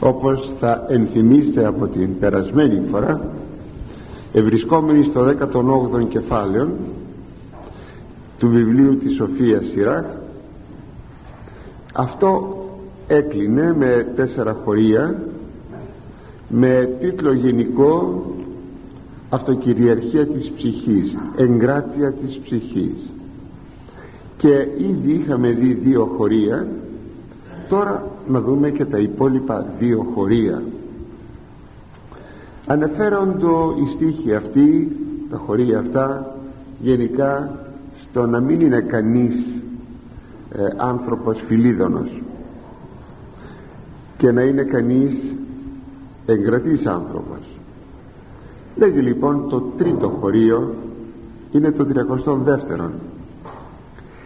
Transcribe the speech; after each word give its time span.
όπως 0.00 0.52
θα 0.60 0.86
ενθυμίστε 0.88 1.66
από 1.66 1.86
την 1.86 2.18
περασμένη 2.18 2.88
φορά 2.90 3.30
ευρισκόμενοι 4.32 5.04
στο 5.04 5.20
18ο 5.24 6.08
κεφάλαιο 6.08 6.68
του 8.38 8.48
βιβλίου 8.48 8.98
της 8.98 9.14
Σοφίας 9.14 9.64
Σιράχ 9.66 10.04
αυτό 11.94 12.56
έκλεινε 13.06 13.74
με 13.78 14.12
τέσσερα 14.16 14.52
χωρία 14.64 15.22
με 16.48 16.96
τίτλο 17.00 17.32
γενικό 17.32 18.24
αυτοκυριαρχία 19.28 20.26
της 20.26 20.52
ψυχής 20.56 21.16
εγκράτεια 21.36 22.12
της 22.12 22.40
ψυχής 22.44 23.10
και 24.36 24.66
ήδη 24.78 25.12
είχαμε 25.12 25.50
δει 25.50 25.72
δύο 25.72 26.04
χωρία 26.16 26.66
τώρα 27.70 28.10
να 28.28 28.40
δούμε 28.40 28.70
και 28.70 28.84
τα 28.84 28.98
υπόλοιπα 28.98 29.66
δύο 29.78 30.06
χωρία. 30.14 30.62
Αναφέροντο 32.66 33.74
η 33.84 33.94
στίχη 33.94 34.34
αυτή 34.34 34.96
τα 35.30 35.36
χωρία 35.36 35.78
αυτά 35.78 36.36
γενικά 36.80 37.58
στο 38.08 38.26
να 38.26 38.40
μην 38.40 38.60
είναι 38.60 38.80
κανείς 38.80 39.34
ε, 40.52 40.62
άνθρωπος 40.76 41.42
φιλίδωνος 41.46 42.22
και 44.16 44.30
να 44.32 44.42
είναι 44.42 44.62
κανείς 44.62 45.34
εγκρατής 46.26 46.86
άνθρωπος. 46.86 47.38
Λέγει 48.76 49.00
λοιπόν 49.00 49.48
το 49.48 49.60
τρίτο 49.60 50.08
χωρίο 50.08 50.74
είναι 51.52 51.70
το 51.70 51.86
32ο 52.26 52.90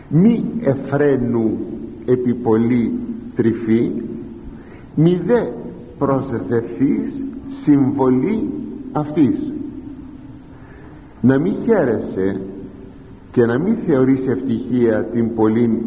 μη 0.09 0.45
εφραίνου 0.61 1.59
επί 2.06 2.34
πολύ 2.34 2.98
τρυφή 3.37 3.93
μη 4.95 5.20
δε 5.27 5.41
προσδεθείς 5.98 7.12
συμβολή 7.65 8.51
αυτής. 8.92 9.53
Να 11.20 11.39
μην 11.39 11.55
χαίρεσαι 11.64 12.41
και 13.33 13.47
να 13.47 13.59
μην 13.59 13.77
θεωρείς 13.86 14.27
ευτυχία 14.27 15.05
την 15.05 15.34
πολύ 15.34 15.83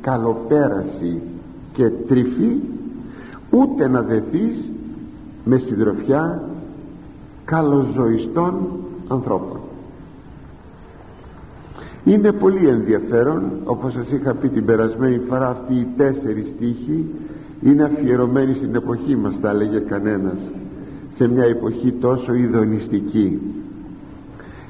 καλοπέραση 0.00 1.22
και 1.72 1.88
τρυφή 2.08 2.60
ούτε 3.50 3.88
να 3.88 4.02
δεθείς 4.02 4.64
με 5.44 5.58
συντροφιά 5.58 6.48
καλοζωιστών 7.44 8.54
ανθρώπων 9.08 9.61
είναι 12.04 12.32
πολύ 12.32 12.68
ενδιαφέρον 12.68 13.52
όπως 13.64 13.92
σας 13.92 14.06
είχα 14.10 14.34
πει 14.34 14.48
την 14.48 14.64
περασμένη 14.64 15.18
φορά 15.28 15.48
αυτοί 15.48 15.74
οι 15.74 15.86
τέσσερις 15.96 16.46
στίχοι 16.56 17.06
είναι 17.62 17.82
αφιερωμένοι 17.82 18.54
στην 18.54 18.74
εποχή 18.74 19.16
μας 19.16 19.40
τα 19.40 19.50
έλεγε 19.50 19.78
κανένας 19.78 20.50
σε 21.14 21.28
μια 21.28 21.44
εποχή 21.44 21.92
τόσο 21.92 22.34
ειδονιστική. 22.34 23.40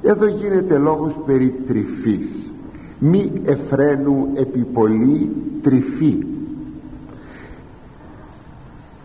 Εδώ 0.03 0.27
γίνεται 0.27 0.78
λόγος 0.78 1.14
περί 1.27 1.55
τρυφής. 1.66 2.50
Μη 2.98 3.33
εφραίνου 3.44 4.28
επιπολή 4.34 5.30
τρυφή. 5.62 6.25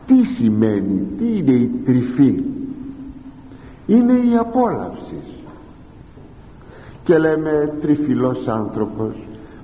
Τι 0.06 0.26
σημαίνει 0.26 1.08
τι 1.18 1.38
είναι 1.38 1.52
η 1.52 1.72
τρυφή; 1.86 2.44
Είναι 3.86 4.14
η 4.14 4.38
απόλαυση 4.40 5.37
και 7.08 7.18
λέμε 7.18 7.74
τριφυλός 7.82 8.48
άνθρωπος 8.48 9.14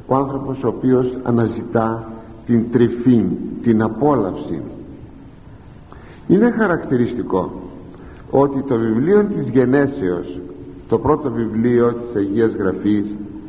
ο 0.07 0.15
άνθρωπος 0.15 0.63
ο 0.63 0.67
οποίος 0.67 1.17
αναζητά 1.23 2.11
την 2.45 2.71
τρυφή 2.71 3.25
την 3.63 3.81
απόλαυση. 3.81 4.61
Είναι 6.27 6.51
χαρακτηριστικό 6.51 7.51
ότι 8.29 8.61
το 8.61 8.75
βιβλίο 8.75 9.23
της 9.23 9.49
Γενέσεως 9.49 10.39
το 10.87 10.99
πρώτο 10.99 11.31
βιβλίο 11.31 11.93
της 11.93 12.15
Αγίας 12.15 12.53
Γραφής 12.53 13.05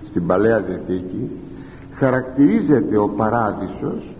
στην 0.08 0.26
Παλαιά 0.26 0.60
Διαθήκη 0.60 1.30
χαρακτηρίζεται 1.94 2.96
ο 2.96 3.08
παράδεισος 3.08 4.14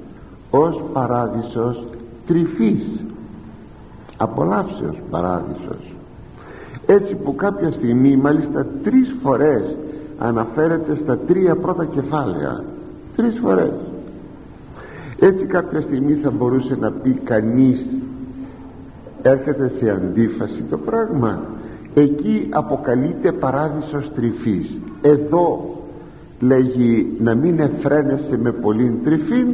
ως 0.50 0.82
παράδεισος 0.92 1.84
τρυφής 2.26 2.84
απολαύσεως 4.16 5.02
παράδεισος 5.10 5.93
έτσι 6.86 7.14
που 7.14 7.34
κάποια 7.34 7.70
στιγμή 7.70 8.16
μάλιστα 8.16 8.66
τρεις 8.82 9.16
φορές 9.22 9.76
αναφέρεται 10.18 10.94
στα 11.02 11.18
τρία 11.18 11.56
πρώτα 11.56 11.84
κεφάλαια. 11.84 12.64
Τρεις 13.16 13.38
φορές. 13.42 13.72
Έτσι 15.18 15.44
κάποια 15.44 15.80
στιγμή 15.80 16.14
θα 16.14 16.30
μπορούσε 16.30 16.76
να 16.80 16.90
πει 16.90 17.10
κανείς 17.24 17.86
έρχεται 19.22 19.72
σε 19.78 19.90
αντίφαση 19.90 20.64
το 20.70 20.78
πράγμα. 20.78 21.42
Εκεί 21.94 22.48
αποκαλείται 22.50 23.32
παράδεισος 23.32 24.12
τρυφής. 24.14 24.80
Εδώ 25.02 25.74
λέγει 26.40 27.16
να 27.18 27.34
μην 27.34 27.58
εφραίνεσαι 27.60 28.38
με 28.42 28.52
πολύ 28.52 29.00
τρυφή 29.04 29.44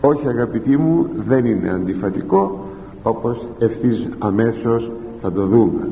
όχι 0.00 0.28
αγαπητοί 0.28 0.76
μου 0.76 1.06
δεν 1.26 1.44
είναι 1.44 1.70
αντιφατικό 1.70 2.64
όπως 3.02 3.46
ευθύς 3.58 4.08
αμέσως 4.18 4.90
θα 5.20 5.32
το 5.32 5.46
δούμε. 5.46 5.88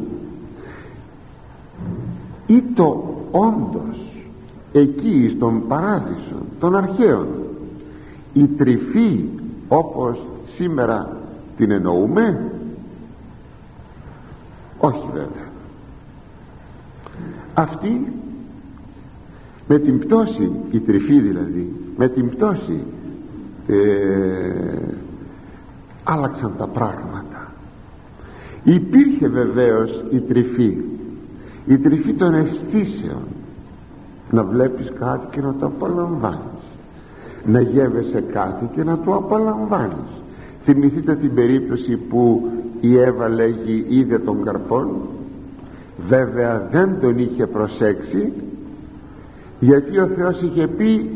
Ή 2.47 2.63
το 2.75 3.15
όντως 3.31 3.97
εκεί 4.73 5.33
στον 5.37 5.67
παράδεισο 5.69 6.37
των 6.61 6.77
αρχαίων. 6.77 7.27
Η 8.33 8.47
τρυφή 8.47 9.25
όπως 9.69 10.19
σήμερα 10.57 11.17
την 11.57 11.71
εννοούμε. 11.71 12.53
Όχι 14.79 15.07
βέβαια. 15.13 15.49
Αυτή 17.55 18.13
με 19.69 19.79
την 19.79 19.99
πτώση 19.99 20.51
η 20.71 20.81
τρυφή 20.81 21.21
δηλαδή 21.21 21.73
με 21.97 22.09
την 22.09 22.31
πτώση 22.31 22.85
ε, 23.67 24.95
άλλαξαν 26.05 26.53
τα 26.59 26.67
πράγματα 26.67 27.34
υπήρχε 28.65 29.29
βεβαίως 29.29 30.05
η 30.11 30.21
τρυφή. 30.21 30.77
Η 31.67 31.79
τρυφή 31.79 32.15
των 32.15 32.35
αισθήσεων. 32.35 33.23
Να 34.31 34.45
βλέπεις 34.45 34.93
κάτι 34.99 35.27
και 35.31 35.41
να 35.41 35.55
το 35.55 35.67
απολαμβάνεις. 35.67 36.63
Να 37.45 37.61
γεύεσαι 37.61 38.21
κάτι 38.33 38.71
και 38.75 38.85
να 38.85 38.99
το 38.99 39.15
απολαμβάνεις. 39.15 40.23
Θυμηθείτε 40.65 41.15
την 41.15 41.35
περίπτωση 41.35 41.97
που 41.97 42.51
η 42.81 42.99
Εύα 42.99 43.29
λέγει 43.29 43.87
είδε 43.89 44.19
τον 44.19 44.45
καρπόν 44.45 44.89
βέβαια 46.09 46.69
δεν 46.71 47.01
τον 47.01 47.19
είχε 47.19 47.47
προσέξει 47.47 48.33
γιατί 49.61 49.99
ο 49.99 50.07
Θεός 50.07 50.43
είχε 50.43 50.67
πει 50.67 51.11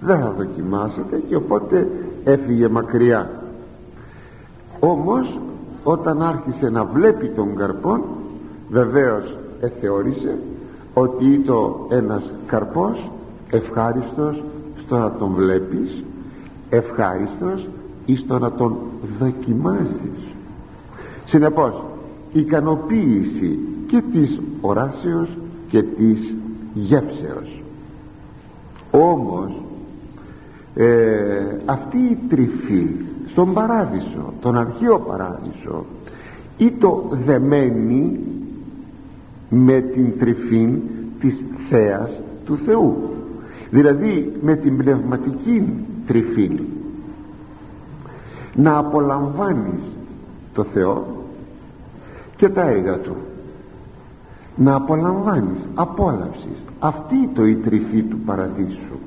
δεν 0.00 0.18
θα 0.18 0.34
δοκιμάσετε 0.36 1.22
και 1.28 1.36
οπότε 1.36 1.88
έφυγε 2.24 2.68
μακριά. 2.68 3.30
Όμως 4.80 5.38
όταν 5.84 6.22
άρχισε 6.22 6.70
να 6.70 6.84
βλέπει 6.84 7.28
τον 7.28 7.56
καρπόν 7.56 8.02
βεβαίως 8.70 9.36
εθεώρησε 9.60 10.38
ότι 10.94 11.24
ήταν 11.24 11.72
ένας 11.88 12.22
καρπός 12.46 13.10
ευχάριστος 13.50 14.42
στο 14.84 14.96
να 14.96 15.12
τον 15.12 15.32
βλέπεις 15.32 16.04
ευχάριστος 16.68 17.68
ή 18.06 18.16
στο 18.16 18.38
να 18.38 18.52
τον 18.52 18.76
δοκιμάζεις. 19.18 20.34
Συνεπώς 21.24 21.84
ικανοποίηση 22.32 23.58
και 23.86 24.02
της 24.12 24.40
οράσεως 24.60 25.28
και 25.68 25.82
της 25.82 26.34
γεύσεως. 26.74 27.62
Όμως 28.90 29.62
ε, 30.74 30.86
αυτή 31.64 31.98
η 31.98 32.18
τρυφή 32.28 32.88
στον 33.34 33.52
παράδεισο 33.52 34.32
τον 34.40 34.58
αρχαίο 34.58 34.98
παράδεισο. 34.98 35.84
Ή 36.56 36.70
το 36.70 37.04
δεμένη 37.24 38.20
με 39.48 39.80
την 39.80 40.18
τρυφή 40.18 40.82
της 41.20 41.44
θέας 41.70 42.20
του 42.44 42.56
Θεού. 42.56 42.96
Δηλαδή 43.70 44.32
με 44.42 44.56
την 44.56 44.76
πνευματική 44.76 45.86
τρυφή 46.06 46.60
να 48.54 48.78
απολαμβάνεις 48.78 49.82
το 50.54 50.64
Θεό 50.64 51.06
και 52.36 52.48
τα 52.48 52.62
έργα 52.62 52.98
Του. 52.98 53.16
Να 54.56 54.74
απολαμβάνεις 54.74 55.58
απόλαυσης. 55.74 56.62
Αυτή 56.78 57.28
το 57.34 57.46
η 57.46 57.54
τρυφή 57.54 58.02
του 58.02 58.18
παραδείσου. 58.18 58.98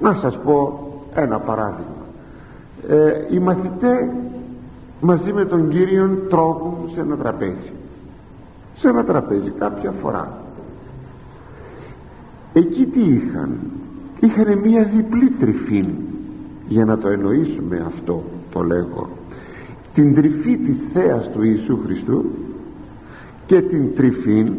Να 0.00 0.14
σας 0.14 0.38
πω 0.44 0.88
ένα 1.14 1.38
παράδειγμα 1.38 1.99
ε, 2.88 3.26
οι 3.30 3.38
μαθητές 3.38 4.08
μαζί 5.00 5.32
με 5.32 5.44
τον 5.44 5.68
Κύριον 5.68 6.18
τρώγουν 6.28 6.90
σε 6.94 7.00
ένα 7.00 7.16
τραπέζι. 7.16 7.72
Σε 8.72 8.88
ένα 8.88 9.04
τραπέζι 9.04 9.50
κάποια 9.50 9.90
φορά. 9.90 10.38
Εκεί 12.52 12.86
τι 12.86 13.00
είχαν; 13.00 13.58
Είχαν 14.20 14.58
μια 14.58 14.84
διπλή 14.84 15.30
τρυφή 15.30 15.84
για 16.68 16.84
να 16.84 16.98
το 16.98 17.08
εννοήσουμε 17.08 17.84
αυτό 17.86 18.22
το 18.52 18.62
λέγω. 18.62 19.08
Την 19.94 20.14
τρυφή 20.14 20.56
της 20.56 20.76
θέας 20.92 21.30
του 21.32 21.42
Ιησού 21.42 21.78
Χριστού 21.84 22.24
και 23.46 23.62
την 23.62 23.94
τρυφή 23.94 24.52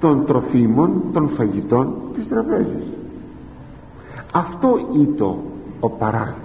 των 0.00 0.26
τροφίμων 0.26 1.02
των 1.12 1.28
φαγητών 1.28 1.94
της 2.14 2.28
τραπέζης. 2.28 2.86
Αυτό 4.32 4.78
ήταν 4.94 5.36
ο 5.80 5.90
παράδεισος 5.90 6.41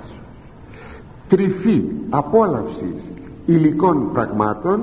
τρυφή 1.28 1.84
απόλαυσης 2.10 3.04
υλικών 3.46 4.10
πραγμάτων 4.14 4.80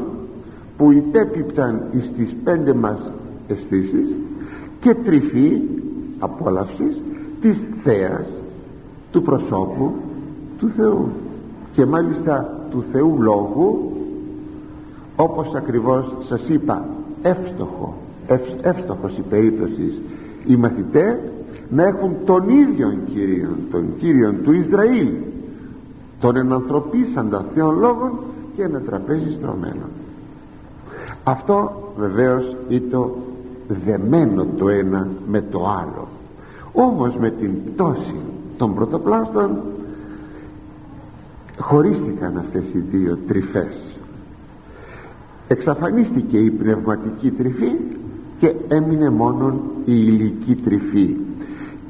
που 0.77 0.93
υπέπιπταν 0.93 1.83
στις 2.03 2.35
πέντε 2.45 2.75
μας 2.75 3.13
αισθήσεις 3.47 4.17
και 4.81 4.95
τρυφή 4.95 5.61
απόλαυσης 6.19 7.01
της 7.41 7.63
θέας 7.83 8.29
του 9.11 9.23
προσώπου 9.23 9.93
του 10.59 10.73
Θεού 10.77 11.09
και 11.73 11.87
μάλιστα 11.87 12.67
του 12.71 12.85
Θεού 12.93 13.23
Λόγου 13.23 13.93
όπως 15.17 15.55
ακριβώς 15.55 16.13
σας 16.29 16.49
είπα 16.49 16.87
εύστοχο 17.23 17.95
εύστοχος 18.63 19.17
η 19.19 19.23
περίπτωση 19.31 19.93
οι 20.47 20.57
μαθητές 20.57 21.17
να 21.71 21.83
έχουν 21.83 22.11
τον 22.25 22.49
ίδιο 22.49 22.99
Κύριο 23.15 23.57
τον 23.71 23.85
Κύριο 23.99 24.33
του 24.33 24.53
Ισραήλ 24.53 25.09
τον 26.25 26.37
ενανθρωπίσαντα 26.37 27.45
Θεών 27.55 27.79
Λόγων 27.79 28.19
και 28.57 28.63
ένα 28.63 28.81
τραπέζι 28.81 29.33
στρωμένο. 29.33 29.89
Αυτό 31.25 31.73
βεβαίως 31.97 32.57
ήταν 32.69 33.11
δεμένο 33.85 34.47
το 34.59 34.69
ένα 34.69 35.09
με 35.27 35.41
το 35.41 35.69
άλλο. 35.69 36.09
Όμως 36.73 37.17
με 37.17 37.31
την 37.31 37.51
πτώση 37.65 38.21
των 38.57 38.75
πρωτοπλάστων 38.75 39.59
χωρίστηκαν 41.59 42.39
αυτές 42.39 42.65
οι 42.73 42.79
δύο 42.79 43.19
τρυφές. 43.29 43.99
Εξαφανίστηκε 45.49 46.39
η 46.39 46.51
πνευματική 46.51 47.31
τρυφή 47.31 47.73
και 48.39 48.55
έμεινε 48.69 49.11
μόνο 49.11 49.61
η 49.85 49.95
υλική 50.07 50.55
τρυφή 50.55 51.17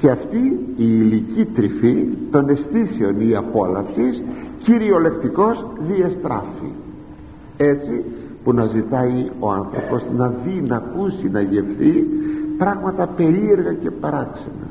και 0.04 0.10
αυτή 0.10 0.36
η 0.76 0.86
υλική 1.00 1.44
τρυφή 1.44 2.06
των 2.30 2.48
αισθήσεων 2.48 3.20
ή 3.20 3.34
απόλαυσης 3.34 4.22
κυριολεκτικός 4.62 5.66
διαστράφει. 5.78 6.72
Έτσι 7.56 8.04
που 8.44 8.52
να 8.52 8.66
ζητάει 8.66 9.30
ο 9.38 9.50
άνθρωπος 9.50 10.02
να 10.16 10.28
δει, 10.28 10.64
να 10.66 10.76
ακούσει, 10.76 11.28
να 11.32 11.40
γευθεί 11.40 12.06
πράγματα 12.58 13.06
περίεργα 13.06 13.72
και 13.72 13.90
παράξενα. 13.90 14.68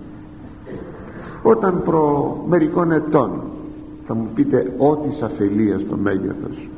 Όταν 1.44 1.82
προ 1.86 2.38
μερικών 2.50 2.92
ετών 2.92 3.42
θα 4.08 4.14
μου 4.14 4.28
πείτε 4.36 4.74
ό,τι 4.78 5.10
αφελία 5.24 5.80
στο 5.80 5.98
μέγεθος 5.98 6.70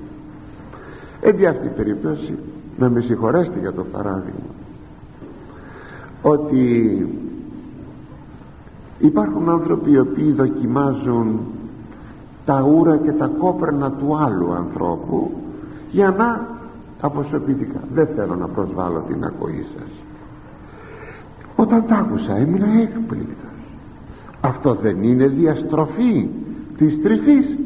έτσι 1.21 1.45
αυτή 1.45 1.65
η 1.65 1.71
περίπτωση 1.75 2.37
να 2.77 2.89
με 2.89 3.01
συγχωρέσετε 3.01 3.59
για 3.59 3.73
το 3.73 3.83
παράδειγμα. 3.83 4.53
Ότι 6.21 7.07
υπάρχουν 8.99 9.49
άνθρωποι 9.49 9.91
οι 9.91 9.99
οποίοι 9.99 10.31
δοκιμάζουν 10.31 11.39
τα 12.45 12.61
ούρα 12.61 12.97
και 12.97 13.11
τα 13.11 13.27
κόπερνα 13.27 13.91
του 13.91 14.17
άλλου 14.17 14.53
ανθρώπου 14.53 15.31
για 15.91 16.09
να 16.17 16.47
αποσωπητικά. 17.01 17.79
Δεν 17.93 18.07
θέλω 18.15 18.35
να 18.35 18.47
προσβάλλω 18.47 19.03
την 19.07 19.23
ακοή 19.23 19.65
σας. 19.77 19.89
Όταν 21.55 21.85
τα 21.87 21.95
άκουσα 21.95 22.35
έμεινα 22.35 22.67
έκπληκτος. 22.81 23.49
Αυτό 24.41 24.73
δεν 24.73 25.03
είναι 25.03 25.27
διαστροφή 25.27 26.29
της 26.77 27.01
τρυφής 27.01 27.57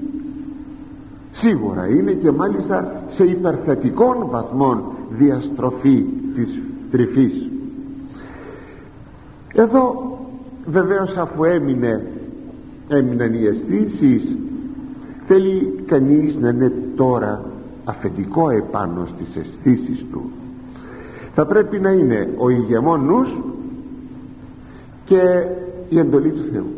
σίγουρα 1.31 1.87
είναι 1.87 2.11
και 2.11 2.31
μάλιστα 2.31 3.03
σε 3.07 3.23
υπερθετικών 3.23 4.27
βαθμών 4.29 4.83
διαστροφή 5.09 6.05
της 6.35 6.61
τρυφής 6.91 7.49
εδώ 9.53 10.17
βεβαίως 10.71 11.17
αφού 11.17 11.43
έμεινε 11.43 12.07
έμειναν 12.87 13.33
οι 13.33 13.45
αισθήσεις 13.45 14.35
θέλει 15.27 15.83
κανείς 15.85 16.35
να 16.35 16.49
είναι 16.49 16.71
τώρα 16.95 17.45
αφεντικό 17.83 18.49
επάνω 18.49 19.07
στις 19.15 19.35
αισθήσεις 19.35 20.05
του. 20.11 20.31
Θα 21.35 21.45
πρέπει 21.45 21.79
να 21.79 21.91
είναι 21.91 22.33
ο 22.37 22.49
ηγεμόν 22.49 23.05
νους 23.05 23.29
και 25.05 25.21
η 25.89 25.99
εντολή 25.99 26.29
του 26.29 26.43
Θεού. 26.51 26.71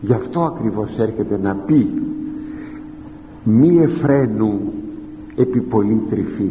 Γι' 0.00 0.12
αυτό 0.12 0.40
ακριβώς 0.40 0.98
έρχεται 0.98 1.38
να 1.42 1.54
πει 1.54 2.02
μη 3.44 3.78
εφραίνου 3.82 4.60
επί 5.36 5.60
πολύ 5.60 6.02
τρυφή. 6.10 6.50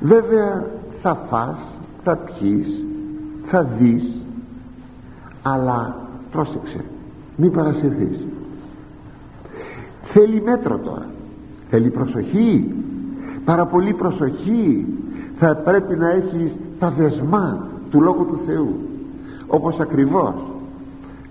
Βέβαια 0.00 0.66
θα 1.02 1.26
φας 1.30 1.58
θα 2.04 2.16
πιείς 2.16 2.84
θα 3.46 3.62
δεις 3.78 4.23
αλλά 5.44 5.96
πρόσεξε 6.30 6.84
μην 7.36 7.52
παρασυρθείς. 7.52 8.26
Θέλει 10.02 10.42
μέτρο 10.42 10.78
τώρα. 10.78 11.06
Θέλει 11.70 11.90
προσοχή. 11.90 12.74
Πάρα 13.44 13.66
πολύ 13.66 13.92
προσοχή. 13.92 14.86
Θα 15.38 15.56
πρέπει 15.56 15.96
να 15.96 16.10
έχεις 16.10 16.52
τα 16.78 16.90
δεσμά 16.90 17.66
του 17.90 18.00
Λόγου 18.00 18.26
του 18.26 18.40
Θεού. 18.46 18.76
Όπως 19.46 19.78
ακριβώς 19.78 20.34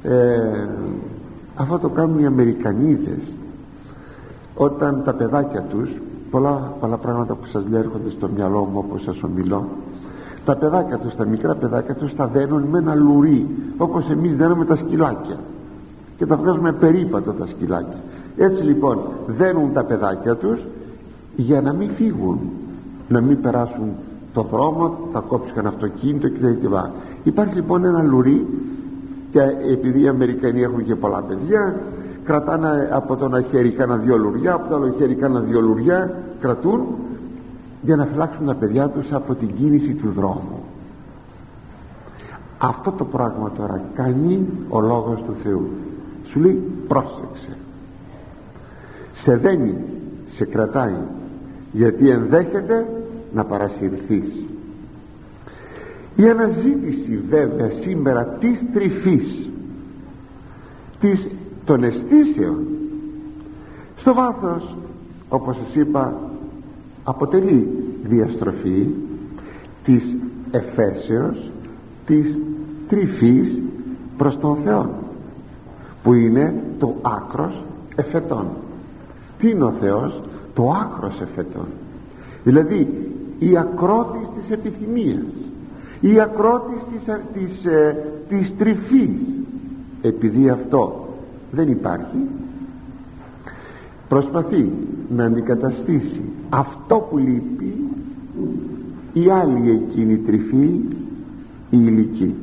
ε, 0.03 0.67
αυτό 1.55 1.79
το 1.79 1.89
κάνουν 1.89 2.19
οι 2.19 2.25
Αμερικανίδες. 2.25 3.21
Όταν 4.55 5.01
τα 5.05 5.13
παιδάκια 5.13 5.61
τους 5.61 5.89
πολλά, 6.31 6.73
πολλά 6.79 6.97
πράγματα 6.97 7.33
που 7.33 7.45
σας 7.45 7.65
λέω 7.69 7.79
έρχονται 7.79 8.09
στο 8.09 8.29
μυαλό 8.35 8.59
μου 8.59 8.83
όπως 8.87 9.01
σας 9.01 9.23
ομιλώ 9.23 9.65
τα 10.45 10.55
παιδάκια 10.55 10.97
τους, 10.97 11.15
τα 11.15 11.25
μικρά 11.25 11.55
παιδάκια 11.55 11.95
τους 11.95 12.15
τα 12.15 12.27
δένουν 12.27 12.61
με 12.61 12.77
ένα 12.77 12.95
λουρί 12.95 13.47
όπως 13.77 14.09
εμείς 14.09 14.35
δένουμε 14.35 14.65
τα 14.65 14.75
σκυλάκια. 14.75 15.37
Και 16.17 16.25
τα 16.25 16.35
βγάζουμε 16.35 16.71
περίπατο 16.73 17.31
τα 17.31 17.45
σκυλάκια. 17.47 17.97
Έτσι 18.37 18.63
λοιπόν 18.63 18.99
δένουν 19.25 19.73
τα 19.73 19.83
παιδάκια 19.83 20.35
τους 20.35 20.59
για 21.35 21.61
να 21.61 21.73
μην 21.73 21.89
φύγουν 21.89 22.39
να 23.07 23.21
μην 23.21 23.41
περάσουν 23.41 23.89
το 24.33 24.41
δρόμο 24.51 24.97
θα 25.11 25.19
κόψουν 25.19 25.67
αυτοκίνητο 25.67 26.29
κτλ 26.29 26.75
υπάρχει 27.23 27.55
λοιπόν 27.55 27.85
ένα 27.85 28.01
λουρί 28.01 28.47
και 29.31 29.39
επειδή 29.71 30.01
οι 30.01 30.07
Αμερικανοί 30.07 30.61
έχουν 30.61 30.85
και 30.85 30.95
πολλά 30.95 31.23
παιδιά 31.27 31.75
κρατάνε 32.23 32.89
από 32.91 33.15
το 33.15 33.25
ένα 33.25 33.41
χέρι 33.41 33.69
κάνα 33.69 33.95
δυο 33.97 34.17
λουριά 34.17 34.53
από 34.53 34.69
το 34.69 34.75
άλλο 34.75 34.93
χέρι 34.97 35.15
κάνα 35.15 35.39
δυο 35.39 35.61
λουριά 35.61 36.17
κρατούν 36.39 36.81
για 37.83 37.95
να 37.95 38.05
φυλάξουν 38.05 38.45
τα 38.45 38.55
παιδιά 38.55 38.89
τους 38.89 39.11
από 39.11 39.35
την 39.35 39.55
κίνηση 39.55 39.93
του 39.93 40.11
δρόμου. 40.15 40.63
Αυτό 42.57 42.91
το 42.91 43.05
πράγμα 43.05 43.51
τώρα 43.57 43.81
κάνει 43.95 44.47
ο 44.69 44.81
Λόγος 44.81 45.21
του 45.21 45.35
Θεού. 45.43 45.69
Σου 46.25 46.39
λέει 46.39 46.71
πρόσεξε. 46.87 47.57
Σε 49.23 49.35
δένει 49.35 49.75
σε 50.29 50.45
κρατάει 50.45 50.97
γιατί 51.71 52.09
ενδέχεται 52.09 52.85
να 53.33 53.45
παρασυρθείς. 53.45 54.43
Η 56.15 56.29
αναζήτηση 56.29 57.23
βέβαια 57.29 57.69
σήμερα 57.69 58.25
της 58.25 58.63
τρυφής 58.73 59.49
της, 60.99 61.27
των 61.65 61.83
αισθήσεων 61.83 62.65
στο 63.95 64.13
βάθος 64.13 64.77
όπως 65.29 65.55
σας 65.55 65.75
είπα 65.75 66.32
αποτελεί 67.03 67.67
διαστροφή 68.03 68.87
της 69.83 70.15
εφέσεως 70.51 71.51
της 72.05 72.37
τρυφής 72.87 73.57
προς 74.17 74.39
τον 74.39 74.57
Θεό 74.63 74.89
που 76.03 76.13
είναι 76.13 76.63
το 76.79 76.95
άκρος 77.01 77.63
εφετών. 77.95 78.45
Τι 79.39 79.49
είναι 79.49 79.63
ο 79.63 79.73
Θεός; 79.79 80.21
Το 80.53 80.71
άκρος 80.71 81.21
εφετών. 81.21 81.65
Δηλαδή 82.43 82.87
η 83.39 83.57
ακρότης 83.57 84.27
της 84.35 84.51
επιθυμίας 84.51 85.43
η 86.03 86.19
ακρότης 86.19 86.81
της, 86.91 87.03
της, 87.33 87.65
ε, 87.65 87.97
της 88.29 88.53
τρυφής 88.57 89.21
επειδή 90.01 90.49
αυτό 90.49 91.07
δεν 91.51 91.67
υπάρχει 91.67 92.17
προσπαθεί 94.07 94.71
να 95.15 95.23
αντικαταστήσει 95.23 96.21
αυτό 96.49 96.95
που 96.95 97.17
λείπει 97.17 97.73
η 99.13 99.29
άλλη 99.29 99.69
εκείνη 99.69 100.17
τρυφή 100.17 100.81
η 101.69 101.77
ηλική. 101.85 102.35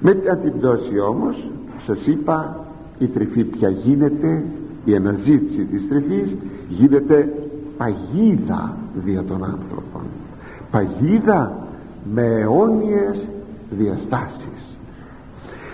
Μετά 0.00 0.36
την 0.36 0.58
πτώση 0.58 0.98
όμως 0.98 1.50
σας 1.86 2.06
είπα 2.06 2.64
η 2.98 3.06
τρυφή 3.06 3.44
πια 3.44 3.68
γίνεται 3.68 4.44
η 4.84 4.94
αναζήτηση 4.94 5.64
της 5.64 5.88
τρυφής 5.88 6.36
γίνεται 6.68 7.32
παγίδα 7.76 8.76
δια 8.94 9.24
των 9.24 9.44
άνθρωπων. 9.44 10.02
Παγίδα 10.70 11.68
με 12.14 12.22
αιώνιες 12.22 13.28
διαστάσεις. 13.70 14.76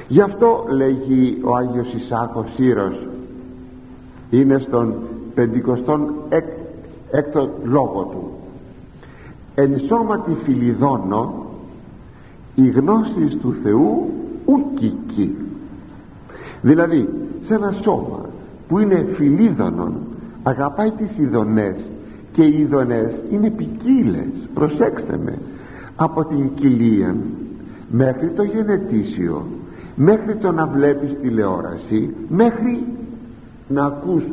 Γι' 0.09 0.21
αυτό 0.21 0.65
λέγει 0.69 1.39
ο 1.45 1.57
Άγιος 1.57 1.93
Ισάκος 1.93 2.53
Σύρος 2.55 3.07
είναι 4.31 4.59
στον 4.59 4.95
πεντηκοστόν 5.35 6.15
εκ, 6.29 6.45
έκτο 7.11 7.51
λόγο 7.63 8.03
του 8.03 8.31
εν 9.55 9.81
σώματι 9.87 10.37
φιλιδώνω 10.45 11.47
η 12.55 12.69
γνώση 12.69 13.37
του 13.41 13.55
Θεού 13.63 14.11
ουκική 14.45 15.37
δηλαδή 16.61 17.09
σε 17.47 17.55
ένα 17.55 17.75
σώμα 17.83 18.27
που 18.69 18.79
είναι 18.79 19.07
φιλίδωνον 19.17 19.95
αγαπάει 20.43 20.91
τις 20.91 21.19
ειδονές 21.19 21.77
και 22.33 22.43
οι 22.43 22.61
ειδονές 22.61 23.13
είναι 23.31 23.51
ποικίλες. 23.51 24.29
προσέξτε 24.55 25.19
με 25.25 25.39
από 25.97 26.25
την 26.25 26.55
κοιλία 26.55 27.17
μέχρι 27.91 28.31
το 28.31 28.43
γενετήσιο 28.43 29.47
μέχρι 29.95 30.37
το 30.37 30.53
να 30.53 30.67
βλέπεις 30.67 31.19
τηλεόραση 31.21 32.15
μέχρι 32.29 32.87
να 33.69 33.85
ακούς 33.85 34.25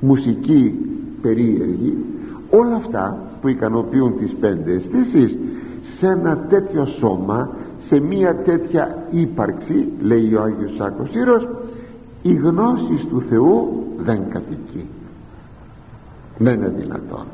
μουσική 0.00 0.74
περίεργη 1.22 1.96
όλα 2.50 2.76
αυτά 2.76 3.18
που 3.40 3.48
ικανοποιούν 3.48 4.18
τις 4.18 4.34
πέντε 4.40 4.72
αισθήσεις 4.72 5.38
σε 5.98 6.06
ένα 6.06 6.36
τέτοιο 6.48 6.86
σώμα 6.86 7.50
σε 7.86 8.00
μια 8.00 8.34
τέτοια 8.34 9.06
ύπαρξη 9.10 9.88
λέει 10.00 10.34
ο 10.34 10.42
Άγιος 10.42 10.74
Σάκος 10.76 11.14
Ήρος 11.14 11.48
η 12.22 12.34
γνώση 12.34 13.06
του 13.08 13.22
Θεού 13.28 13.84
δεν 13.96 14.28
κατοικεί. 14.30 14.86
Δεν 16.38 16.54
είναι 16.54 16.68
δυνατόν. 16.68 17.24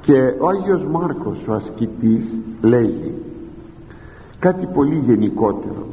Και 0.00 0.34
ο 0.38 0.48
Άγιος 0.48 0.84
Μάρκος 0.90 1.38
ο 1.48 1.52
ασκητής 1.52 2.24
λέγει 2.62 3.14
κάτι 4.38 4.66
πολύ 4.66 5.02
γενικότερο. 5.06 5.86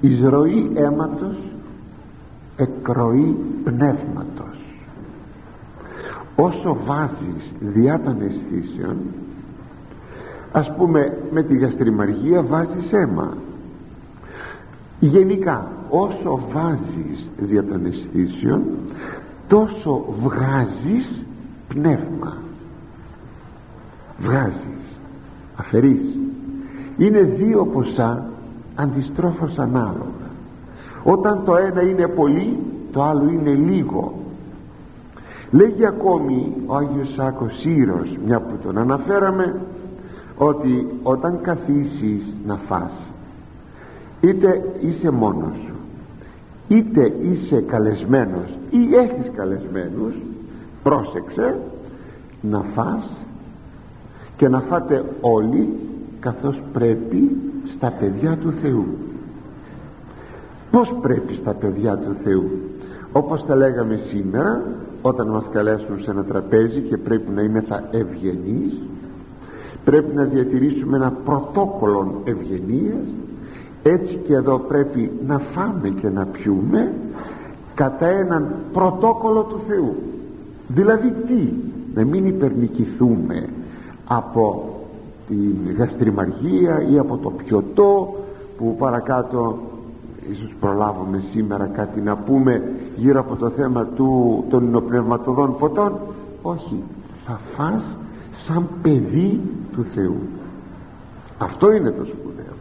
Εισρωή 0.00 0.70
αίματος 0.74 1.36
εκροή 2.58 3.36
πνεύματος. 3.64 4.58
Όσο 6.36 6.76
βάζεις 6.86 7.52
διά 7.60 8.00
των 8.00 8.20
αισθήσεων 8.20 8.96
ας 10.52 10.74
πούμε 10.76 11.18
με 11.30 11.42
τη 11.42 11.56
γαστριμαργία 11.56 12.42
βάζεις 12.42 12.92
αίμα. 12.92 13.36
Γενικά 15.00 15.72
όσο 15.88 16.40
βάζεις 16.52 17.28
δια 17.36 17.64
των 17.64 17.86
αισθήσεων 17.86 18.62
τόσο 19.48 20.04
βγάζεις 20.22 21.24
πνεύμα. 21.68 22.36
Βγάζεις. 24.18 24.98
Αφαιρείς. 25.56 26.18
Είναι 26.96 27.20
δύο 27.20 27.66
ποσά 27.66 28.30
αντιστρόφως 28.74 29.58
ανάλογα 29.58 30.27
όταν 31.12 31.44
το 31.44 31.56
ένα 31.56 31.82
είναι 31.82 32.08
πολύ 32.08 32.56
το 32.92 33.02
άλλο 33.02 33.28
είναι 33.30 33.50
λίγο. 33.50 34.12
Λέγει 35.50 35.86
ακόμη 35.86 36.52
ο 36.66 36.76
Άγιος 36.76 37.12
Σάκος 37.12 37.58
Σύρος 37.58 38.16
μια 38.26 38.40
που 38.40 38.56
τον 38.62 38.78
αναφέραμε 38.78 39.60
ότι 40.36 40.86
όταν 41.02 41.40
καθίσεις 41.42 42.34
να 42.46 42.56
φας 42.56 42.92
είτε 44.20 44.62
είσαι 44.80 45.10
μόνος 45.10 45.56
σου 45.66 45.74
είτε 46.68 47.12
είσαι 47.22 47.60
καλεσμένος 47.60 48.58
ή 48.70 48.94
έχεις 48.94 49.30
καλεσμένους 49.36 50.14
πρόσεξε 50.82 51.58
να 52.40 52.60
φας 52.74 53.16
και 54.36 54.48
να 54.48 54.60
φάτε 54.60 55.04
όλοι 55.20 55.68
καθώς 56.20 56.62
πρέπει 56.72 57.36
στα 57.76 57.90
παιδιά 57.90 58.36
του 58.36 58.52
Θεού 58.62 58.86
πως 60.70 60.94
πρέπει 61.02 61.34
στα 61.34 61.54
παιδιά 61.54 61.96
του 61.96 62.16
Θεού. 62.24 62.50
Όπως 63.12 63.44
τα 63.46 63.56
λέγαμε 63.56 63.96
σήμερα 63.96 64.62
όταν 65.02 65.28
μας 65.28 65.44
καλέσουν 65.52 66.00
σε 66.02 66.10
ένα 66.10 66.24
τραπέζι 66.24 66.80
και 66.80 66.96
πρέπει 66.96 67.30
να 67.30 67.42
είμαι 67.42 67.60
θα 67.60 67.88
ευγενείς 67.90 68.72
πρέπει 69.88 70.14
να 70.14 70.24
διατηρήσουμε 70.24 70.96
ένα 70.96 71.12
πρωτόκολλο 71.24 72.20
ευγενίας 72.24 73.06
έτσι 73.82 74.20
και 74.26 74.34
εδώ 74.34 74.58
πρέπει 74.58 75.10
να 75.26 75.38
φάμε 75.38 75.88
και 75.88 76.08
να 76.08 76.26
πιούμε 76.26 76.92
κατά 77.74 78.06
έναν 78.06 78.54
πρωτόκολλο 78.72 79.42
του 79.42 79.60
Θεού. 79.68 79.94
Δηλαδή 80.68 81.10
τι 81.10 81.52
να 81.94 82.04
μην 82.04 82.26
υπερνικηθούμε 82.26 83.48
από 84.04 84.64
την 85.28 85.76
γαστριμαργία 85.78 86.86
ή 86.92 86.98
από 86.98 87.16
το 87.16 87.30
πιωτό 87.30 88.14
που 88.58 88.76
παρακάτω 88.78 89.58
ίσως 90.30 90.54
προλάβουμε 90.60 91.22
σήμερα 91.32 91.66
κάτι 91.66 92.00
να 92.00 92.16
πούμε 92.16 92.62
γύρω 92.96 93.20
από 93.20 93.36
το 93.36 93.50
θέμα 93.50 93.84
του, 93.84 94.44
των 94.50 94.66
υνοπνευματοδών 94.66 95.56
ποτών. 95.58 95.92
Όχι. 96.42 96.82
Θα 97.26 97.40
φας 97.56 97.98
σαν 98.46 98.68
παιδί 98.82 99.40
του 99.72 99.86
Θεού. 99.94 100.20
Αυτό 101.38 101.72
είναι 101.72 101.90
το 101.90 102.04
σπουδαίο. 102.04 102.54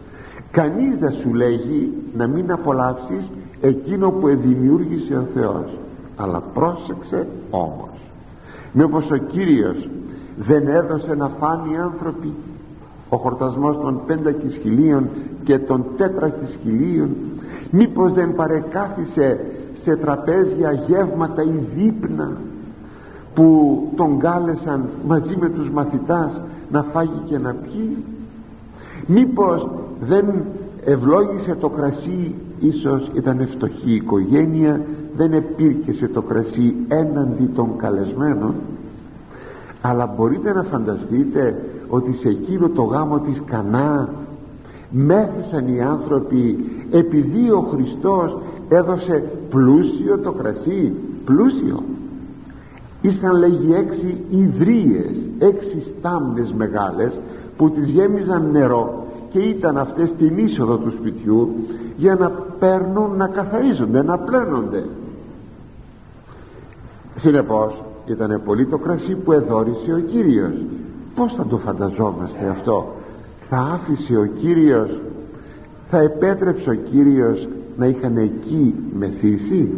Κανείς 0.52 0.98
δεν 0.98 1.14
σου 1.14 1.34
λέγει 1.34 1.94
να 2.16 2.28
μην 2.28 2.52
απολαύσεις 2.52 3.30
εκείνο 3.62 4.10
που 4.10 4.28
δημιούργησε 4.28 5.16
ο 5.16 5.28
Θεός. 5.34 5.78
Αλλά 6.16 6.42
πρόσεξε 6.54 7.28
όμως. 7.50 7.90
Μήπως 8.74 9.12
ο 9.12 9.18
Κύριος 9.18 9.90
δεν 10.38 10.68
έδωσε 10.68 11.16
να 11.16 11.28
φάνει 11.28 11.74
οι 11.74 11.78
άνθρωποι 11.78 12.34
ο 13.10 13.18
χορτασμός 13.18 13.78
των 13.78 14.02
πέντα 14.06 14.36
χιλίων 14.62 15.10
και 15.44 15.60
των 15.60 15.86
τέτρα 15.98 16.34
χιλίων 16.64 17.10
μήπως 17.72 18.14
δεν 18.14 18.36
παρεκάθισε 18.36 19.40
σε 19.82 19.96
τραπέζια 19.96 20.72
γεύματα 20.72 21.44
ή 21.44 21.60
δείπνα 21.76 22.32
που 23.34 23.78
τον 23.96 24.20
κάλεσαν 24.20 24.90
μαζί 25.08 25.36
με 25.40 25.50
τους 25.50 25.70
μαθητάς 25.70 26.42
να 26.72 26.84
φάγει 26.84 27.22
και 27.26 27.38
να 27.38 27.54
πιει; 27.54 27.98
Μήπως 29.06 29.70
δεν 30.00 30.26
ευλόγησε 30.86 31.56
το 31.56 31.70
κρασί 31.70 32.36
ίσως 32.60 33.12
ήταν 33.14 33.48
φτωχή 33.48 33.94
οικογένεια 33.94 34.82
δεν 35.16 35.34
επήρκεσε 35.34 36.08
το 36.08 36.22
κρασί 36.22 36.76
έναντι 36.88 37.46
των 37.56 37.78
καλεσμένων; 37.78 38.54
Αλλά 39.82 40.14
μπορείτε 40.18 40.54
να 40.54 40.64
φανταστείτε 40.64 41.64
ότι 41.88 42.14
σε 42.14 42.30
εκείνο 42.30 42.70
το 42.70 42.84
γάμο 42.84 43.20
της 43.20 43.42
Κανά 43.46 44.10
μέθησαν 44.90 45.68
οι 45.68 45.82
άνθρωποι 45.82 46.66
επειδή 46.92 47.52
ο 47.52 47.60
Χριστός 47.60 48.38
έδωσε 48.70 49.24
πλούσιο 49.50 50.18
το 50.18 50.32
κρασί 50.32 50.94
πλούσιο. 51.26 51.84
Ήσαν 53.02 53.38
λέγει 53.38 53.74
έξι 53.74 54.24
ιδρύες 54.30 55.12
έξι 55.40 55.96
στάμπες 55.98 56.54
μεγάλες 56.58 57.20
που 57.58 57.70
τις 57.70 57.90
γέμιζαν 57.90 58.52
νερό 58.52 59.06
και 59.32 59.40
ήταν 59.40 59.78
αυτές 59.78 60.14
την 60.18 60.38
είσοδο 60.38 60.78
του 60.78 60.92
σπιτιού 60.92 61.56
για 61.98 62.16
να 62.16 62.30
παίρνουν 62.60 63.16
να 63.16 63.28
καθαρίζονται 63.28 64.04
να 64.04 64.18
πλένονται. 64.18 64.84
Συνεπώς 67.16 67.84
ήταν 68.06 68.42
πολύ 68.46 68.66
το 68.66 68.78
κρασί 68.78 69.16
που 69.16 69.32
εδόρισε 69.32 69.94
ο 69.94 70.00
Κύριος. 70.00 70.54
Πως 71.16 71.34
θα 71.34 71.46
το 71.46 71.58
φανταζόμαστε 71.58 72.48
αυτό; 72.50 72.97
Θα 73.50 73.58
άφησε 73.58 74.18
ο 74.18 74.26
Κύριος 74.26 75.00
θα 75.90 76.00
επέτρεψε 76.00 76.70
ο 76.70 76.74
Κύριος 76.74 77.48
να 77.78 77.86
είχαν 77.86 78.18
εκεί 78.18 78.76
μεθύσει. 78.98 79.70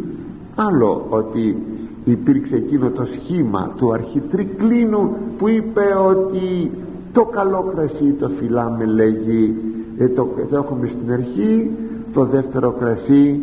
Άλλο 0.54 1.06
ότι 1.08 1.56
υπήρξε 2.04 2.56
εκείνο 2.56 2.90
το 2.90 3.04
σχήμα 3.04 3.72
του 3.76 3.92
αρχιτρικλίνου 3.92 5.16
που 5.38 5.48
είπε 5.48 5.84
ότι 6.08 6.70
το 7.12 7.24
καλό 7.24 7.72
κρασί 7.74 8.12
το 8.12 8.28
φυλάμε 8.28 8.84
λέγει 8.84 9.56
ε, 9.98 10.08
το, 10.08 10.28
το 10.50 10.56
έχουμε 10.56 10.88
στην 10.88 11.12
αρχή 11.12 11.70
το 12.12 12.24
δεύτερο 12.24 12.70
κρασί 12.70 13.40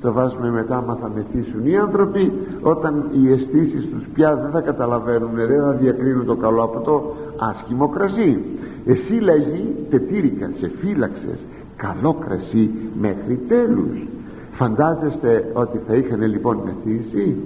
το 0.00 0.12
βάζουμε 0.12 0.50
μετά 0.50 0.76
άμα 0.76 0.98
θα 1.00 1.10
μεθύσουν 1.14 1.66
οι 1.66 1.76
άνθρωποι. 1.76 2.32
Όταν 2.62 3.04
οι 3.12 3.32
αισθήσεις 3.32 3.88
τους 3.88 4.04
πια 4.14 4.36
δεν 4.36 4.50
θα 4.50 4.60
καταλαβαίνουν 4.60 5.30
δεν 5.34 5.60
θα 5.60 5.72
διακρίνουν 5.72 6.26
το 6.26 6.34
καλό 6.34 6.62
από 6.62 6.80
το 6.80 7.14
άσχημο 7.38 7.88
κρασί 7.88 8.38
εσύ 8.84 9.12
λέγει 9.12 9.74
τετήρικα 9.90 10.50
σε 10.58 10.70
φύλαξες 10.80 11.38
καλό 11.76 12.14
κρασί 12.14 12.70
μέχρι 13.00 13.40
τέλους. 13.48 14.06
Φαντάζεστε 14.52 15.50
ότι 15.52 15.80
θα 15.86 15.94
είχαν 15.94 16.22
λοιπόν 16.22 16.56
μεθύσει; 16.64 17.36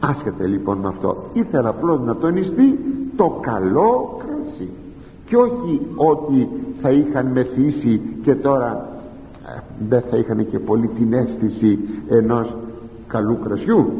Άσχετε 0.00 0.46
λοιπόν 0.46 0.78
με 0.78 0.88
αυτό. 0.88 1.30
Ήθελα 1.32 1.68
απλώς 1.68 2.00
να 2.00 2.16
τονιστεί 2.16 2.78
το 3.16 3.38
καλό 3.40 4.18
κρασί. 4.18 4.68
Και 5.26 5.36
όχι 5.36 5.80
ότι 5.94 6.48
θα 6.80 6.90
είχαν 6.90 7.26
μεθύσει 7.26 8.00
και 8.22 8.34
τώρα 8.34 8.88
ε, 9.46 9.60
δεν 9.88 10.02
θα 10.10 10.16
είχαν 10.16 10.50
και 10.50 10.58
πολύ 10.58 10.86
την 10.86 11.12
αίσθηση 11.12 11.78
ενός 12.08 12.56
καλού 13.06 13.38
κρασιού. 13.44 13.92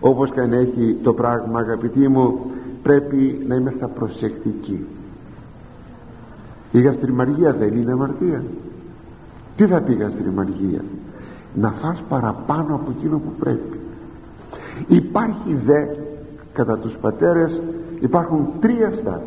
Όπως 0.00 0.30
και 0.32 0.40
αν 0.40 0.52
έχει 0.52 0.96
το 1.02 1.12
πράγμα 1.12 1.58
αγαπητοί 1.58 2.08
μου 2.08 2.40
πρέπει 2.82 3.44
να 3.48 3.54
είμαστε 3.54 3.86
προσεκτικοί 3.94 4.86
η 6.72 6.80
γαστριμαργία 6.80 7.52
δεν 7.52 7.76
είναι 7.76 7.92
αμαρτία. 7.92 8.42
Τι 9.56 9.66
θα 9.66 9.80
πει 9.80 9.94
γαστριμαργία; 9.94 10.84
Να 11.54 11.70
φας 11.70 12.02
παραπάνω 12.08 12.74
από 12.74 12.90
εκείνο 12.98 13.18
που 13.18 13.32
πρέπει. 13.38 13.80
Υπάρχει 14.88 15.54
δε 15.66 15.86
κατά 16.52 16.78
τους 16.78 16.96
πατέρες 17.00 17.62
υπάρχουν 18.00 18.48
τρία 18.60 18.90
στάδια. 18.90 19.22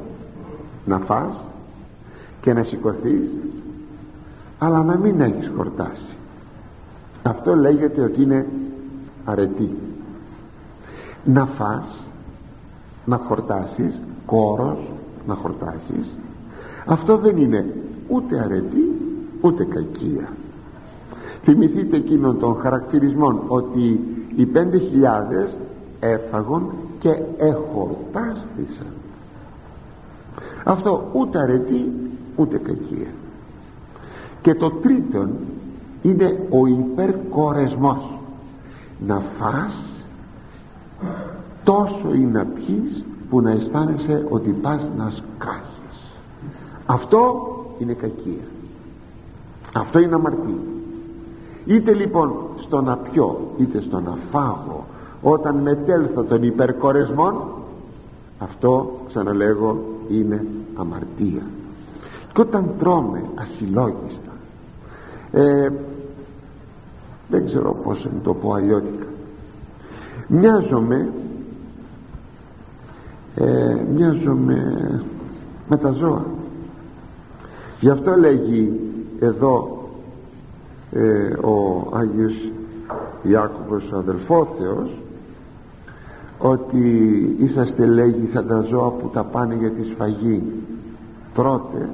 Να 0.85 0.99
φας 0.99 1.39
και 2.41 2.53
να 2.53 2.63
σηκωθείς, 2.63 3.29
αλλά 4.59 4.83
να 4.83 4.97
μην 4.97 5.21
έχεις 5.21 5.51
χορτάσει. 5.55 6.15
Αυτό 7.23 7.55
λέγεται 7.55 8.01
ότι 8.01 8.21
είναι 8.21 8.45
αρετή. 9.25 9.77
Να 11.25 11.45
φας 11.45 12.05
να 13.05 13.17
χορτάσεις 13.17 13.99
κόρος 14.25 14.77
να 15.27 15.33
χορτάσεις 15.33 16.17
αυτό 16.85 17.17
δεν 17.17 17.37
είναι 17.37 17.65
ούτε 18.07 18.39
αρετή 18.39 18.91
ούτε 19.41 19.65
κακία. 19.65 20.27
Θυμηθείτε 21.43 21.95
εκείνων 21.97 22.39
των 22.39 22.55
χαρακτηρισμών 22.55 23.43
ότι 23.47 23.99
οι 24.35 24.45
πέντε 24.45 24.77
χιλιάδες 24.77 25.57
έφαγον 25.99 26.73
και 26.99 27.09
εχορτάστησαν. 27.37 28.87
Αυτό 30.63 31.09
ούτε 31.13 31.39
αρετή 31.39 31.91
ούτε 32.35 32.57
κακία. 32.57 33.11
Και 34.41 34.55
το 34.55 34.69
τρίτον 34.69 35.29
είναι 36.01 36.47
ο 36.49 36.65
υπερκορεσμός. 36.65 38.17
Να 39.07 39.19
φας 39.19 40.03
τόσο 41.63 42.13
ή 42.13 42.19
να 42.19 42.45
πιείς 42.45 43.05
που 43.29 43.41
να 43.41 43.51
αισθάνεσαι 43.51 44.25
ότι 44.29 44.49
πας 44.49 44.89
να 44.97 45.09
σκάσεις 45.09 45.72
αυτό 46.85 47.47
είναι 47.79 47.93
κακία. 47.93 48.43
Αυτό 49.73 49.99
είναι 49.99 50.15
αμαρτία. 50.15 50.61
Είτε 51.65 51.93
λοιπόν 51.93 52.33
στο 52.57 52.81
να 52.81 52.97
πιω 52.97 53.39
είτε 53.57 53.81
στο 53.81 53.99
να 53.99 54.17
φάγω 54.31 54.85
όταν 55.21 55.55
μετέλθω 55.55 56.23
των 56.23 56.43
υπερκορεσμών 56.43 57.35
αυτό 58.39 58.99
ξαναλέγω 59.07 59.83
είναι 60.09 60.45
αμαρτία. 60.75 61.41
Και 62.33 62.41
όταν 62.41 62.69
τρώμε 62.79 63.23
ασυλλόγιστα 63.35 64.31
ε, 65.31 65.69
δεν 67.27 67.45
ξέρω 67.45 67.75
πως 67.83 68.05
να 68.13 68.19
το 68.23 68.33
πω 68.33 68.53
αλλιώτικα. 68.53 69.05
Μοιάζομαι 70.27 71.13
ε, 73.35 73.85
μοιάζομαι 73.93 74.63
με 75.67 75.77
τα 75.77 75.91
ζώα 75.91 76.25
γι' 77.83 77.89
αυτό 77.89 78.15
λέγει 78.15 78.79
εδώ 79.19 79.77
ε, 80.91 81.33
ο 81.47 81.87
Άγιος 81.93 82.51
Ιάκωβος 83.23 83.91
ο 83.93 83.97
αδελφόθεος 83.97 84.89
ότι 86.37 86.85
είσαστε 87.39 87.85
λέγει 87.85 88.29
σαν 88.33 88.47
τα 88.47 88.65
ζώα 88.69 88.89
που 88.89 89.09
τα 89.13 89.23
πάνε 89.23 89.55
για 89.55 89.71
τη 89.71 89.83
σφαγή 89.83 90.43
τρώτε 91.33 91.89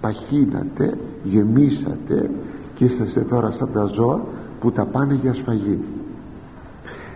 παχύνατε 0.00 0.98
γεμίσατε 1.24 2.30
και 2.74 2.84
είσαστε 2.84 3.20
τώρα 3.20 3.50
σαν 3.50 3.68
τα 3.72 3.84
ζώα 3.84 4.20
που 4.60 4.72
τα 4.72 4.84
πάνε 4.84 5.14
για 5.14 5.34
σφαγή. 5.34 5.78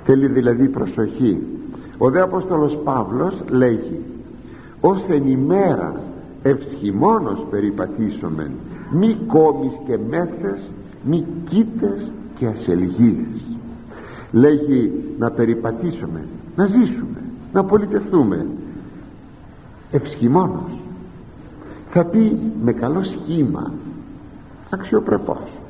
Θέλει 0.04 0.26
δηλαδή 0.26 0.68
προσοχή. 0.68 1.42
Ο 1.98 2.10
δε 2.10 2.20
Απόστολος 2.20 2.78
Παύλος 2.84 3.42
λέγει 3.50 4.00
ως 4.80 5.04
εν 5.08 5.26
ημέρας 5.26 6.07
ευσχημόνος 6.48 7.46
περιπατήσομεν 7.50 8.50
μη 8.92 9.18
κόμις 9.26 9.72
και 9.86 9.98
μέθες 10.08 10.70
μη 11.04 11.26
κοίτες 11.48 12.12
και 12.36 12.46
ασελγίες 12.46 13.56
λέγει 14.32 14.92
να 15.18 15.30
περιπατήσουμε 15.30 16.24
να 16.56 16.66
ζήσουμε 16.66 17.22
να 17.52 17.64
πολιτευτούμε. 17.64 18.46
Ευσχημόνος. 19.90 20.80
Θα 21.88 22.04
πει 22.04 22.38
με 22.62 22.72
καλό 22.72 23.02
σχήμα 23.02 23.72
αξιοπρεπός. 24.70 25.60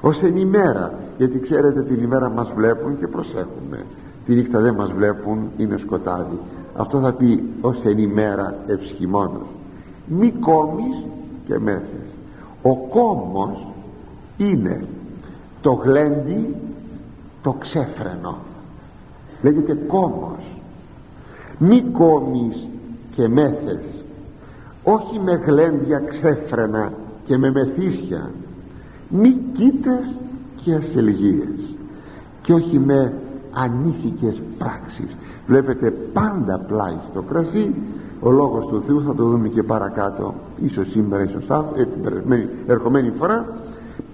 Ως 0.00 0.22
εν 0.22 0.36
ημέρα 0.36 0.94
γιατί 1.16 1.38
ξέρετε 1.38 1.82
την 1.82 2.02
ημέρα 2.02 2.30
μας 2.30 2.52
βλέπουν 2.54 2.98
και 2.98 3.06
προσέχουμε. 3.06 3.84
Τη 4.26 4.34
νύχτα 4.34 4.60
δεν 4.60 4.74
μας 4.74 4.92
βλέπουν 4.92 5.50
είναι 5.56 5.76
σκοτάδι. 5.76 6.38
Αυτό 6.76 7.00
θα 7.00 7.12
πει 7.12 7.42
ως 7.60 7.84
εν 7.84 7.98
ημέρα 7.98 8.54
ευσχημόνος 8.66 9.46
μη 10.06 10.30
κόμεις 10.30 11.04
και 11.46 11.58
μέθες 11.58 12.12
ο 12.62 12.76
κόμος 12.76 13.66
είναι 14.36 14.84
το 15.60 15.72
γλέντι 15.72 16.56
το 17.42 17.52
ξέφρενο. 17.52 18.36
Λέγεται 19.42 19.74
κόμος. 19.74 20.60
Μη 21.58 21.82
κόμεις 21.82 22.68
και 23.14 23.28
μέθες 23.28 24.02
όχι 24.82 25.18
με 25.18 25.32
γλέντια 25.32 25.98
ξέφρενα 25.98 26.92
και 27.24 27.36
με 27.36 27.50
μεθύσια. 27.50 28.30
Μη 29.08 29.36
κοίτες 29.52 30.16
και 30.56 30.74
ασελγίες. 30.74 31.74
Και 32.42 32.52
όχι 32.52 32.78
με 32.78 33.12
ανήθικες 33.52 34.42
πράξεις. 34.58 35.16
Βλέπετε 35.46 35.90
πάντα 35.90 36.58
πλάι 36.58 36.96
στο 37.10 37.22
κρασί 37.22 37.74
ο 38.22 38.30
λόγος 38.30 38.66
του 38.66 38.82
Θεού 38.86 39.02
θα 39.02 39.14
το 39.14 39.24
δούμε 39.24 39.48
και 39.48 39.62
παρακάτω 39.62 40.34
ίσως 40.62 40.90
σήμερα 40.90 41.22
ίσως 41.22 41.50
αύριο 41.50 41.86
την 41.86 42.48
ερχομένη 42.66 43.12
φορά. 43.18 43.46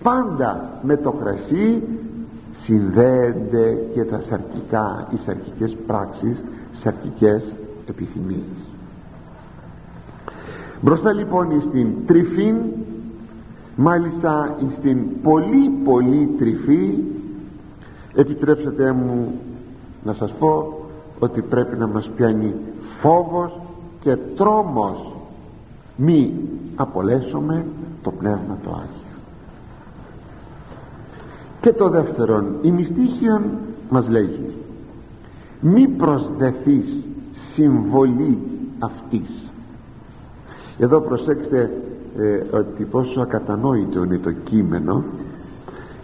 Πάντα 0.03 0.71
με 0.83 0.97
το 0.97 1.11
κρασί 1.13 1.83
συνδέονται 2.63 3.79
και 3.95 4.05
τα 4.05 4.21
σαρκικά 4.21 5.09
οι 5.11 5.17
σαρκικές 5.25 5.77
πράξεις 5.87 6.45
σαρκικές 6.73 7.55
επιθυμίες. 7.89 8.69
Μπροστά 10.81 11.13
λοιπόν 11.13 11.61
στην 11.61 12.07
τρυφή 12.07 12.55
μάλιστα 13.77 14.57
στην 14.79 15.21
πολύ 15.23 15.69
πολύ 15.85 16.35
τρυφή 16.39 16.95
επιτρέψτε 18.15 18.93
μου 18.93 19.41
να 20.05 20.13
σας 20.13 20.33
πω 20.39 20.79
ότι 21.19 21.43
πρέπει 21.43 21.77
να 21.77 21.87
μας 21.87 22.11
πιάνει 22.17 22.55
φόβος 23.01 23.61
και 24.01 24.17
τρόμος. 24.37 25.13
Μη 25.97 26.35
απολέσουμε 26.77 27.67
το 28.03 28.11
Πνεύμα 28.11 28.59
το 28.63 28.71
Άγιο. 28.71 29.19
Και 31.61 31.73
το 31.73 31.89
δεύτερον 31.89 32.59
η 32.63 32.71
μυστήχιον 32.71 33.43
μας 33.91 34.09
λέγει 34.09 34.57
μη 35.61 35.89
προσδεθείς 35.89 36.97
συμβολή 37.55 38.39
αυτής 38.79 39.49
εδώ 40.79 41.01
προσέξτε 41.01 41.71
ε, 42.19 42.57
ότι 42.57 42.85
πόσο 42.85 43.21
ακατανόητο 43.21 44.05
είναι 44.05 44.19
το 44.19 44.33
κείμενο 44.33 45.05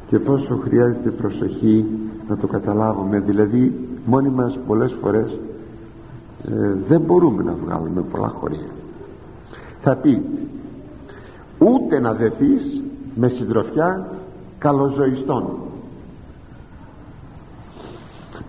και 0.08 0.18
πόσο 0.18 0.60
χρειάζεται 0.64 1.10
προσοχή 1.10 1.84
να 2.28 2.36
το 2.36 2.46
καταλάβουμε. 2.46 3.20
Δηλαδή 3.20 3.88
μόνοι 4.04 4.28
μας 4.28 4.58
πολλές 4.66 4.96
φορές 5.00 5.38
ε, 6.48 6.74
δεν 6.88 7.00
μπορούμε 7.00 7.42
να 7.42 7.54
βγάλουμε 7.54 8.02
πολλά 8.02 8.28
χωρία 8.28 8.70
θα 9.84 9.96
πει 9.96 10.22
ούτε 11.58 12.00
να 12.00 12.12
δεθείς 12.12 12.82
με 13.14 13.28
συντροφιά 13.28 14.08
καλοζωιστών. 14.58 15.56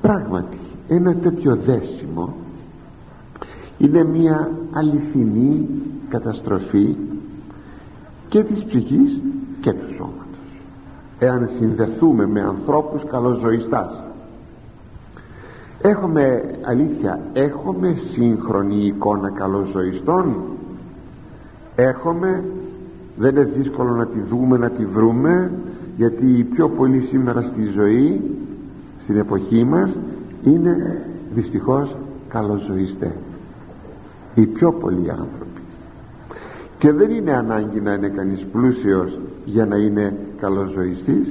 Πράγματι 0.01 0.58
ένα 0.88 1.15
τέτοιο 1.15 1.55
δέσιμο 1.55 2.34
είναι 3.77 4.03
μια 4.03 4.51
αληθινή 4.71 5.67
καταστροφή 6.10 6.95
και 8.27 8.43
της 8.43 8.63
ψυχής 8.63 9.19
και 9.60 9.73
του 9.73 9.93
σώματος. 9.95 10.62
Εάν 11.19 11.49
συνδεθούμε 11.58 12.27
με 12.27 12.41
ανθρώπους 12.41 13.03
καλοζωιστάς 13.10 14.04
έχουμε 15.81 16.41
αλήθεια 16.61 17.19
έχουμε 17.33 17.97
σύγχρονη 18.13 18.85
εικόνα 18.85 19.29
καλοζωιστών; 19.29 20.35
Έχουμε. 21.75 22.43
Δεν 23.17 23.35
είναι 23.35 23.43
δύσκολο 23.43 23.95
να 23.95 24.05
τη 24.05 24.19
δούμε 24.19 24.57
να 24.57 24.69
τη 24.69 24.85
βρούμε 24.85 25.51
γιατί 25.97 26.38
οι 26.38 26.43
πιο 26.43 26.69
πολλοί 26.69 27.01
σήμερα 27.01 27.41
στη 27.41 27.63
ζωή 27.75 28.21
στην 29.01 29.17
εποχή 29.17 29.63
μας 29.63 29.89
είναι 30.43 31.01
δυστυχώς 31.33 31.95
καλοζωιστές. 32.27 33.13
Οι 34.35 34.45
πιο 34.45 34.71
πολλοί 34.71 35.09
άνθρωποι. 35.11 35.61
Και 36.77 36.91
δεν 36.91 37.11
είναι 37.11 37.31
ανάγκη 37.33 37.81
να 37.81 37.93
είναι 37.93 38.07
κανείς 38.07 38.45
πλούσιος 38.51 39.19
για 39.45 39.65
να 39.65 39.75
είναι 39.75 40.17
καλοζωιστής 40.39 41.27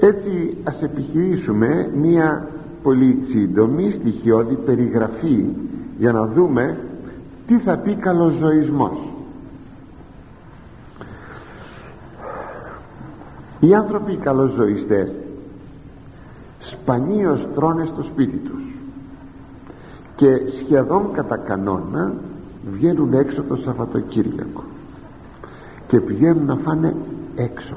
έτσι 0.00 0.56
ας 0.64 0.82
επιχειρήσουμε 0.82 1.90
μία 1.94 2.48
πολύ 2.82 3.18
σύντομη 3.30 3.90
στοιχειώδη 3.90 4.54
περιγραφή 4.54 5.46
για 5.98 6.12
να 6.12 6.26
δούμε 6.26 6.78
τι 7.46 7.58
θα 7.58 7.76
πει 7.78 7.94
καλοζωισμός. 7.94 8.98
Οι 13.60 13.74
άνθρωποι 13.74 14.12
οι 14.12 14.16
καλοζωιστές 14.16 15.10
σπανίως 16.58 17.48
τρώνε 17.54 17.84
στο 17.84 18.02
σπίτι 18.02 18.36
τους 18.36 18.62
και 20.16 20.28
σχεδόν 20.62 21.12
κατά 21.12 21.36
κανόνα 21.36 22.12
βγαίνουν 22.72 23.12
έξω 23.12 23.42
το 23.42 23.56
Σαββατοκύριακο 23.56 24.64
και 25.88 26.00
πηγαίνουν 26.00 26.44
να 26.44 26.56
φάνε 26.56 26.94
έξω 27.34 27.76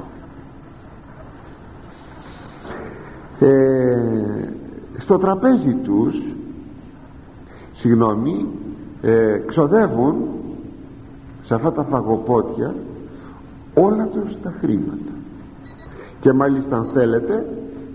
ε, 3.44 4.54
στο 4.98 5.18
τραπέζι 5.18 5.76
τους 5.84 6.16
συγγνώμη 7.74 8.46
ε, 9.02 9.38
ξοδεύουν 9.46 10.16
σε 11.44 11.54
αυτά 11.54 11.72
τα 11.72 11.84
φαγοπότια 11.84 12.76
όλα 13.74 14.06
τους 14.06 14.38
τα 14.44 14.54
χρήματα. 14.60 15.12
Και 16.20 16.34
μάλιστα 16.34 16.78
αν 16.78 16.90
θέλετε 16.94 17.46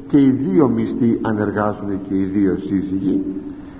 και 0.08 0.20
οι 0.20 0.30
δύο 0.30 0.68
μισθοί 0.68 1.18
αν 1.22 1.38
εργάζονται 1.38 1.98
και 2.08 2.14
οι 2.14 2.24
δύο 2.24 2.56
σύζυγοι 2.56 3.24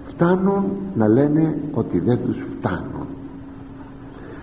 φτάνουν 0.08 0.64
να 0.94 1.08
λένε 1.08 1.58
ότι 1.72 1.98
δεν 1.98 2.18
τους 2.26 2.36
φτάνουν. 2.58 3.06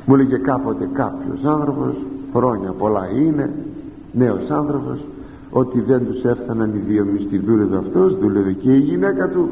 Μου 0.05 0.15
λέγε 0.15 0.37
κάποτε 0.37 0.89
κάποιος 0.93 1.43
άνθρωπος 1.43 1.95
χρόνια 2.33 2.71
πολλά 2.71 3.09
είναι 3.09 3.53
νέος 4.11 4.49
άνθρωπος 4.49 5.05
ότι 5.61 5.81
δεν 5.81 6.05
τους 6.05 6.23
έφταναν 6.23 6.75
οι 6.75 6.77
δύο 6.77 7.05
μισθοί 7.05 7.37
δούλευε 7.37 7.77
αυτός 7.77 8.17
δούλευε 8.17 8.51
και 8.51 8.71
η 8.71 8.79
γυναίκα 8.79 9.29
του. 9.29 9.49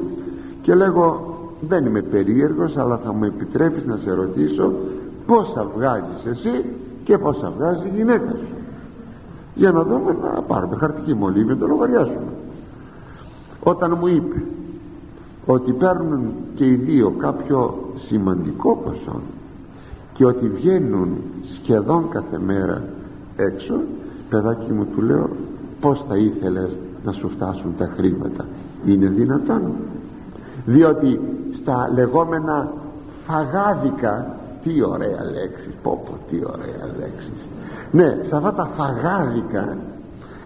Και 0.61 0.75
λέγω 0.75 1.37
δεν 1.67 1.85
είμαι 1.85 2.01
περίεργος 2.01 2.77
αλλά 2.77 2.97
θα 2.97 3.13
μου 3.13 3.23
επιτρέπεις 3.23 3.85
να 3.85 3.97
σε 3.97 4.11
ρωτήσω 4.11 4.73
πόσα 5.25 5.71
βγάζεις 5.75 6.25
εσύ 6.25 6.65
και 7.03 7.17
πόσα 7.17 7.53
βγάζει 7.57 7.87
η 7.87 7.91
γυναίκα 7.95 8.29
σου. 8.29 8.55
Για 9.55 9.71
να 9.71 9.83
δούμε 9.83 10.17
να 10.21 10.41
πάρουμε 10.41 10.75
χαρτική 10.75 11.13
μολύβη 11.13 11.49
να 11.49 11.57
το 11.57 11.67
λογαριάσουμε 11.67 12.31
όταν 13.63 13.97
μου 13.99 14.07
είπε 14.07 14.43
ότι 15.45 15.71
παίρνουν 15.71 16.33
και 16.55 16.65
οι 16.65 16.75
δύο 16.75 17.11
κάποιο 17.17 17.77
σημαντικό 18.07 18.75
ποσό 18.75 19.21
και 20.13 20.25
ότι 20.25 20.47
βγαίνουν 20.47 21.17
σχεδόν 21.53 22.09
κάθε 22.09 22.39
μέρα 22.39 22.83
έξω 23.35 23.73
παιδάκι 24.29 24.71
μου 24.71 24.85
του 24.95 25.01
λέω 25.01 25.29
πως 25.84 26.06
θα 26.08 26.17
ήθελες 26.17 26.69
να 27.06 27.12
σου 27.12 27.30
φτάσουν 27.30 27.76
τα 27.78 27.89
χρήματα. 27.96 28.46
Είναι 28.86 29.08
δυνατόν. 29.08 29.62
Διότι 30.65 31.19
στα 31.62 31.89
λεγόμενα 31.93 32.72
φαγάδικα 33.26 34.36
τι 34.63 34.84
ωραία 34.84 35.24
λέξη 35.34 35.69
πω 35.84 36.04
πω 36.06 36.17
τι 36.30 36.38
ωραία 36.46 36.96
λέξη 37.00 37.32
ναι 37.91 38.17
σε 38.28 38.36
αυτά 38.36 38.54
τα 38.54 38.69
φαγάδικα 38.76 39.78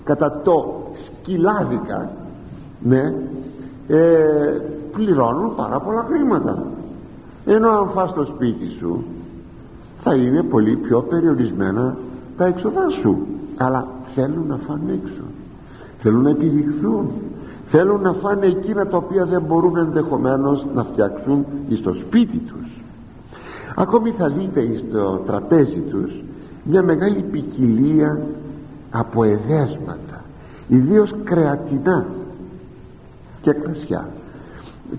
κατά 0.04 0.42
το 0.44 0.84
σκυλάδικα 1.06 2.10
ναι 2.80 3.14
ε, 3.88 4.62
πληρώνουν 4.92 5.56
πάρα 5.56 5.80
πολλά 5.80 6.04
χρήματα. 6.08 6.64
Ενώ 7.46 7.70
αν 7.70 7.90
φας 7.90 8.10
στο 8.10 8.24
σπίτι 8.24 8.70
σου 8.80 9.04
θα 10.04 10.16
είναι 10.16 10.44
πολύ 10.44 10.76
πιο 10.76 11.02
περιορισμένα 11.02 11.98
τα 12.38 12.46
έξοδά 12.46 12.90
σου. 13.02 13.28
Αλλά 13.58 13.88
θέλουν 14.16 14.48
να 14.48 14.56
φάνε 14.68 14.92
έξω 14.92 15.17
θέλουν 16.08 16.24
να 16.24 16.30
επιδειχθούν. 16.30 17.12
Θέλουν 17.70 18.02
να 18.02 18.14
φάνε 18.14 18.46
εκείνα 18.46 18.88
τα 18.88 18.98
οποία 18.98 19.26
δεν 19.26 19.42
μπορούν 19.42 19.78
ενδεχομένως 19.78 20.66
να 20.74 20.84
φτιάξουν 20.84 21.46
στο 21.80 21.94
σπίτι 21.94 22.38
τους. 22.38 22.82
Ακόμη 23.76 24.12
θα 24.12 24.30
δείτε 24.30 24.84
στο 24.88 25.24
τραπέζι 25.26 25.80
τους 25.80 26.24
μια 26.64 26.84
μεγάλη 26.84 27.22
ποικιλία 27.32 28.22
από 28.92 29.24
εδέσματα 29.24 30.24
ιδίως 30.68 31.16
κρεατινά 31.24 32.06
και 33.42 33.54
κρασιά. 33.54 34.08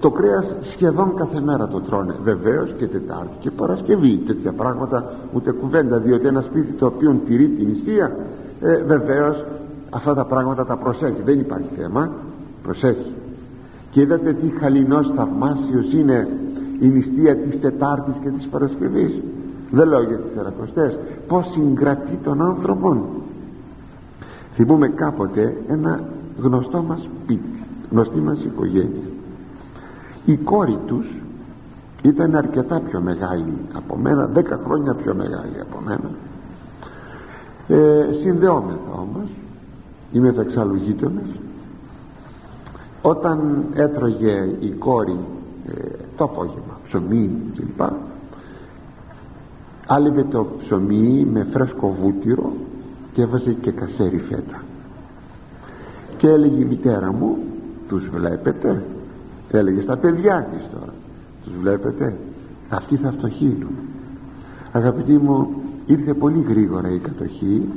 Το 0.00 0.10
κρέας 0.10 0.56
σχεδόν 0.60 1.14
κάθε 1.16 1.40
μέρα 1.40 1.68
το 1.68 1.80
τρώνε 1.80 2.14
βεβαίως 2.22 2.74
και 2.78 2.86
Τετάρτη 2.86 3.36
και 3.40 3.50
Παρασκευή. 3.50 4.16
Τέτοια 4.16 4.52
πράγματα 4.52 5.04
ούτε 5.32 5.52
κουβέντα 5.52 5.98
διότι 5.98 6.26
ένα 6.26 6.40
σπίτι 6.40 6.72
το 6.72 6.86
οποίο 6.86 7.20
τηρεί 7.26 7.48
την 7.48 7.68
νηστεία 7.68 8.16
ε, 8.60 8.82
βεβαίως 8.82 9.44
αυτά 9.90 10.14
τα 10.14 10.24
πράγματα 10.24 10.66
τα 10.66 10.76
προσέχει. 10.76 11.22
Δεν 11.24 11.40
υπάρχει 11.40 11.68
θέμα. 11.76 12.10
Προσέχει. 12.62 13.14
Και 13.90 14.00
είδατε 14.00 14.32
τι 14.32 14.48
χαλινός 14.48 15.12
θαυμάσιος 15.16 15.92
είναι 15.92 16.28
η 16.80 16.88
νηστεία 16.88 17.36
της 17.36 17.60
Τετάρτης 17.60 18.14
και 18.22 18.28
της 18.28 18.46
Παρασκευής. 18.46 19.20
Δεν 19.70 19.88
λέω 19.88 20.02
για 20.02 20.16
τις 20.16 20.36
Ερακοστές 20.36 20.98
πως 21.26 21.46
συγκρατεί 21.52 22.18
τον 22.24 22.42
άνθρωπον. 22.42 23.04
Θυμούμε 24.54 24.88
κάποτε 24.88 25.56
ένα 25.68 26.00
γνωστό 26.38 26.82
μας 26.82 27.08
σπίτι 27.22 27.58
γνωστή 27.90 28.18
μας 28.18 28.44
οικογένεια. 28.44 29.08
Η 30.24 30.36
κόρη 30.36 30.78
τους 30.86 31.06
ήταν 32.02 32.34
αρκετά 32.34 32.80
πιο 32.80 33.00
μεγάλη 33.00 33.52
από 33.72 33.96
μένα 33.96 34.26
δέκα 34.26 34.60
χρόνια 34.64 34.94
πιο 34.94 35.14
μεγάλη 35.14 35.60
από 35.60 35.80
μένα. 35.84 36.10
Ε, 37.68 38.12
συνδεόμεθα 38.22 38.92
όμως 38.92 39.30
είμαι 40.12 40.34
εξάλλου 40.38 40.74
γείτονες 40.74 41.28
όταν 43.02 43.64
έτρωγε 43.74 44.56
η 44.60 44.70
κόρη 44.70 45.18
ε, 45.66 45.72
το 46.16 46.24
απόγευμα 46.24 46.80
ψωμί 46.86 47.30
κλπ 47.54 47.80
άλυβε 49.86 50.24
το 50.24 50.46
ψωμί 50.62 51.26
με 51.32 51.46
φρέσκο 51.52 51.96
βούτυρο 52.02 52.52
και 53.12 53.22
έβαζε 53.22 53.52
και 53.52 53.70
κασέρι 53.70 54.18
φέτα. 54.18 54.62
Και 56.16 56.28
έλεγε 56.28 56.62
η 56.62 56.64
μητέρα 56.64 57.12
μου 57.12 57.38
τους 57.88 58.08
βλέπετε; 58.08 58.84
Έλεγε 59.50 59.80
στα 59.80 59.96
παιδιά 59.96 60.48
της 60.52 60.68
τώρα 60.72 60.92
τους 61.44 61.52
βλέπετε; 61.60 62.16
Αυτοί 62.68 62.96
θα 62.96 63.10
φτωχύνουν 63.10 63.72
αγαπητοί 64.72 65.18
μου 65.18 65.48
ήρθε 65.86 66.14
πολύ 66.14 66.44
γρήγορα 66.48 66.88
η 66.90 66.98
κατοχή 66.98 67.68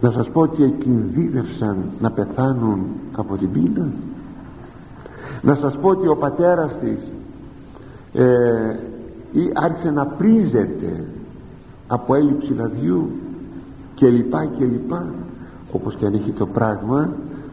να 0.00 0.10
σας 0.10 0.28
πω 0.28 0.40
ότι 0.40 0.62
εκινδύνευσαν 0.62 1.76
να 2.00 2.10
πεθάνουν 2.10 2.86
από 3.12 3.36
την 3.36 3.52
πείνα. 3.52 3.88
Να 5.42 5.54
σας 5.54 5.76
πω 5.76 5.88
ότι 5.88 6.08
ο 6.08 6.16
πατέρας 6.16 6.78
της 6.78 6.98
ε, 8.12 8.74
ή 9.32 9.50
άρχισε 9.54 9.90
να 9.90 10.06
πρίζεται 10.06 11.04
από 11.86 12.14
έλλειψη 12.14 12.52
λαδιού 12.52 13.10
και 13.94 14.08
λοιπά 14.08 14.44
και 14.58 14.64
λοιπά. 14.64 15.06
Όπως 15.72 15.96
και 15.96 16.06
αν 16.06 16.14
έχει 16.14 16.30
το 16.30 16.46
πράγμα 16.46 17.12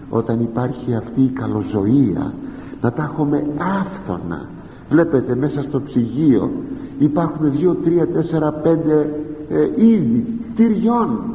όταν 0.10 0.40
υπάρχει 0.40 0.96
αυτή 0.96 1.22
η 1.22 1.30
καλοζωία 1.30 2.34
να 2.82 2.92
τα 2.92 3.04
έχουμε 3.04 3.46
άφθονα. 3.58 4.50
Βλέπετε 4.90 5.36
μέσα 5.36 5.62
στο 5.62 5.82
ψυγείο 5.82 6.52
υπάρχουν 7.00 7.52
δύο, 7.52 7.76
τρία, 7.84 8.08
τέσσερα, 8.08 8.52
πέντε 8.52 9.16
ε, 9.50 9.86
είδη 9.86 10.40
τυριών 10.56 11.33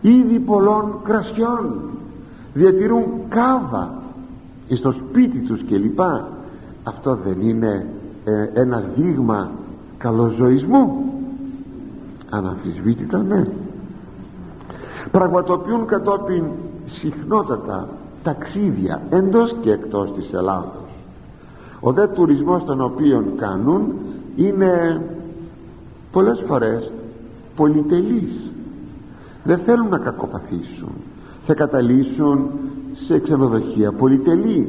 είδη 0.00 0.38
πολλών 0.38 1.00
κρασιών 1.02 1.80
διατηρούν 2.54 3.04
κάβα 3.28 4.02
στο 4.68 4.92
σπίτι 4.92 5.38
τους 5.38 5.64
κλπ. 5.64 6.00
Αυτό 6.84 7.18
δεν 7.24 7.40
είναι 7.40 7.86
ε, 8.24 8.60
ένα 8.60 8.84
δείγμα 8.96 9.50
καλοζωισμού. 9.98 11.04
Αναμφισβήτητα 12.30 13.18
ναι. 13.22 13.46
Πραγματοποιούν 15.10 15.86
κατόπιν 15.86 16.44
συχνότατα 16.86 17.88
ταξίδια 18.22 19.02
εντός 19.10 19.56
και 19.60 19.70
εκτός 19.70 20.12
της 20.12 20.32
Ελλάδος. 20.32 20.88
Ο 21.80 21.92
δε 21.92 22.06
τουρισμός 22.06 22.64
τον 22.64 22.80
οποίο 22.80 23.24
κάνουν 23.36 23.94
είναι 24.36 25.02
πολλές 26.12 26.42
φορές 26.46 26.92
πολυτελής 27.56 28.49
δεν 29.44 29.58
θέλουν 29.58 29.88
να 29.88 29.98
κακοπαθήσουν. 29.98 30.92
Θα 31.46 31.54
καταλύσουν 31.54 32.50
σε 33.06 33.18
ξενοδοχεία 33.18 33.92
πολυτελή. 33.92 34.68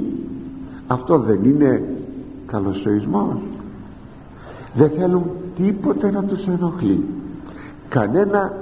Αυτό 0.88 1.20
δεν 1.20 1.44
είναι 1.44 1.96
καλοσοισμός 2.46 3.38
δεν 4.74 4.90
θέλουν 4.90 5.24
τίποτε 5.56 6.12
να 6.12 6.24
τους 6.24 6.46
ενοχλεί. 6.46 7.04
Κανένα 7.90 8.54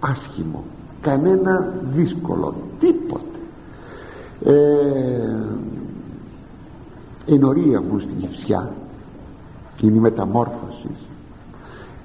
άσχημο 0.00 0.64
κανένα 1.00 1.72
δύσκολο 1.94 2.54
τίποτε. 2.80 3.22
Ε, 4.44 4.54
ενορία 7.26 7.80
μου 7.80 7.98
στην 7.98 8.18
Κυψιά 8.18 8.72
είναι 9.80 9.96
η 9.96 10.00
μεταμόρφωσης 10.00 11.06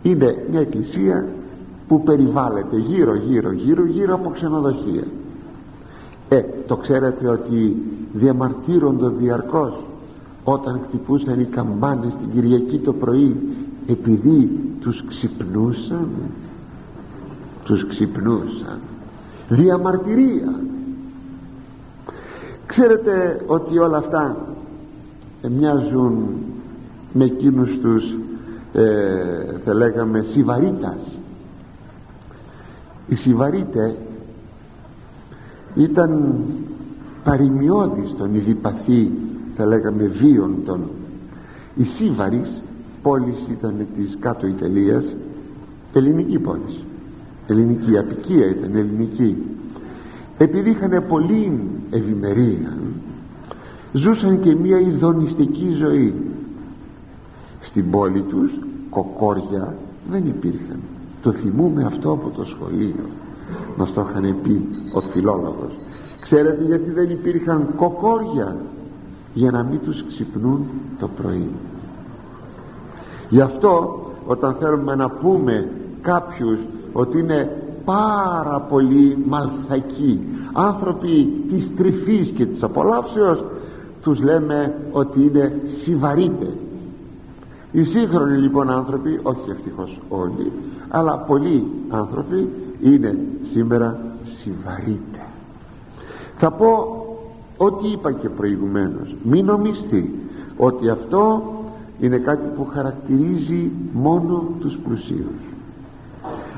είναι 0.02 0.46
μια 0.52 0.60
εκκλησία 0.60 1.28
που 1.88 2.04
περιβάλλεται 2.04 2.78
γύρω 2.78 3.16
γύρω 3.16 3.52
γύρω 3.52 3.86
γύρω 3.86 4.14
από 4.14 4.30
ξενοδοχεία. 4.30 5.04
Ε, 6.30 6.44
το 6.68 6.76
ξέρετε 6.76 7.28
ότι 7.28 7.76
διαμαρτύρονται 8.14 9.08
διαρκώς 9.08 9.84
όταν 10.44 10.80
χτυπούσαν 10.88 11.40
οι 11.40 11.46
καμπάνες 11.46 12.14
την 12.14 12.32
Κυριακή 12.34 12.80
το 12.80 12.94
πρωί 12.94 13.38
επειδή 13.88 14.60
τους 14.80 15.04
ξυπνούσαν. 15.08 16.10
Τους 17.64 17.88
ξυπνούσαν. 17.88 18.80
Διαμαρτυρία. 19.50 20.60
Ξέρετε 22.66 23.42
ότι 23.48 23.80
όλα 23.80 23.98
αυτά 23.98 24.38
μοιάζουν 25.50 26.28
με 27.14 27.26
εκείνους 27.26 27.80
τους 27.82 28.04
ε, 28.74 29.58
θα 29.66 29.74
λέγαμε 29.74 30.26
Σιβαρίτας 30.32 31.18
οι 33.14 33.16
Σιβαρίτε 33.16 33.96
ήταν 35.76 36.36
παρημιώδης 37.24 38.16
των 38.18 38.36
ιδιπαθή 38.36 39.12
θα 39.56 39.66
λέγαμε 39.66 40.04
βίων 40.04 40.56
των. 40.66 40.90
Η 41.76 41.84
Σίβαρης 41.84 42.62
πόλης 43.02 43.48
ήταν 43.52 43.88
της 43.96 44.18
κάτω 44.20 44.48
Ιταλίας 44.48 45.06
ελληνική 45.94 46.40
πόλης. 46.40 46.84
Ελληνική 47.48 47.98
απικία 47.98 48.50
ήταν 48.50 48.76
ελληνική. 48.76 49.36
Επειδή 50.38 50.70
είχαν 50.70 51.04
πολύ 51.08 51.62
ευημερία 51.90 52.78
ζούσαν 53.94 54.40
και 54.40 54.56
μια 54.56 54.80
ειδονιστική 54.80 55.70
ζωή. 55.78 56.14
Στην 57.62 57.90
πόλη 57.92 58.22
τους 58.22 58.52
κοκόρια 58.90 59.76
δεν 60.10 60.26
υπήρχαν 60.28 60.80
το 61.24 61.32
θυμούμε 61.32 61.84
αυτό 61.84 62.12
από 62.12 62.30
το 62.30 62.44
σχολείο. 62.44 63.06
Μας 63.78 63.94
το 63.94 64.08
είχαν 64.10 64.36
πει 64.44 64.70
ο 64.94 65.02
φιλόλογος. 65.02 65.72
Ξέρετε 66.22 66.64
γιατί 66.64 66.92
δεν 66.92 67.10
υπήρχαν 67.10 67.68
κοκόρια; 67.76 68.56
Για 69.34 69.52
να 69.52 69.64
μην 69.64 69.80
τους 69.80 70.06
ξυπνούν 70.08 70.66
το 71.00 71.10
πρωί. 71.16 71.50
Γι' 73.30 73.42
αυτό 73.42 74.00
όταν 74.26 74.56
θέλουμε 74.60 74.96
να 74.96 75.10
πούμε 75.10 75.70
κάποιους 76.02 76.60
ότι 76.94 77.20
είναι 77.20 77.62
πάρα 77.86 78.66
πολύ 78.70 79.18
μαλθακοί 79.26 80.20
άνθρωποι 80.54 81.44
της 81.50 81.72
τρυφής 81.78 82.32
και 82.32 82.46
της 82.46 82.64
απολαύσεως 82.64 83.44
τους 84.02 84.20
λέμε 84.20 84.76
ότι 84.92 85.22
είναι 85.22 85.62
σιβαρίτες. 85.84 86.54
Οι 87.72 87.84
σύγχρονοι 87.84 88.38
λοιπόν 88.38 88.70
άνθρωποι 88.70 89.20
όχι 89.24 89.50
ευτυχώς 89.50 90.00
όλοι 90.10 90.52
αλλά 90.94 91.18
πολλοί 91.18 91.68
άνθρωποι 91.90 92.50
είναι 92.82 93.18
σήμερα 93.52 94.00
σιβαρείτε 94.24 95.14
θα 96.44 96.52
πω 96.52 96.98
ό,τι 97.58 97.88
είπα 97.88 98.12
και 98.12 98.30
προηγουμένως. 98.30 99.16
Μην 99.24 99.46
νομιστεί 99.46 100.30
ότι 100.58 100.90
αυτό 100.90 101.44
είναι 102.00 102.18
κάτι 102.18 102.48
που 102.56 102.66
χαρακτηρίζει 102.66 103.72
μόνο 103.94 104.44
τους 104.60 104.78
πλουσίους 104.84 105.42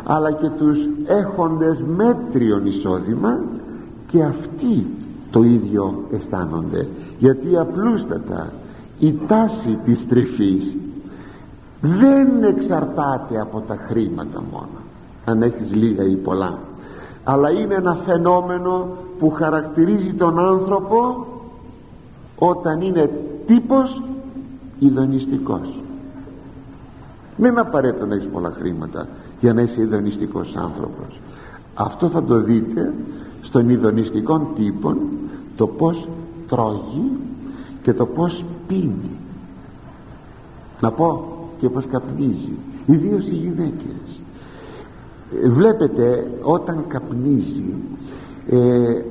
αλλά 0.03 0.31
και 0.31 0.49
τους 0.49 0.77
έχοντες 1.05 1.83
μέτριον 1.95 2.65
εισόδημα 2.65 3.39
και 4.07 4.23
αυτοί 4.23 4.85
το 5.31 5.43
ίδιο 5.43 6.03
αισθάνονται. 6.11 6.87
Γιατί 7.17 7.57
απλούστατα 7.57 8.53
η 8.99 9.13
τάση 9.27 9.79
της 9.85 10.07
τρυφής 10.07 10.75
δεν 11.85 12.43
εξαρτάται 12.43 13.39
από 13.41 13.59
τα 13.67 13.75
χρήματα 13.87 14.43
μόνο 14.51 14.83
αν 15.25 15.41
έχεις 15.41 15.73
λίγα 15.73 16.03
ή 16.03 16.15
πολλά. 16.15 16.57
Αλλά 17.23 17.49
είναι 17.51 17.73
ένα 17.73 17.97
φαινόμενο 18.05 18.87
που 19.19 19.29
χαρακτηρίζει 19.31 20.13
τον 20.13 20.39
άνθρωπο 20.39 21.25
όταν 22.37 22.81
είναι 22.81 23.09
τύπος 23.45 24.01
ειδονιστικός. 24.79 25.79
Δεν 27.37 27.51
είναι 27.51 27.59
απαραίτητο 27.59 28.05
να 28.05 28.15
έχεις 28.15 28.29
πολλά 28.31 28.51
χρήματα 28.51 29.07
για 29.39 29.53
να 29.53 29.61
είσαι 29.61 29.81
ειδονιστικός 29.81 30.55
άνθρωπος. 30.55 31.19
Αυτό 31.73 32.09
θα 32.09 32.23
το 32.23 32.39
δείτε 32.39 32.93
στον 33.41 33.69
ειδονιστικό 33.69 34.51
τύπο 34.55 34.95
το 35.55 35.67
πως 35.67 36.07
τρώγει 36.47 37.11
και 37.81 37.93
το 37.93 38.05
πως 38.05 38.43
πίνει. 38.67 39.19
Να 40.79 40.91
πω 40.91 41.23
και 41.65 41.71
πως 41.71 41.85
καπνίζει 41.91 42.57
ιδίως 42.85 43.27
οι 43.27 43.35
γυναίκες. 43.35 44.21
Ε, 45.43 45.49
βλέπετε 45.49 46.31
όταν 46.41 46.85
καπνίζει 46.87 47.75
ε, 48.49 49.01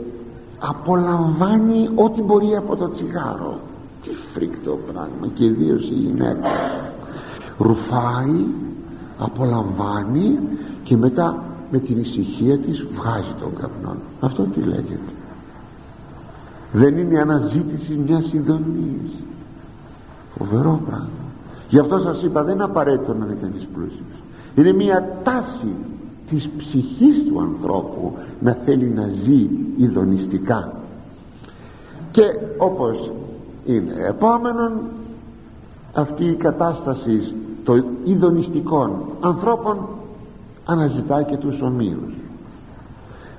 απολαμβάνει 0.58 1.88
ό,τι 1.94 2.22
μπορεί 2.22 2.56
από 2.56 2.76
το 2.76 2.90
τσιγάρο. 2.90 3.60
Τι 4.02 4.10
φρικτό 4.34 4.78
πράγμα 4.92 5.32
και 5.34 5.44
ιδίως 5.44 5.90
η 5.90 5.94
γυναίκα. 5.94 6.48
Ρουφάει 7.58 8.46
απολαμβάνει 9.18 10.38
και 10.82 10.96
μετά 10.96 11.44
με 11.70 11.78
την 11.78 12.00
ησυχία 12.00 12.58
της 12.58 12.86
βγάζει 12.94 13.34
τον 13.40 13.52
καπνό 13.60 13.96
αυτό 14.20 14.42
τι 14.42 14.60
λέγεται. 14.60 15.12
Δεν 16.72 16.96
είναι 16.98 17.20
αναζήτηση 17.20 17.94
μιας 18.06 18.32
ειδονής. 18.32 19.10
Φοβερό 20.38 20.82
πράγμα 20.86 21.23
γι' 21.68 21.79
αυτό 21.79 21.98
σας 21.98 22.22
είπα 22.22 22.42
δεν 22.42 22.55
είναι 22.55 22.64
απαραίτητο 22.64 23.14
να 23.14 23.24
είναι 23.24 23.38
κανείς 23.40 23.68
πλούσιος 23.74 24.22
είναι 24.55 24.72
μια 24.72 25.18
τάση 25.22 25.74
της 26.29 26.50
ψυχής 26.57 27.24
του 27.29 27.40
ανθρώπου 27.40 28.16
να 28.40 28.57
θέλει 28.64 28.88
να 28.88 29.09
ζει 29.09 29.48
ειδονιστικά. 29.77 30.72
Και 32.11 32.22
όπως 32.59 33.12
είναι 33.64 33.92
επόμενον 34.09 34.81
αυτή 35.94 36.24
η 36.24 36.35
κατάσταση 36.35 37.35
των 37.64 37.85
ειδονιστικών 38.05 39.05
ανθρώπων 39.20 39.88
αναζητά 40.64 41.22
και 41.22 41.37
τους 41.37 41.61
ομοίους. 41.61 42.14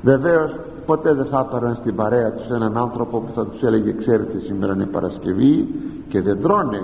Βεβαίως 0.01 0.55
ποτέ 0.85 1.13
δεν 1.13 1.25
θα 1.25 1.47
έπαιρναν 1.49 1.75
στην 1.75 1.95
παρέα 1.95 2.31
τους 2.31 2.47
έναν 2.47 2.77
άνθρωπο 2.77 3.19
που 3.19 3.31
θα 3.35 3.45
τους 3.45 3.61
έλεγε 3.61 3.91
ξέρετε 3.91 4.39
σήμερα 4.39 4.73
είναι 4.73 4.85
Παρασκευή 4.85 5.67
και 6.07 6.21
δεν 6.21 6.41
τρώνε 6.41 6.81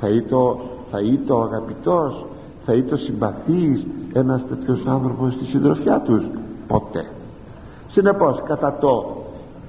θα 0.00 0.08
είτο, 0.08 0.60
θα 0.90 1.00
είτο 1.00 1.36
αγαπητός 1.40 2.26
θα 2.64 2.72
είτο 2.72 2.96
συμπαθής 2.96 3.86
ένας 4.12 4.42
τέτοιος 4.48 4.86
άνθρωπος 4.86 5.32
στη 5.32 5.44
συντροφιά 5.44 6.00
τους. 6.00 6.22
Ποτέ. 6.66 7.04
Συνεπώς 7.88 8.42
κατά 8.42 8.78
το 8.80 9.16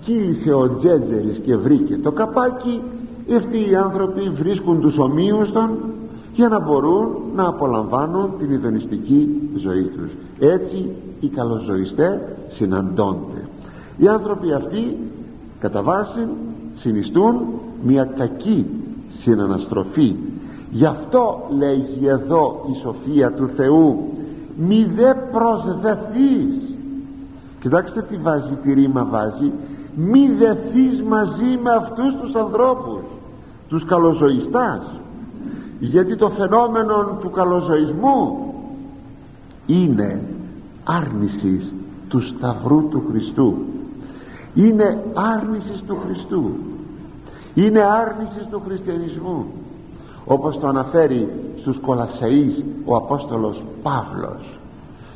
κύλησε 0.02 0.54
ο 0.54 0.78
Τζέτζελης 0.78 1.40
και 1.40 1.56
βρήκε 1.56 1.98
το 1.98 2.12
καπάκι 2.12 2.82
αυτοί 3.36 3.70
οι 3.70 3.76
άνθρωποι 3.76 4.30
βρίσκουν 4.30 4.82
τους 4.82 4.98
ομοίους 4.98 5.52
των 5.52 5.70
για 6.34 6.48
να 6.48 6.60
μπορούν 6.60 7.08
να 7.36 7.48
απολαμβάνουν 7.48 8.32
την 8.40 8.52
ιδονιστική 8.52 9.50
ζωή 9.58 9.84
τους. 9.84 10.12
Έτσι 10.40 10.96
οι 11.20 11.28
καλοζωιστές 11.28 12.20
συναντώνται. 12.48 13.48
Οι 13.98 14.08
άνθρωποι 14.08 14.54
αυτοί 14.54 14.98
κατά 15.60 15.82
βάση 15.82 16.28
συνιστούν 16.74 17.36
μια 17.84 18.04
κακή 18.18 18.66
συναναστροφή. 19.22 20.16
Γι' 20.72 20.86
αυτό 20.86 21.48
λέγει 21.58 22.08
εδώ 22.08 22.66
η 22.72 22.80
σοφία 22.84 23.32
του 23.32 23.50
Θεού 23.56 24.14
μη 24.58 24.92
δε 24.96 25.14
προσδεθείς 25.32 26.76
κοιτάξτε 27.60 28.02
τι 28.02 28.18
βάζει 28.18 28.54
τη 28.64 28.74
ρήμα 28.74 29.06
βάζει. 29.06 29.52
Μη 29.96 30.30
δεθείς 30.40 31.02
μαζί 31.02 31.60
με 31.64 31.72
αυτούς 31.72 32.16
τους 32.22 32.36
ανθρώπους 32.36 33.04
τους 33.68 33.86
καλοζωιστάς 33.86 35.00
γιατί 35.80 36.16
το 36.16 36.30
φαινόμενο 36.30 37.18
του 37.22 37.30
καλοζωισμού 37.30 38.54
είναι 39.66 40.24
άρνησης 40.84 41.74
του 42.08 42.22
Σταυρού 42.22 42.88
του 42.90 43.04
Χριστού. 43.10 43.58
Είναι 44.54 45.04
άρνησης 45.14 45.84
του 45.88 45.98
Χριστού 46.06 46.52
είναι 47.64 47.84
άρνησης 47.84 48.48
του 48.52 48.62
χριστιανισμού. 48.66 49.46
Όπως 50.26 50.60
το 50.60 50.68
αναφέρει 50.68 51.30
στους 51.60 51.80
Κολασσαείς 51.80 52.64
ο 52.86 52.96
Απόστολος 52.96 53.64
Παύλος. 53.84 54.60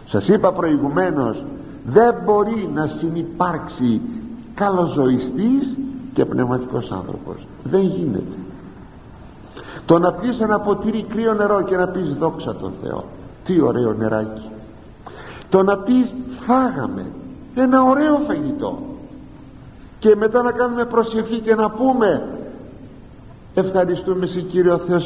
Σας 0.05 0.27
είπα 0.27 0.51
προηγουμένως 0.51 1.43
δεν 1.85 2.15
μπορεί 2.25 2.69
να 2.73 2.87
συνυπάρξει 2.87 4.01
καλοζωιστής 4.53 5.77
και 6.13 6.25
πνευματικός 6.25 6.91
άνθρωπος. 6.91 7.47
Δεν 7.63 7.81
γίνεται. 7.81 8.37
Το 9.85 9.99
να 9.99 10.13
πεις 10.13 10.39
ένα 10.39 10.59
ποτήρι 10.59 11.05
κρύο 11.09 11.33
νερό 11.33 11.61
και 11.61 11.75
να 11.75 11.87
πεις 11.87 12.13
δόξα 12.13 12.55
τον 12.55 12.73
Θεό 12.81 13.03
τι 13.45 13.61
ωραίο 13.61 13.93
νεράκι 13.93 14.49
το 15.51 15.63
να 15.63 15.77
πεις 15.77 16.13
φάγαμε 16.45 17.05
ένα 17.55 17.83
ωραίο 17.83 18.17
φαγητό 18.27 18.79
και 20.01 20.15
μετά 20.15 20.41
να 20.41 20.51
κάνουμε 20.51 20.85
προσευχή 20.85 21.39
και 21.39 21.55
να 21.55 21.69
πούμε 21.69 22.07
ευχαριστούμε 23.53 24.25
σε 24.25 24.41
Κύριο 24.41 24.77
Θεό 24.77 24.99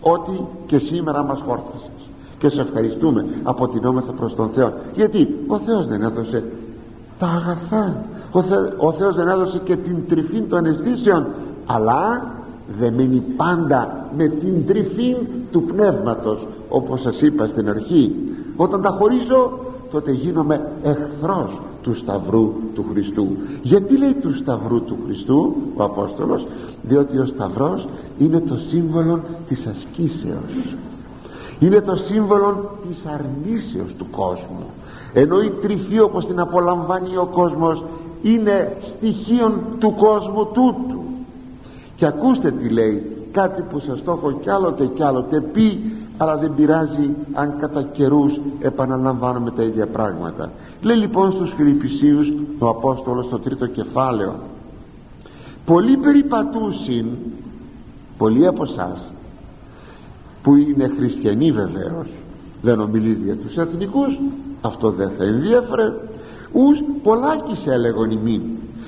ότι 0.00 0.46
και 0.66 0.78
σήμερα 0.78 1.22
μας 1.22 1.42
χόρτασες 1.46 2.10
και 2.38 2.48
σε 2.48 2.60
ευχαριστούμε 2.60 3.24
αποτινόμεθα 3.42 4.12
προς 4.12 4.34
τον 4.34 4.48
Θεό 4.48 4.72
γιατί 4.94 5.44
ο 5.46 5.58
Θεός 5.58 5.86
δεν 5.86 6.02
έδωσε 6.02 6.44
τα 7.18 7.26
αγαθά. 7.26 7.96
Ο, 8.32 8.42
Θε, 8.42 8.56
ο 8.76 8.92
Θεός 8.92 9.16
δεν 9.16 9.28
έδωσε 9.28 9.58
και 9.64 9.76
την 9.76 10.08
τρυφή 10.08 10.42
των 10.42 10.66
αισθήσεων. 10.66 11.26
Αλλά 11.66 12.32
δεν 12.78 12.94
μένει 12.94 13.22
πάντα 13.36 14.06
με 14.16 14.28
την 14.28 14.66
τρυφή 14.66 15.16
του 15.50 15.62
πνεύματος 15.62 16.46
όπως 16.68 17.00
σας 17.00 17.20
είπα 17.20 17.46
στην 17.46 17.68
αρχή. 17.68 18.14
Όταν 18.56 18.82
τα 18.82 18.90
χωρίζω 18.98 19.58
τότε 19.90 20.12
γίνομαι 20.12 20.72
εχθρός 20.82 21.50
του 21.88 21.96
Σταυρού 21.96 22.52
του 22.74 22.84
Χριστού. 22.90 23.26
Γιατί 23.62 23.98
λέει 23.98 24.14
του 24.14 24.36
Σταυρού 24.36 24.82
του 24.82 24.96
Χριστού 25.04 25.56
ο 25.74 25.84
Απόστολος; 25.84 26.46
Διότι 26.82 27.18
ο 27.18 27.26
Σταυρός 27.26 27.88
είναι 28.18 28.40
το 28.40 28.56
σύμβολο 28.56 29.20
της 29.48 29.66
ασκήσεως. 29.66 30.76
Είναι 31.58 31.80
το 31.80 31.94
σύμβολο 31.96 32.70
της 32.88 33.04
αρνήσεως 33.06 33.94
του 33.98 34.06
κόσμου. 34.10 34.66
Ενώ 35.12 35.40
η 35.40 35.50
τρυφή 35.50 36.00
όπως 36.00 36.26
την 36.26 36.40
απολαμβάνει 36.40 37.16
ο 37.16 37.28
κόσμος 37.32 37.84
είναι 38.22 38.76
στοιχείων 38.80 39.60
του 39.78 39.94
κόσμου 39.94 40.44
τούτου. 40.44 41.02
Και 41.96 42.06
ακούστε 42.06 42.50
τι 42.50 42.68
λέει 42.68 43.16
κάτι 43.32 43.62
που 43.70 43.78
σας 43.78 44.02
το 44.02 44.10
έχω 44.10 44.32
κι 44.32 44.50
άλλοτε 44.50 44.86
κι 44.86 45.02
άλλοτε 45.02 45.40
πει 45.40 45.92
αλλά 46.16 46.36
δεν 46.36 46.54
πειράζει 46.54 47.14
αν 47.32 47.54
κατά 47.58 47.82
καιρούς 47.82 48.40
επαναλαμβάνουμε 48.60 49.50
τα 49.50 49.62
ίδια 49.62 49.86
πράγματα 49.86 50.50
λέει 50.80 50.96
λοιπόν 50.96 51.32
στους 51.32 51.52
Φιλιππισίους 51.56 52.28
ο 52.58 52.68
Απόστολος 52.68 53.26
στο 53.26 53.38
τρίτο 53.38 53.66
κεφάλαιο. 53.66 54.34
Πολλοί 55.64 55.96
περιπατούσιν 55.96 57.06
πολλοί 58.18 58.46
από 58.46 58.64
εσάς 58.64 59.12
που 60.42 60.56
είναι 60.56 60.92
χριστιανοί 60.96 61.52
βεβαίως 61.52 62.08
δεν 62.62 62.80
ομιλεί 62.80 63.20
για 63.24 63.36
τους 63.36 63.56
εθνικούς 63.56 64.18
αυτό 64.60 64.90
δεν 64.90 65.10
θα 65.18 65.24
ενδιαφέρε 65.24 65.92
ους 66.52 66.78
πολλάκις 67.02 67.66
έλεγον 67.66 68.10
ημίν 68.10 68.42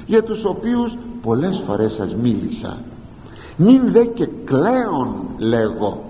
για 0.07 0.22
τους 0.22 0.44
οποίους 0.44 0.92
πολλές 1.22 1.62
φορές 1.66 1.92
σας 1.92 2.14
μίλησα. 2.14 2.76
Μην 3.57 3.92
δε 3.92 4.05
και 4.05 4.29
κλαίον 4.44 5.29
λέγω. 5.38 6.03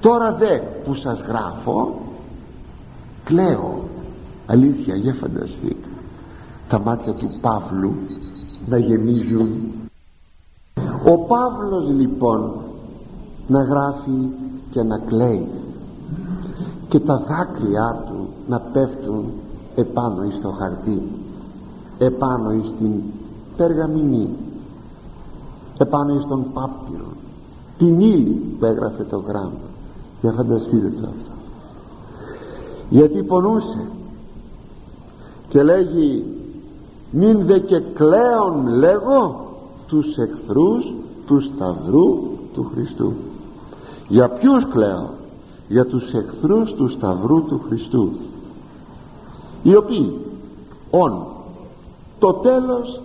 Τώρα 0.00 0.32
δε 0.32 0.58
που 0.84 0.94
σας 0.94 1.20
γράφω 1.28 2.00
κλαίω 3.24 3.88
αλήθεια 4.50 4.94
για 4.94 5.14
φανταστείτε 5.14 5.88
τα 6.68 6.80
μάτια 6.80 7.12
του 7.14 7.28
Παύλου 7.40 7.94
να 8.66 8.78
γεμίζουν. 8.78 9.48
Ο 11.04 11.18
Παύλος 11.18 11.88
λοιπόν 11.88 12.52
να 13.46 13.62
γράφει 13.62 14.30
και 14.70 14.82
να 14.82 14.98
κλαίει. 14.98 15.48
Και 16.88 17.00
τα 17.00 17.16
δάκρυά 17.16 18.04
του 18.06 18.28
να 18.48 18.60
πέφτουν 18.60 19.24
επάνω 19.74 20.22
εις 20.24 20.40
το 20.42 20.50
χαρτί. 20.50 21.02
Επάνω 21.98 22.52
εις 22.52 22.74
την 22.78 23.02
περγαμηνή. 23.56 24.28
Επάνω 25.78 26.14
εις 26.14 26.26
τον 26.28 26.52
πάπυρο. 26.52 27.12
Την 27.78 28.00
ύλη 28.00 28.56
που 28.58 28.64
έγραφε 28.64 29.04
το 29.04 29.16
γράμμα. 29.16 29.68
Για 30.20 30.32
φανταστείτε 30.32 30.88
το 30.88 31.08
αυτό. 31.08 31.32
Γιατί 32.88 33.22
πονούσε 33.22 33.86
και 35.50 35.62
λέγει 35.62 36.24
μην 37.10 37.46
δε 37.46 37.58
και 37.58 37.80
κλαίον 37.80 38.66
λέγω 38.66 39.46
τους 39.86 40.16
εχθρούς 40.16 40.92
τους 41.26 41.44
Σταυρού 41.44 42.18
του 42.54 42.70
Χριστού 42.74 43.12
για 44.10 44.28
ποιους 44.28 44.66
κλαίω; 44.72 45.10
Για 45.68 45.86
τους 45.86 46.12
εχθρούς 46.12 46.74
τους 46.74 46.92
Σταυρού 46.92 47.44
του 47.44 47.60
Χριστού. 47.66 48.10
Οι 49.62 49.76
οποίοι 49.76 50.18
ον 50.90 51.26
το 52.18 52.32
τέλος 52.32 53.00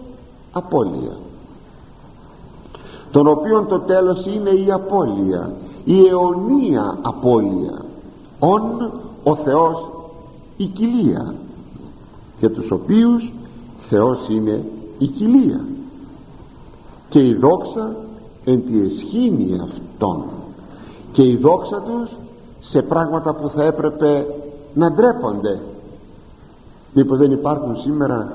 απώλεια. 0.51 1.17
Τον 3.11 3.27
οποίον 3.27 3.67
το 3.67 3.79
τέλος 3.79 4.25
είναι 4.25 4.49
η 4.49 4.71
απώλεια 4.71 5.53
η 5.85 6.07
αιωνία 6.07 6.97
απώλεια. 7.01 7.85
Ον 8.39 8.91
ο 9.23 9.35
Θεός 9.35 9.89
η 10.57 10.65
κοιλία 10.65 11.33
για 12.39 12.51
τους 12.51 12.71
οποίους 12.71 13.33
Θεός 13.89 14.27
είναι 14.29 14.63
η 14.97 15.07
κοιλία 15.07 15.65
και 17.09 17.27
η 17.27 17.33
δόξα 17.33 17.95
εν 18.43 18.65
τη 18.65 18.81
εσχήνη 18.81 19.59
αυτών 19.61 20.23
και 21.11 21.23
η 21.23 21.35
δόξα 21.35 21.81
τους 21.81 22.15
σε 22.59 22.81
πράγματα 22.81 23.33
που 23.35 23.49
θα 23.49 23.63
έπρεπε 23.63 24.25
να 24.73 24.91
ντρέπονται. 24.91 25.61
Μήπως 26.93 27.17
δεν 27.17 27.31
υπάρχουν 27.31 27.75
σήμερα 27.75 28.33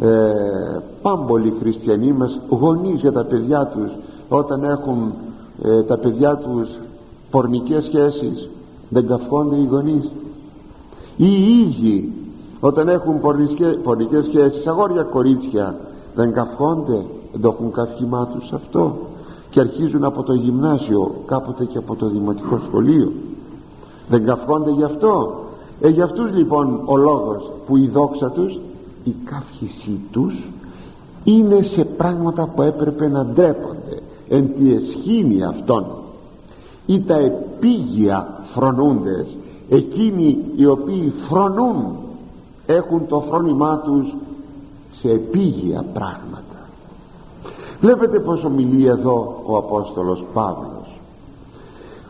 ε, 0.00 0.32
πάμπολοι 1.02 1.54
χριστιανοί 1.60 2.12
μας 2.12 2.40
γονείς 2.48 3.00
για 3.00 3.12
τα 3.12 3.24
παιδιά 3.24 3.66
τους 3.66 3.90
όταν 4.28 4.64
έχουν 4.64 5.12
ε, 5.62 5.82
τα 5.82 5.98
παιδιά 5.98 6.36
τους 6.36 6.68
πορνικές 7.30 7.84
σχέσεις 7.84 8.48
δεν 8.88 9.06
καυχόνται 9.06 9.56
οι 9.56 9.64
γονείς. 9.64 10.10
Ή 11.16 11.26
οι 11.26 11.58
ίδιοι 11.60 12.12
όταν 12.60 12.88
έχουν 12.88 13.20
πορνικές 13.82 14.24
σχέσεις 14.24 14.66
αγόρια 14.66 15.02
κορίτσια 15.02 15.76
δεν 16.14 16.32
καυχόνται 16.32 17.04
δεν 17.32 17.40
το 17.40 17.48
έχουν 17.48 17.72
καυχημά 17.72 18.26
τους 18.26 18.52
αυτό. 18.52 18.96
Και 19.50 19.60
αρχίζουν 19.60 20.04
από 20.04 20.22
το 20.22 20.32
γυμνάσιο 20.32 21.14
κάποτε 21.26 21.64
και 21.64 21.78
από 21.78 21.96
το 21.96 22.08
δημοτικό 22.08 22.60
σχολείο. 22.66 23.12
Δεν 24.08 24.24
καυχόνται 24.24 24.70
γι' 24.70 24.84
αυτό. 24.84 25.40
Ε, 25.80 25.88
για 25.88 26.04
αυτούς 26.04 26.32
λοιπόν 26.32 26.80
ο 26.84 26.96
λόγος 26.96 27.50
που 27.66 27.76
η 27.76 27.88
δόξα 27.88 28.30
τους 28.30 28.60
η 29.04 29.14
καύχησή 29.24 30.00
τους 30.10 30.48
είναι 31.24 31.62
σε 31.62 31.84
πράγματα 31.84 32.48
που 32.54 32.62
έπρεπε 32.62 33.08
να 33.08 33.24
ντρέπονται. 33.24 34.00
Εν 34.28 34.54
τη 34.58 34.74
εσχήνη 34.74 35.44
αυτών. 35.44 35.86
Ή 36.86 37.00
τα 37.00 37.16
επίγεια 37.16 38.44
φρονούντες 38.54 39.36
εκείνοι 39.68 40.38
οι 40.56 40.66
οποίοι 40.66 41.12
φρονούν 41.28 41.96
έχουν 42.70 43.06
το 43.06 43.20
φρόνημά 43.20 43.78
τους 43.78 44.14
σε 44.90 45.08
επίγεια 45.08 45.84
πράγματα. 45.92 46.68
Βλέπετε 47.80 48.18
πως 48.20 48.44
ομιλεί 48.44 48.86
εδώ 48.86 49.42
ο 49.46 49.56
Απόστολος 49.56 50.24
Παύλος. 50.32 51.00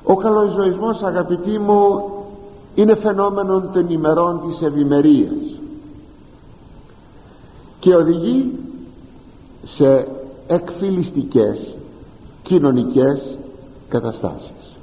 Ο 0.04 0.16
καλοζωισμός 0.16 1.02
αγαπητοί 1.02 1.58
μου 1.58 2.04
είναι 2.74 2.94
φαινόμενο 2.94 3.60
των 3.60 3.90
ημερών 3.90 4.40
της 4.46 4.62
ευημερίας 4.62 5.58
και 7.78 7.94
οδηγεί 7.94 8.58
σε 9.62 10.08
εκφυλιστικές 10.46 11.76
κοινωνικές 12.42 13.38
καταστάσεις. 13.88 14.76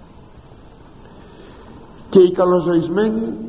Και 2.09 2.19
οι 2.19 2.31
καλοζωισμένοι 2.31 3.44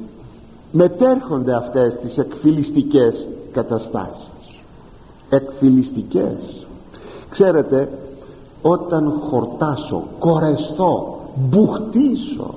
μετέρχονται 0.73 1.55
αυτές 1.55 1.97
τις 1.97 2.19
εκφυλιστικές 2.19 3.29
καταστάσεις. 3.53 4.31
Εκφυλιστικές. 5.29 6.67
Ξέρετε 7.31 7.89
όταν 8.63 9.13
χορτάσω 9.31 10.03
κορεστώ 10.19 11.19
μπουχτίσω 11.35 12.55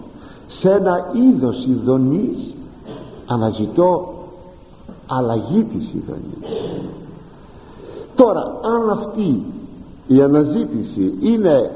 σε 0.47 0.71
ένα 0.71 1.05
είδος 1.13 1.65
ειδονής 1.65 2.53
αναζητώ 3.25 4.13
αλλαγή 5.07 5.63
της 5.63 5.93
ειδονής. 5.93 6.61
Τώρα 8.15 8.59
αν 8.61 8.89
αυτή 8.89 9.43
η 10.07 10.21
αναζήτηση 10.21 11.17
είναι 11.19 11.71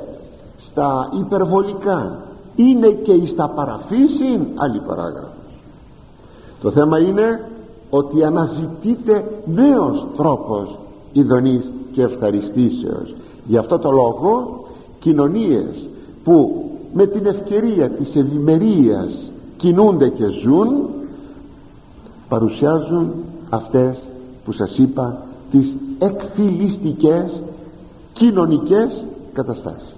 στα 0.57 1.09
υπερβολικά 1.19 2.21
είναι 2.55 2.87
και 2.87 3.25
στα 3.25 3.49
παραφύσιν 3.49 4.45
άλλη 4.55 4.79
παράγραφος 4.79 5.42
το 6.63 6.71
θέμα 6.71 6.99
είναι 6.99 7.49
ότι 7.89 8.23
αναζητείται 8.23 9.26
νέος 9.45 10.06
τρόπος 10.17 10.78
ειδονής 11.12 11.71
και 11.91 12.02
ευχαριστήσεως. 12.02 13.15
Γι' 13.45 13.58
αυτό 13.58 13.80
το 13.80 13.91
λόγο 13.91 14.63
κοινωνίες 14.99 15.89
που 16.23 16.65
με 16.93 17.06
την 17.06 17.26
ευκαιρία 17.26 17.89
της 17.89 18.15
ευημερίας 18.15 19.32
κινούνται 19.57 20.09
και 20.09 20.26
ζουν 20.28 20.89
παρουσιάζουν 22.30 23.11
αυτές 23.49 24.03
που 24.45 24.51
σας 24.51 24.78
είπα 24.78 25.26
τις 25.51 25.76
εκφυλιστικές 25.99 27.43
κοινωνικές 28.14 29.05
καταστάσεις. 29.34 29.95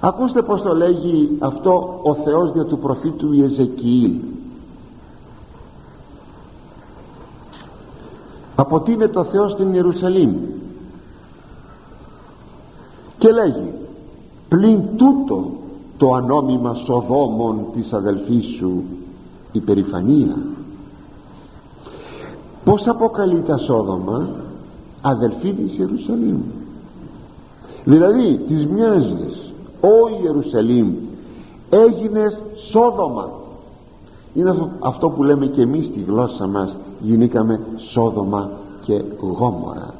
Ακούστε 0.00 0.42
πως 0.42 0.62
το 0.62 0.74
λέγει 0.74 1.36
αυτό 1.38 2.00
ο 2.02 2.14
Θεός 2.14 2.52
δια 2.52 2.64
του 2.64 2.78
προφήτου 2.78 3.32
Ιεζεκιήλ 3.32 4.12
αποτείνεται 8.56 9.12
το 9.12 9.24
Θεός 9.24 9.52
στην 9.52 9.74
Ιερουσαλήμ. 9.74 10.34
Και 13.18 13.30
λέγει 13.32 13.72
πλην 14.48 14.80
τούτο 14.96 15.50
το 15.96 16.12
ανώμημα 16.12 16.74
σοδόμων 16.74 17.66
της 17.72 17.92
αδελφής 17.92 18.56
σου 18.58 18.82
η 19.52 19.60
περηφανία. 19.60 20.36
Πως 22.64 22.86
αποκαλεί 22.86 23.42
τα 23.46 23.58
σόδομα 23.58 24.28
αδελφή 25.00 25.52
της 25.52 25.78
Ιερουσαλήμ. 25.78 26.40
Δηλαδή 27.84 28.36
της 28.36 28.66
μοιάζεις 28.66 29.52
ο 29.80 30.22
Ιερουσαλήμ 30.22 30.94
έγινες 31.70 32.42
σόδομα 32.70 33.30
είναι 34.34 34.70
αυτό 34.78 35.10
που 35.10 35.22
λέμε 35.22 35.46
και 35.46 35.62
εμείς 35.62 35.86
στη 35.86 36.00
γλώσσα 36.00 36.46
μας 36.46 36.76
γινήκαμε 37.04 37.60
Σόδομα 37.92 38.50
και 38.80 39.02
Γόμορα. 39.20 39.94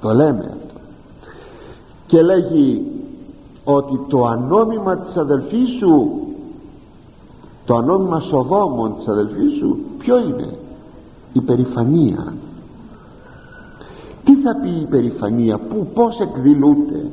Το 0.00 0.12
λέμε 0.12 0.44
αυτό. 0.44 0.80
Και 2.06 2.22
λέγει 2.22 2.86
ότι 3.64 4.00
το 4.08 4.26
ανώμημα 4.26 4.96
της 4.98 5.16
αδελφής 5.16 5.68
σου 5.78 6.20
το 7.64 7.74
ανώμημα 7.74 8.20
Σοδόμων 8.20 8.94
της 8.96 9.08
αδελφής 9.08 9.56
σου 9.58 9.78
ποιο 9.98 10.18
είναι; 10.18 10.58
Η 11.32 11.40
περηφανία. 11.40 12.34
Τι 14.24 14.36
θα 14.36 14.56
πει 14.62 14.70
η 14.80 14.86
περηφανία; 14.90 15.58
Που 15.58 15.86
πως 15.94 16.18
εκδηλούται; 16.20 17.10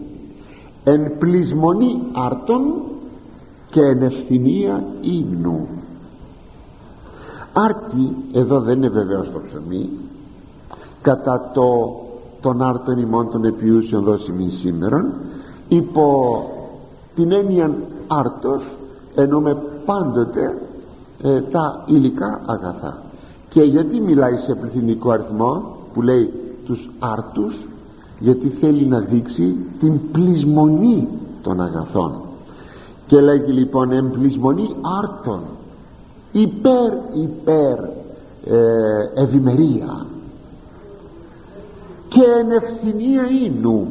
Εν 0.84 1.18
πλεισμονή 1.18 2.02
άρτων 2.14 2.62
και 3.70 3.82
εν 3.82 4.02
ευθυμία 4.02 4.84
ύμνου 5.02 5.68
άρτη 7.54 8.16
εδώ 8.32 8.60
δεν 8.60 8.78
είναι 8.78 8.90
βεβαίως 8.90 9.32
το 9.32 9.42
ψωμί 9.48 9.90
κατά 11.02 11.52
το 11.54 11.98
των 12.42 12.62
άρτων 12.62 12.98
ημών 12.98 13.30
των 13.32 13.44
επιούσεων 13.46 14.04
δώσιμοι 14.04 14.50
σήμερα 14.50 15.14
υπό 15.68 16.38
την 17.16 17.32
έννοια 17.32 17.76
άρτος 18.08 18.64
εννοούμε 19.16 19.58
πάντοτε 19.86 20.62
ε, 21.22 21.42
τα 21.42 21.84
υλικά 21.86 22.42
αγαθά. 22.46 23.02
Και 23.50 23.62
γιατί 23.62 24.00
μιλάει 24.00 24.36
σε 24.36 24.56
πληθυντικό 24.56 25.12
αριθμό 25.12 25.78
που 25.94 26.02
λέει 26.02 26.34
τους 26.66 26.90
άρτους 27.00 27.56
γιατί 28.20 28.48
θέλει 28.50 28.86
να 28.86 29.00
δείξει 29.00 29.56
την 29.80 30.12
πλεισμονή 30.12 31.08
των 31.42 31.62
αγαθών. 31.62 32.22
Και 33.08 33.20
λέγει 33.20 33.52
λοιπόν 33.52 33.92
εμπλεισμονή 33.92 34.76
άρτων 35.04 35.40
υπέρ 36.34 36.94
υπέρ 37.14 37.80
ε, 38.46 39.22
ευημερία. 39.24 40.06
Και 42.08 42.24
εν 42.40 42.52
ευθυνία 42.52 43.24
ίνου. 43.46 43.88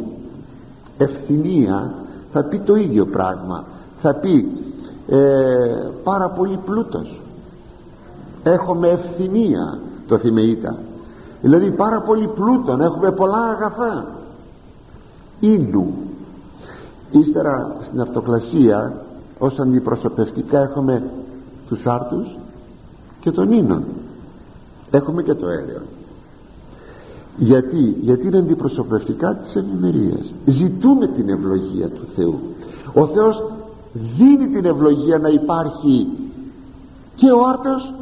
Ευθυνία 0.98 1.94
θα 2.32 2.44
πει 2.44 2.58
το 2.58 2.74
ίδιο 2.74 3.06
πράγμα. 3.06 3.64
Θα 4.00 4.14
πει 4.14 4.48
ε, 5.08 5.18
πάρα 6.04 6.28
πολύ 6.28 6.58
πλούτος. 6.64 7.20
Έχουμε 8.42 8.88
ευθυνία 8.88 9.78
το 10.08 10.18
θυμεΐτα 10.18 10.78
δηλαδή 11.42 11.70
πάρα 11.70 12.00
πολύ 12.00 12.28
πλούτον 12.28 12.80
έχουμε 12.80 13.12
πολλά 13.12 13.42
αγαθά. 13.42 14.06
Ίνου. 15.40 15.94
Ύστερα 17.10 17.76
στην 17.82 18.00
αυτοκλασία 18.00 19.02
ως 19.38 19.58
αντιπροσωπευτικά 19.58 20.60
έχουμε 20.60 21.10
τους 21.72 21.86
άρτους 21.86 22.36
και 23.20 23.30
τον 23.30 23.52
ίνον 23.52 23.84
έχουμε 24.90 25.22
και 25.22 25.34
το 25.34 25.46
αέριο. 25.46 25.80
Γιατί, 27.36 27.96
γιατί 28.00 28.26
είναι 28.26 28.38
αντιπροσωπευτικά 28.38 29.34
της 29.34 29.54
ευημερίας. 29.54 30.34
Ζητούμε 30.44 31.06
την 31.06 31.28
ευλογία 31.28 31.88
του 31.88 32.06
Θεού. 32.14 32.40
Ο 32.94 33.06
Θεός 33.06 33.42
δίνει 33.92 34.48
την 34.48 34.64
ευλογία 34.64 35.18
να 35.18 35.28
υπάρχει 35.28 36.08
και 37.14 37.30
ο 37.30 37.46
άρτος 37.48 37.94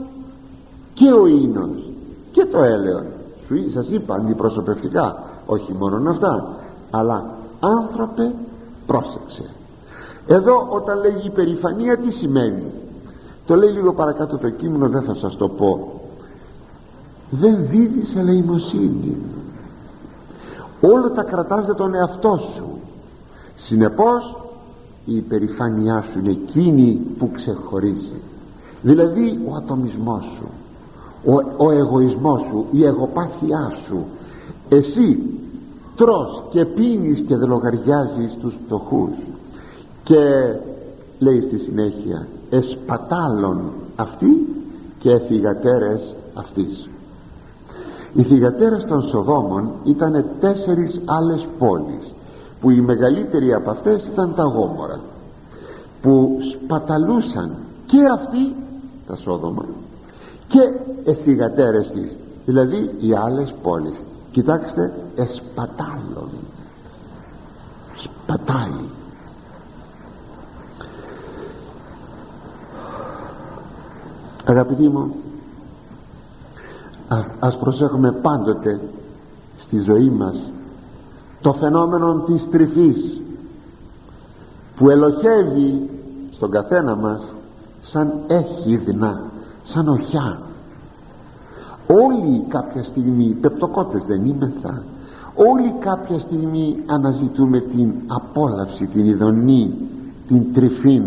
και 0.95 1.13
ο 1.13 1.27
ίνος 1.27 1.93
και 2.31 2.45
το 2.45 2.63
έλεον. 2.63 3.05
Σου 3.47 3.71
σας 3.71 3.89
είπα 3.91 4.15
αντιπροσωπευτικά 4.15 5.23
όχι 5.47 5.73
μόνο 5.73 6.11
αυτά 6.11 6.57
αλλά 6.91 7.25
άνθρωπε 7.61 8.33
πρόσεξε. 8.87 9.45
Εδώ 10.27 10.69
όταν 10.71 11.01
λέγει 11.01 11.27
υπερηφανία 11.27 11.99
τι 11.99 12.11
σημαίνει; 12.11 12.73
Το 13.51 13.57
λέει 13.57 13.71
λίγο 13.71 13.93
παρακάτω 13.93 14.39
το 14.39 14.51
κείμενο 14.51 14.89
δεν 14.89 15.03
θα 15.03 15.15
σας 15.15 15.37
το 15.37 15.49
πω. 15.49 16.01
Δεν 17.31 17.67
δίδεις 17.69 18.15
ελεημοσύνη 18.17 19.17
όλα 20.81 21.11
τα 21.13 21.23
κρατάς 21.23 21.65
για 21.65 21.75
τον 21.75 21.95
εαυτό 21.95 22.41
σου. 22.55 22.65
Συνεπώς 23.55 24.37
η 25.05 25.17
υπερηφάνειά 25.17 26.03
σου 26.03 26.19
είναι 26.19 26.31
εκείνη 26.31 27.01
που 27.19 27.31
ξεχωρίζει. 27.31 28.21
Δηλαδή 28.83 29.41
ο 29.51 29.55
ατομισμός 29.55 30.25
σου 30.37 30.49
ο, 31.25 31.65
ο 31.67 31.71
εγωισμός 31.71 32.41
σου 32.51 32.67
η 32.71 32.85
εγωπάθειά 32.85 33.73
σου. 33.87 34.05
Εσύ 34.69 35.23
τρως 35.97 36.43
και 36.51 36.65
πίνεις 36.65 37.21
και 37.21 37.37
δεν 37.37 37.49
λογαριάζεις 37.49 38.37
τους 38.41 38.59
φτωχούς. 38.65 39.13
Και 40.03 40.19
λέει 41.19 41.41
στη 41.41 41.59
συνέχεια 41.59 42.27
εσπατάλων 42.51 43.73
αυτοί 43.97 44.47
και 44.99 45.19
θυγατέρες 45.19 46.17
αυτής. 46.35 46.89
Οι 48.15 48.23
θυγατέρες 48.23 48.85
των 48.85 49.03
Σοδόμων 49.03 49.73
ήταν 49.85 50.25
τέσσερις 50.41 51.01
άλλες 51.05 51.49
πόλεις 51.59 52.15
που 52.61 52.71
η 52.71 52.81
μεγαλύτερη 52.81 53.55
από 53.55 53.71
αυτές 53.71 54.07
ήταν 54.07 54.35
τα 54.35 54.43
Γόμορα 54.43 55.01
που 56.03 56.39
σπαταλούσαν 56.53 57.57
και 57.87 58.07
αυτοί 58.13 58.55
τα 59.07 59.17
Σόδομα 59.17 59.65
και 60.49 60.61
εθιγατέρες 61.05 61.91
της 61.91 62.17
δηλαδή 62.45 62.91
οι 62.99 63.15
άλλες 63.15 63.55
πόλεις. 63.63 64.01
Κοιτάξτε 64.31 64.93
εσπατάλων. 65.15 66.31
Σπατάλι 67.95 68.89
αγαπητοί 74.51 74.89
μου 74.89 75.15
α, 77.09 77.17
ας 77.39 77.59
προσέχουμε 77.59 78.13
πάντοτε 78.13 78.81
στη 79.57 79.79
ζωή 79.79 80.11
μας 80.11 80.53
το 81.41 81.53
φαινόμενο 81.53 82.23
της 82.27 82.49
τρυφής 82.51 83.21
που 84.77 84.91
ελοχεύει 84.91 85.91
στον 86.31 86.51
καθένα 86.51 86.97
μας 86.97 87.35
σαν 87.81 88.13
έχιδνα 88.27 89.23
σαν 89.63 89.89
οχιά. 89.89 90.41
Όλοι 91.87 92.45
κάποια 92.49 92.85
στιγμή 92.85 93.37
πεπτοκότες 93.41 94.05
δεν 94.07 94.25
είμεθα 94.25 94.83
όλοι 95.35 95.75
κάποια 95.79 96.19
στιγμή 96.19 96.83
αναζητούμε 96.87 97.61
την 97.61 97.93
απόλαυση 98.07 98.87
την 98.87 99.07
ειδονή 99.07 99.75
την 100.29 100.53
τρυφή 100.53 101.03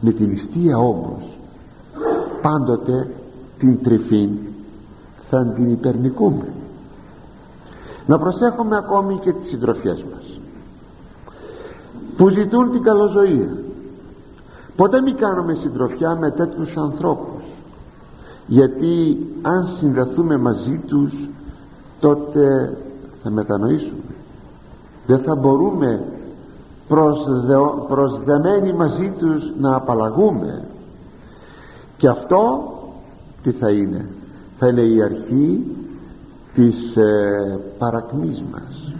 με 0.00 0.10
την 0.12 0.30
ιστία 0.32 0.78
όμως 0.78 1.38
πάντοτε 2.42 3.14
την 3.58 3.82
τρυφή 3.82 4.28
θα 5.30 5.46
την 5.46 5.70
υπερνικούμε 5.70 6.46
να 8.06 8.18
προσέχουμε 8.18 8.76
ακόμη 8.76 9.18
και 9.18 9.32
τις 9.32 9.48
συντροφιές 9.48 10.04
μας 10.12 10.40
που 12.16 12.28
ζητούν 12.28 12.70
την 12.70 12.82
καλοζωία. 12.82 13.56
Ποτέ 14.76 15.00
μην 15.00 15.16
κάνουμε 15.16 15.54
συντροφιά 15.54 16.16
με 16.16 16.30
τέτοιους 16.30 16.76
ανθρώπους 16.76 17.42
γιατί 18.46 19.26
αν 19.42 19.66
συνδεθούμε 19.78 20.36
μαζί 20.36 20.82
τους 20.86 21.12
τότε 22.00 22.76
θα 23.22 23.30
μετανοήσουμε. 23.30 24.02
Δεν 25.06 25.18
θα 25.18 25.34
μπορούμε 25.34 26.04
προσδε, 26.88 27.56
προσδεμένοι 27.88 28.72
μαζί 28.72 29.12
τους 29.18 29.52
να 29.58 29.74
απαλλαγούμε 29.74 30.64
και 32.02 32.08
αυτό 32.08 32.72
τι 33.42 33.50
θα 33.50 33.70
είναι; 33.70 34.08
Θα 34.58 34.68
είναι 34.68 34.80
η 34.80 35.02
αρχή 35.02 35.76
της 36.54 36.96
ε, 36.96 37.58
παρακμής 37.78 38.42
μας. 38.52 38.94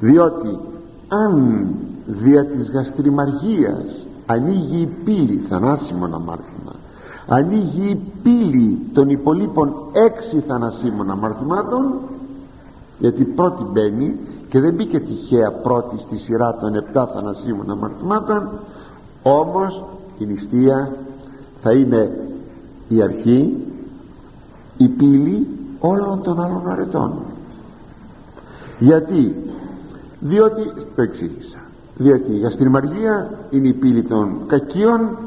Διότι 0.00 0.58
αν 1.08 1.66
δια 2.06 2.46
της 2.46 2.70
γαστριμαργίας 2.70 4.06
ανοίγει 4.26 4.80
η 4.80 4.86
πύλη 5.04 5.44
θανάσιμον 5.48 6.14
αμάρτημα 6.14 6.72
ανοίγει 7.28 7.88
η 7.90 8.00
πύλη 8.22 8.78
των 8.92 9.08
υπολείπων 9.08 9.74
έξι 9.92 10.40
θανασίμων 10.40 11.10
αμαρτημάτων 11.10 12.00
γιατί 12.98 13.24
πρώτη 13.24 13.64
μπαίνει 13.72 14.18
και 14.48 14.60
δεν 14.60 14.74
μπήκε 14.74 15.00
τυχαία 15.00 15.52
πρώτη 15.52 15.98
στη 15.98 16.16
σειρά 16.16 16.54
των 16.54 16.74
επτά 16.74 17.06
θανασίμων 17.06 17.70
αμαρτημάτων 17.70 18.50
όμως 19.22 19.84
η 20.18 20.26
νηστεία 20.26 20.92
θα 21.62 21.72
είναι 21.72 22.10
η 22.88 23.02
αρχή 23.02 23.56
η 24.76 24.88
πύλη 24.88 25.46
όλων 25.78 26.22
των 26.22 26.40
άλλων 26.40 26.68
αρετών. 26.68 27.12
Γιατί; 28.78 29.34
Διότι 30.20 30.62
το 30.94 31.02
εξήγησα 31.02 31.58
διότι 31.98 32.32
η 32.32 32.38
γαστριμαργία 32.38 33.30
είναι 33.50 33.68
η 33.68 33.72
πύλη 33.72 34.02
των 34.02 34.38
κακίων 34.46 35.18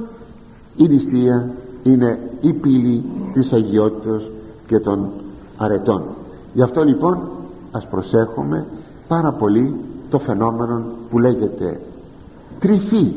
η 0.76 0.88
νηστεία 0.88 1.50
είναι 1.84 2.20
η 2.42 2.54
πύλη 2.54 3.04
της 3.34 3.52
αγιότητας 3.52 4.24
και 4.68 4.80
των 4.80 5.10
αρετών. 5.58 6.04
Γι' 6.54 6.62
αυτό 6.62 6.84
λοιπόν 6.84 7.30
ας 7.72 7.88
προσέχουμε 7.88 8.66
πάρα 9.08 9.32
πολύ 9.32 9.76
το 10.10 10.20
φαινόμενο 10.20 10.84
που 11.10 11.20
λέγεται 11.20 11.80
τρυφή 12.60 13.14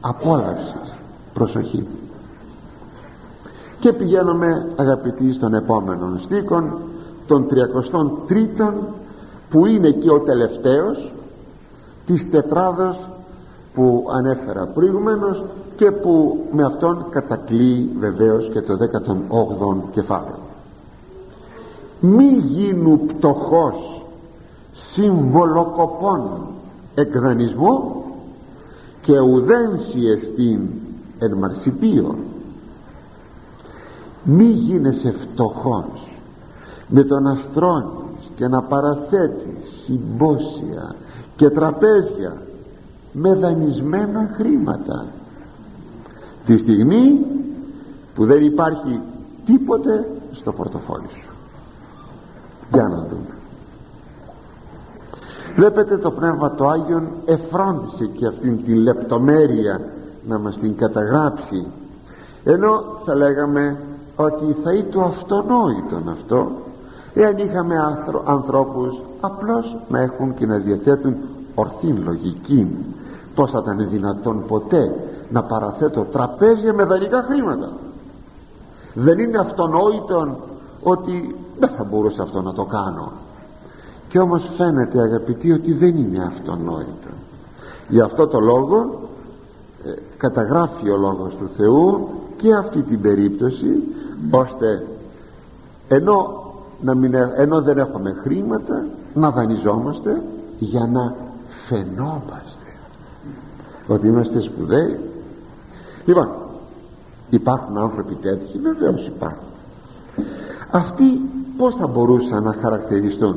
απόλαυσης 0.00 0.98
προσοχή 1.34 1.86
και 3.80 3.92
πηγαίνουμε 3.92 4.72
αγαπητοί 4.76 5.32
στον 5.32 5.54
επόμενο 5.54 6.18
στίκον 6.24 6.78
των 7.26 7.46
33 8.28 8.72
που 9.50 9.66
είναι 9.66 9.90
και 9.90 10.10
ο 10.10 10.20
τελευταίος 10.20 11.12
της 12.06 12.30
τετράδος 12.30 13.08
που 13.74 14.06
ανέφερα 14.10 14.66
προηγουμένως 14.66 15.44
και 15.76 15.90
που 15.90 16.44
με 16.52 16.64
αυτόν 16.64 17.06
κατακλεί 17.10 17.90
βεβαίως 17.98 18.50
και 18.52 18.60
το 18.60 18.74
18ο 18.74 19.90
κεφάλαιο. 19.90 20.38
Μη 22.00 22.24
γίνου 22.24 23.00
πτωχός 23.06 24.04
συμβολοκοπών 24.72 26.46
εκδανισμού 26.94 28.02
και 29.00 29.20
ουδένσι 29.20 30.00
εστίν 30.16 30.68
εν 31.18 31.32
μαρσιπίο 31.32 32.14
μη 34.28 34.44
γίνεσαι 34.44 35.10
φτωχός. 35.10 36.12
Με 36.88 37.02
το 37.02 37.20
να 37.20 37.34
στρώνεις 37.34 38.30
και 38.36 38.48
να 38.48 38.62
παραθέτεις 38.62 39.82
συμπόσια 39.84 40.94
και 41.36 41.50
τραπέζια 41.50 42.42
με 43.12 43.34
δανεισμένα 43.34 44.30
χρήματα. 44.36 45.06
Τη 46.46 46.58
στιγμή 46.58 47.26
που 48.14 48.24
δεν 48.26 48.44
υπάρχει 48.44 49.00
τίποτε 49.44 50.08
στο 50.32 50.52
πορτοφόλι 50.52 51.08
σου. 51.08 51.32
Για 52.72 52.82
να 52.82 52.96
δούμε. 52.96 53.36
Βλέπετε 55.56 55.96
το 55.98 56.10
Πνεύμα 56.10 56.54
το 56.54 56.68
Άγιον 56.68 57.08
εφρόντισε 57.24 58.06
και 58.06 58.26
αυτήν 58.26 58.64
την 58.64 58.76
λεπτομέρεια 58.76 59.80
να 60.28 60.38
μας 60.38 60.58
την 60.58 60.76
καταγράψει. 60.76 61.66
Ενώ 62.44 63.00
θα 63.04 63.14
λέγαμε 63.14 63.76
ότι 64.20 64.56
θα 64.62 64.72
ήταν 64.72 65.02
αυτονόητο 65.02 66.02
αυτό. 66.10 66.50
Εάν 67.14 67.38
είχαμε 67.38 67.74
ανθρώπους 68.24 69.02
απλώς 69.20 69.76
να 69.88 70.00
έχουν 70.00 70.34
και 70.34 70.46
να 70.46 70.56
διαθέτουν 70.56 71.16
ορθή 71.54 71.86
λογική 71.86 72.76
πως 73.34 73.50
θα 73.50 73.58
ήταν 73.58 73.88
δυνατόν 73.90 74.44
ποτέ 74.46 74.94
να 75.30 75.42
παραθέτω 75.42 76.06
τραπέζια 76.12 76.72
με 76.72 76.84
δανεικά 76.84 77.22
χρήματα. 77.22 77.72
Δεν 78.94 79.18
είναι 79.18 79.38
αυτονόητο 79.38 80.36
ότι 80.82 81.36
δεν 81.58 81.68
θα 81.76 81.84
μπορούσα 81.84 82.22
αυτό 82.22 82.42
να 82.42 82.52
το 82.52 82.64
κάνω. 82.64 83.12
Και 84.08 84.18
όμως 84.18 84.50
φαίνεται 84.56 85.00
αγαπητοί 85.00 85.52
ότι 85.52 85.72
δεν 85.72 85.96
είναι 85.96 86.24
αυτονόητο. 86.24 87.08
Γι' 87.88 88.00
αυτό 88.00 88.26
το 88.26 88.40
λόγο 88.40 89.00
ε, 89.84 89.90
καταγράφει 90.16 90.90
ο 90.90 90.96
Λόγος 90.96 91.34
του 91.34 91.50
Θεού 91.56 92.08
και 92.36 92.54
αυτή 92.54 92.82
την 92.82 93.00
περίπτωση 93.00 93.82
ώστε 94.30 94.86
ενώ, 95.88 96.44
να 96.80 96.94
μην, 96.94 97.14
ε, 97.14 97.32
ενώ 97.36 97.62
δεν 97.62 97.78
έχουμε 97.78 98.16
χρήματα 98.22 98.86
να 99.14 99.30
δανειζόμαστε 99.30 100.22
για 100.58 100.86
να 100.92 101.14
φαινόμαστε 101.68 102.66
ότι 103.86 104.06
είμαστε 104.06 104.40
σπουδαίοι. 104.40 105.00
Λοιπόν 106.04 106.28
υπάρχουν 107.30 107.78
άνθρωποι 107.78 108.14
τέτοιοι 108.14 108.58
βεβαίως 108.58 109.06
υπάρχουν. 109.06 109.48
Αυτοί 110.70 111.20
πως 111.56 111.74
θα 111.74 111.86
μπορούσαν 111.86 112.42
να 112.42 112.52
χαρακτηριστούν; 112.52 113.36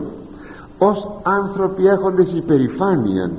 Ως 0.78 1.20
άνθρωποι 1.24 1.88
έχοντες 1.88 2.34
υπερηφάνεια 2.34 3.32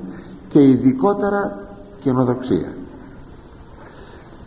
και 0.49 0.62
ειδικότερα 0.62 1.59
καινοδοξία. 2.01 2.72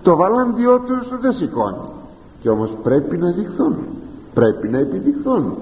Το 0.01 0.15
βαλάντιό 0.15 0.79
τους 0.79 1.19
δεν 1.21 1.33
σηκώνει 1.33 1.94
και 2.45 2.51
όμως 2.51 2.77
πρέπει 2.83 3.17
να 3.17 3.31
δειχθούν. 3.31 3.75
Πρέπει 4.33 4.69
να 4.69 4.77
επιδειχθούν. 4.77 5.57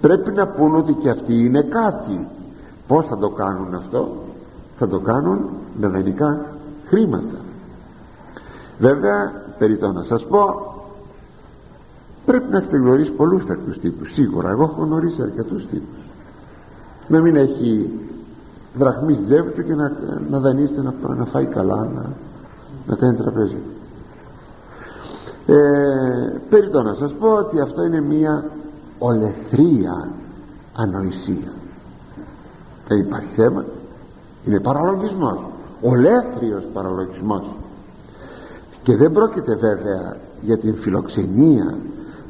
Πρέπει 0.00 0.32
να 0.32 0.46
πούν 0.46 0.74
ότι 0.74 0.92
και 0.92 1.10
αυτοί 1.10 1.34
είναι 1.34 1.62
κάτι. 1.62 2.28
Πως 2.86 3.06
θα 3.06 3.18
το 3.18 3.28
κάνουν 3.28 3.74
αυτό; 3.74 4.16
Θα 4.76 4.88
το 4.88 4.98
κάνουν 4.98 5.48
με 5.78 5.88
δανεικά 5.88 6.46
χρήματα. 6.86 7.38
Βέβαια 8.78 9.32
περί 9.58 9.76
το 9.76 9.92
να 9.92 10.02
σας 10.02 10.26
πω 10.26 10.74
πρέπει 12.24 12.50
να 12.50 12.58
έχετε 12.58 12.76
γνωρίσει 12.76 13.10
πολλούς 13.10 13.44
τέτοιους 13.44 13.78
τύπους. 13.78 14.12
Σίγουρα 14.12 14.50
εγώ 14.50 14.62
έχω 14.62 14.82
γνωρίσει 14.82 15.22
αρκετούς 15.22 15.66
τύπους. 15.66 16.02
Να 17.08 17.20
μην 17.20 17.36
έχει 17.36 17.90
δραχμή 18.74 19.14
στη 19.14 19.24
τσέπη 19.24 19.50
του 19.50 19.64
και 19.64 19.74
να, 19.74 19.92
να 20.30 20.38
δανείσετε 20.38 20.82
να, 20.82 21.14
να 21.14 21.24
φάει 21.24 21.46
καλά 21.46 21.90
να, 21.94 22.12
να 22.86 22.96
κάνει 22.96 23.16
τραπέζι 23.16 23.56
ε, 25.46 25.54
περί 26.48 26.70
το 26.70 26.82
να 26.82 26.94
σας 26.94 27.12
πω 27.12 27.28
ότι 27.28 27.60
αυτό 27.60 27.84
είναι 27.84 28.00
μια 28.00 28.44
ολεθρία 28.98 30.10
ανοησία. 30.76 31.52
Δεν 32.88 32.98
υπάρχει 32.98 33.34
θέμα. 33.34 33.64
Είναι 34.44 34.60
παραλογισμός. 34.60 35.38
Ολέθριος 35.82 36.64
παραλογισμός. 36.72 37.56
Και 38.82 38.96
δεν 38.96 39.12
πρόκειται 39.12 39.54
βέβαια 39.54 40.16
για 40.40 40.58
την 40.58 40.74
φιλοξενία 40.74 41.78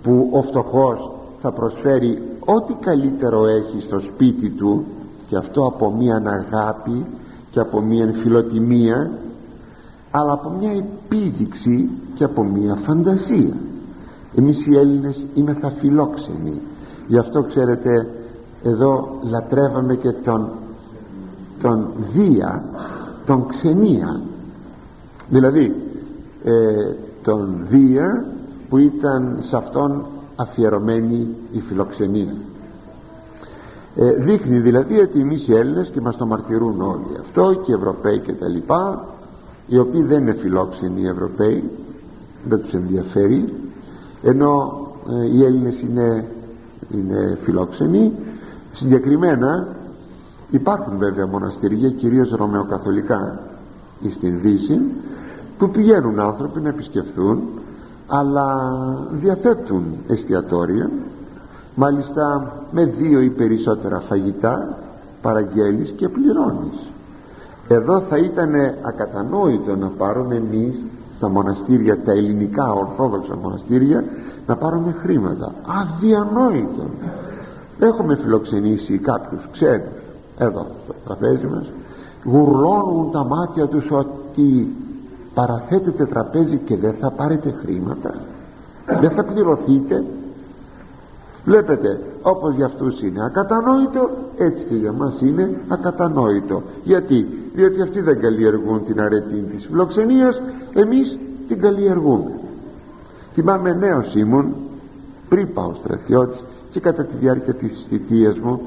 που 0.02 0.30
ο 0.32 0.42
φτωχός 0.42 1.10
θα 1.40 1.52
προσφέρει 1.52 2.22
ό,τι 2.44 2.74
καλύτερο 2.74 3.46
έχει 3.46 3.80
στο 3.80 4.00
σπίτι 4.00 4.50
του 4.50 4.84
και 5.26 5.36
αυτό 5.36 5.66
από 5.66 5.90
μια 5.90 6.22
αγάπη 6.26 7.06
και 7.50 7.60
από 7.60 7.80
μια 7.80 8.14
φιλοτιμία 8.22 9.10
αλλά 10.12 10.32
από 10.32 10.50
μια 10.50 10.72
επίδειξη 10.72 11.90
και 12.14 12.24
από 12.24 12.44
μια 12.44 12.74
φαντασία. 12.74 13.56
Εμείς 14.34 14.66
οι 14.66 14.76
Έλληνες 14.76 15.26
είμαστε 15.34 15.72
φιλόξενοι. 15.78 16.60
Γι' 17.06 17.18
αυτό 17.18 17.42
ξέρετε 17.42 18.06
εδώ 18.62 19.18
λατρεύαμε 19.22 19.94
και 19.94 20.12
τον 20.12 20.50
τον 21.62 21.90
Δία 22.12 22.64
τον 23.26 23.48
Ξενία. 23.48 24.20
Δηλαδή 25.28 25.74
ε, 26.44 26.94
τον 27.22 27.66
Δία 27.68 28.26
που 28.68 28.78
ήταν 28.78 29.38
σε 29.40 29.56
αυτόν 29.56 30.06
αφιερωμένη 30.36 31.28
η 31.52 31.60
φιλοξενία. 31.60 32.34
Ε, 33.96 34.12
δείχνει 34.12 34.58
δηλαδή 34.58 34.98
ότι 34.98 35.20
εμείς 35.20 35.48
οι 35.48 35.54
Έλληνες 35.54 35.90
και 35.90 36.00
μας 36.00 36.16
το 36.16 36.26
μαρτυρούν 36.26 36.80
όλοι. 36.80 37.18
Αυτό 37.20 37.54
και 37.64 37.70
οι 37.70 37.74
Ευρωπαίοι 37.74 38.18
και 38.18 38.32
τα 38.32 38.48
λοιπά 38.48 39.06
οι 39.72 39.78
οποίοι 39.78 40.02
δεν 40.02 40.22
είναι 40.22 40.32
φιλόξενοι 40.32 41.00
οι 41.00 41.06
Ευρωπαίοι 41.06 41.70
δεν 42.48 42.60
τους 42.60 42.72
ενδιαφέρει 42.72 43.54
ενώ 44.22 44.80
ε, 45.10 45.36
οι 45.36 45.44
Έλληνες 45.44 45.80
είναι, 45.80 46.24
είναι 46.90 47.38
φιλόξενοι. 47.42 48.12
Συγκεκριμένα 48.72 49.68
υπάρχουν 50.50 50.98
βέβαια 50.98 51.26
μοναστηριά 51.26 51.90
κυρίως 51.90 52.30
ρωμαιοκαθολικά 52.30 53.40
στην 54.10 54.40
Δύση 54.40 54.80
που 55.58 55.70
πηγαίνουν 55.70 56.20
άνθρωποι 56.20 56.60
να 56.60 56.68
επισκεφθούν 56.68 57.42
αλλά 58.06 58.46
διαθέτουν 59.10 59.84
εστιατόρια 60.08 60.90
μάλιστα 61.74 62.52
με 62.70 62.84
δύο 62.84 63.20
ή 63.20 63.30
περισσότερα 63.30 64.00
φαγητά 64.00 64.78
παραγγέλεις 65.22 65.90
και 65.90 66.08
πληρώνεις 66.08 66.91
εδώ 67.72 68.00
θα 68.00 68.16
ήταν 68.16 68.54
ακατανόητο 68.82 69.76
να 69.76 69.86
πάρουμε 69.86 70.34
εμείς 70.34 70.82
στα 71.16 71.28
μοναστήρια 71.28 72.02
τα 72.02 72.12
ελληνικά 72.12 72.72
ορθόδοξα 72.72 73.36
μοναστήρια 73.36 74.04
να 74.46 74.56
πάρουμε 74.56 74.94
χρήματα. 74.98 75.54
Αδιανόητο. 75.66 76.84
Έχουμε 77.78 78.16
φιλοξενήσει 78.16 78.98
κάποιους 78.98 79.48
ξένους 79.52 79.88
εδώ 80.38 80.66
στο 80.84 80.94
τραπέζι 81.04 81.46
μας 81.46 81.66
γουρλώνουν 82.24 83.10
τα 83.10 83.24
μάτια 83.24 83.66
τους 83.66 83.90
ότι 83.90 84.76
παραθέτετε 85.34 86.04
τραπέζι 86.04 86.56
και 86.56 86.76
δεν 86.76 86.94
θα 87.00 87.10
πάρετε 87.10 87.50
χρήματα 87.50 88.14
δεν 88.86 89.10
θα 89.10 89.24
πληρωθείτε. 89.24 90.04
Βλέπετε 91.44 92.00
όπως 92.22 92.54
για 92.54 92.66
αυτούς 92.66 93.02
είναι 93.02 93.24
ακατανόητο 93.24 94.10
έτσι 94.36 94.64
και 94.64 94.74
για 94.74 94.92
μας 94.92 95.20
είναι 95.20 95.60
ακατανόητο. 95.68 96.62
Γιατί 96.82 97.41
διότι 97.54 97.82
αυτοί 97.82 98.00
δεν 98.00 98.20
καλλιεργούν 98.20 98.84
την 98.84 99.00
αρετή 99.00 99.40
της 99.40 99.66
φιλοξενίας 99.66 100.42
εμείς 100.72 101.18
την 101.48 101.60
καλλιεργούμε. 101.60 102.30
Θυμάμαι 103.34 103.72
νέος 103.72 104.14
ήμουν 104.14 104.54
πριν 105.28 105.52
πάω 105.52 105.74
στρατιώτης 105.74 106.44
και 106.70 106.80
κατά 106.80 107.04
τη 107.04 107.16
διάρκεια 107.16 107.54
της 107.54 107.86
θητείας 107.88 108.38
μου 108.38 108.60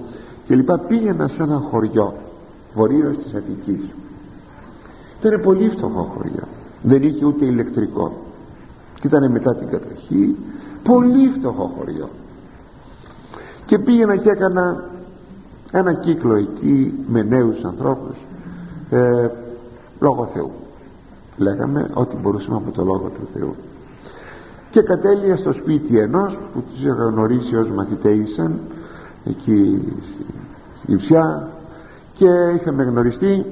και 0.45 0.55
λοιπά 0.55 0.77
πήγαινα 0.79 1.27
σε 1.27 1.43
ένα 1.43 1.57
χωριό 1.57 2.13
βορείως 2.73 3.17
της 3.17 3.33
Αττικής. 3.33 3.83
Ήταν 5.19 5.41
πολύ 5.41 5.69
φτωχό 5.69 6.11
χωριό. 6.15 6.47
Δεν 6.81 7.03
είχε 7.03 7.25
ούτε 7.25 7.45
ηλεκτρικό. 7.45 8.21
Και 8.99 9.07
ήταν 9.07 9.31
μετά 9.31 9.55
την 9.55 9.69
κατοχή. 9.69 10.35
Πολύ 10.83 11.29
φτωχό 11.29 11.73
χωριό. 11.77 12.09
Και 13.65 13.79
πήγαινα 13.79 14.15
και 14.15 14.29
έκανα 14.29 14.83
ένα 15.71 15.93
κύκλο 15.93 16.35
εκεί 16.35 16.93
με 17.07 17.23
νέους 17.23 17.63
ανθρώπους 17.63 18.24
ε, 18.89 19.29
λόγω 19.99 20.29
Θεού. 20.33 20.51
Λέγαμε 21.37 21.89
ότι 21.93 22.15
μπορούσαμε 22.15 22.55
από 22.55 22.71
το 22.71 22.83
λόγο 22.83 23.09
του 23.09 23.27
Θεού. 23.33 23.55
Και 24.69 24.81
κατέληγε 24.81 25.35
στο 25.35 25.53
σπίτι 25.53 25.99
ενός 25.99 26.39
που 26.53 26.61
τους 26.61 26.83
είχα 26.83 26.93
γνωρίσει 26.93 27.55
ως 27.55 27.69
μαθητέησαν 27.69 28.59
εκεί 29.25 29.93
στην 30.81 30.93
Ιψιά 30.95 31.49
και 32.13 32.29
είχαμε 32.59 32.83
γνωριστεί 32.83 33.45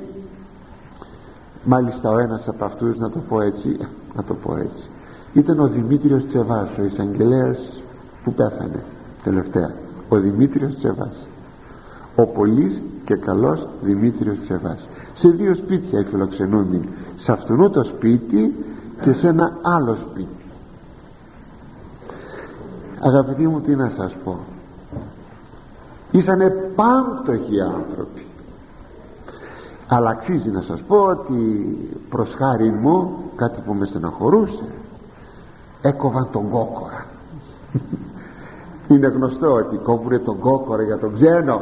μάλιστα 1.64 2.10
ο 2.10 2.18
ένας 2.18 2.48
από 2.48 2.66
αυτούς 2.66 2.98
να 2.98 3.10
το 3.10 3.20
πω 3.30 3.42
έτσι 3.42 3.78
να 4.16 4.24
το 4.24 4.34
πω 4.34 4.56
έτσι 4.58 4.90
ήταν 5.34 5.60
ο 5.60 5.68
Δημήτριος 5.68 6.26
Τσεβάς 6.26 6.78
ο 6.78 6.84
εισαγγελέας 6.84 7.82
που 8.24 8.34
πέθανε 8.34 8.84
τελευταία. 9.24 9.74
Ο 10.10 10.18
Δημήτριος 10.18 10.76
Τσεβάς. 10.76 11.28
Ο 12.16 12.26
πολύς 12.26 12.82
και 13.06 13.16
καλός 13.16 13.68
Δημήτριος 13.82 14.40
Τσεβάς 14.40 14.88
σε 15.14 15.30
δύο 15.30 15.56
σπίτια 15.56 16.06
φιλοξενούνται. 16.10 16.80
Σε 17.16 17.32
αυτόν 17.32 17.72
το 17.72 17.84
σπίτι 17.84 18.66
και 19.02 19.14
σε 19.14 19.28
ένα 19.28 19.58
άλλο 19.62 19.96
σπίτι. 19.96 20.46
Αγαπητοί 23.00 23.48
μου 23.48 23.62
τι 23.62 23.76
να 23.76 23.90
σας 23.90 24.16
πω. 24.24 24.40
Ήσανε 26.12 26.50
πάμπτωχοι 26.50 27.62
άνθρωποι. 27.62 28.26
Αλλά 29.88 30.10
αξίζει 30.10 30.50
να 30.50 30.62
σας 30.62 30.82
πω 30.82 30.98
ότι 30.98 31.34
προς 32.10 32.36
χάρη 32.38 32.72
μου 32.72 33.18
κάτι 33.36 33.62
που 33.62 33.74
με 33.74 33.86
στεναχωρούσε 33.86 34.64
έκοβαν 35.82 36.28
τον 36.32 36.50
κόκορα. 36.50 37.06
Είναι 38.88 39.08
γνωστό 39.08 39.54
ότι 39.54 39.76
κόβουνε 39.76 40.20
τον 40.20 40.40
κόκορα 40.40 40.84
για 40.84 40.98
τον 40.98 41.14
ξένο. 41.14 41.62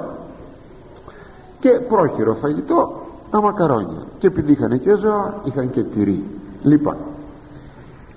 Και 1.59 1.69
πρόχειρο 1.69 2.33
φαγητό 2.33 3.00
τα 3.31 3.41
μακαρόνια. 3.41 4.03
Και 4.19 4.27
επειδή 4.27 4.51
είχαν 4.51 4.79
και 4.79 4.95
ζώα 4.95 5.41
είχαν 5.43 5.69
και 5.69 5.83
τυρί. 5.83 6.25
Λοιπόν 6.61 6.95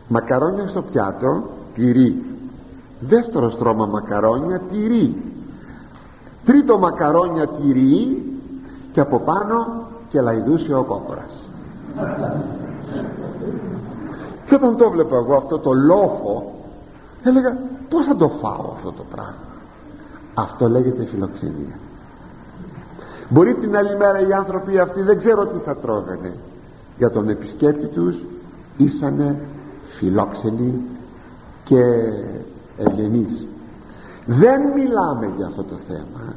μακαρόνια 0.08 0.68
στο 0.68 0.82
πιάτο 0.82 1.42
τυρί. 1.74 2.24
Δεύτερο 3.00 3.50
στρώμα 3.50 3.86
μακαρόνια 3.86 4.60
τυρί. 4.70 5.22
Τρίτο 6.44 6.78
μακαρόνια 6.78 7.48
τυρί. 7.48 8.22
Και 8.92 9.00
από 9.00 9.18
πάνω 9.18 9.86
και 10.08 10.20
λαϊδούσε 10.20 10.74
ο 10.74 10.82
κόκορας. 10.82 11.48
Και 14.46 14.54
όταν 14.54 14.76
το 14.76 14.90
βλέπω 14.90 15.16
εγώ 15.16 15.36
αυτό 15.36 15.58
το 15.58 15.72
λόφο 15.72 16.52
έλεγα 17.22 17.58
πως 17.88 18.06
θα 18.06 18.16
το 18.16 18.28
φάω 18.28 18.70
αυτό 18.74 18.92
το 18.92 19.04
πράγμα; 19.10 19.34
Αυτό 20.34 20.68
λέγεται 20.68 21.04
φιλοξενία 21.04 21.78
μπορεί 23.28 23.54
την 23.54 23.76
άλλη 23.76 23.96
μέρα 23.96 24.20
οι 24.28 24.32
άνθρωποι 24.32 24.78
αυτοί 24.78 25.02
δεν 25.02 25.18
ξέρω 25.18 25.46
τι 25.46 25.58
θα 25.58 25.76
τρώγανε. 25.76 26.34
Για 26.98 27.10
τον 27.10 27.28
επισκέπτη 27.28 27.86
τους 27.86 28.22
ήσανε 28.76 29.38
φιλόξενοι 29.98 30.80
και 31.64 31.82
ευγενείς. 32.76 33.46
Δεν 34.26 34.60
μιλάμε 34.74 35.32
για 35.36 35.46
αυτό 35.46 35.62
το 35.62 35.74
θέμα. 35.88 36.34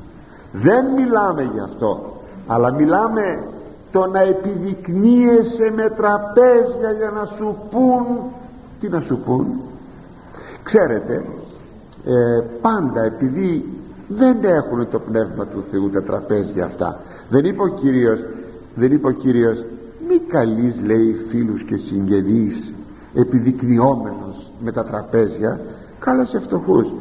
Δεν 0.51 0.85
μιλάμε 0.85 1.49
για 1.53 1.63
αυτό. 1.63 2.15
Αλλά 2.47 2.71
μιλάμε 2.71 3.47
το 3.91 4.07
να 4.07 4.19
επιδεικνύεσαι 4.19 5.71
με 5.75 5.89
τραπέζια 5.89 6.91
για 6.97 7.09
να 7.09 7.25
σου 7.25 7.57
πούν 7.69 8.05
τι 8.79 8.89
να 8.89 9.01
σου 9.01 9.17
πούν 9.25 9.61
ξέρετε 10.63 11.25
ε, 12.05 12.43
πάντα 12.61 13.03
επειδή 13.03 13.65
δεν 14.08 14.38
έχουν 14.43 14.89
το 14.91 14.99
πνεύμα 14.99 15.45
του 15.45 15.64
Θεού 15.72 15.89
τα 15.89 16.03
τραπέζια 16.03 16.66
αυτά. 16.66 17.01
Δεν 17.30 17.45
είπε 17.45 17.62
ο 17.62 17.68
Κύριος 17.68 18.20
δεν 18.76 18.91
είπε 18.91 19.08
ο 19.08 19.12
Κύριος 19.12 19.64
μη 20.08 20.20
καλείς 20.28 20.82
λέει 20.86 21.16
φίλους 21.30 21.64
και 21.64 21.78
συγγενείς 21.78 22.74
επιδεικνυόμενος 23.14 24.51
με 24.60 24.72
τα 24.72 24.84
τραπέζια 24.84 25.60
κάλασε 25.99 26.39
φτωχούς 26.39 26.93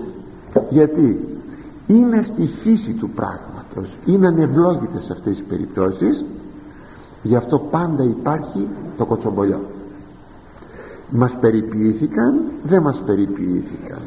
γιατί; 0.71 1.39
Είναι 1.87 2.23
στη 2.23 2.47
φύση 2.63 2.93
του 2.93 3.11
πράγματος 3.11 3.99
είναι 4.05 4.27
ανευλόγητες 4.27 5.11
αυτές 5.11 5.37
τις 5.37 5.47
περιπτώσεις 5.49 6.25
γι' 7.23 7.37
αυτό 7.37 7.59
πάντα 7.59 8.03
υπάρχει 8.03 8.69
το 8.97 9.05
κοτσομπολιό. 9.05 9.61
Μας 11.11 11.37
περιποιήθηκαν 11.41 12.41
δεν 12.65 12.83
μας 12.83 13.03
περιποιήθηκαν 13.07 14.01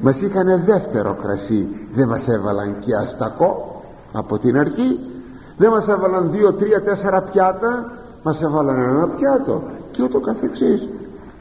μας 0.00 0.20
είχαν 0.20 0.62
δεύτερο 0.64 1.16
κρασί. 1.22 1.68
Δεν 1.94 2.08
μας 2.08 2.28
έβαλαν 2.28 2.78
και 2.80 2.94
αστακό 2.94 3.82
από 4.12 4.38
την 4.38 4.58
αρχή. 4.58 4.98
Δεν 5.56 5.70
μας 5.70 5.88
έβαλαν 5.88 6.30
δύο, 6.30 6.52
τρία, 6.52 6.82
τέσσερα 6.82 7.20
πιάτα. 7.20 7.92
Μας 8.22 8.42
έβαλαν 8.42 8.78
ένα 8.78 9.08
πιάτο 9.08 9.62
και 9.90 10.02
ούτω 10.02 10.20
καθεξής. 10.20 10.88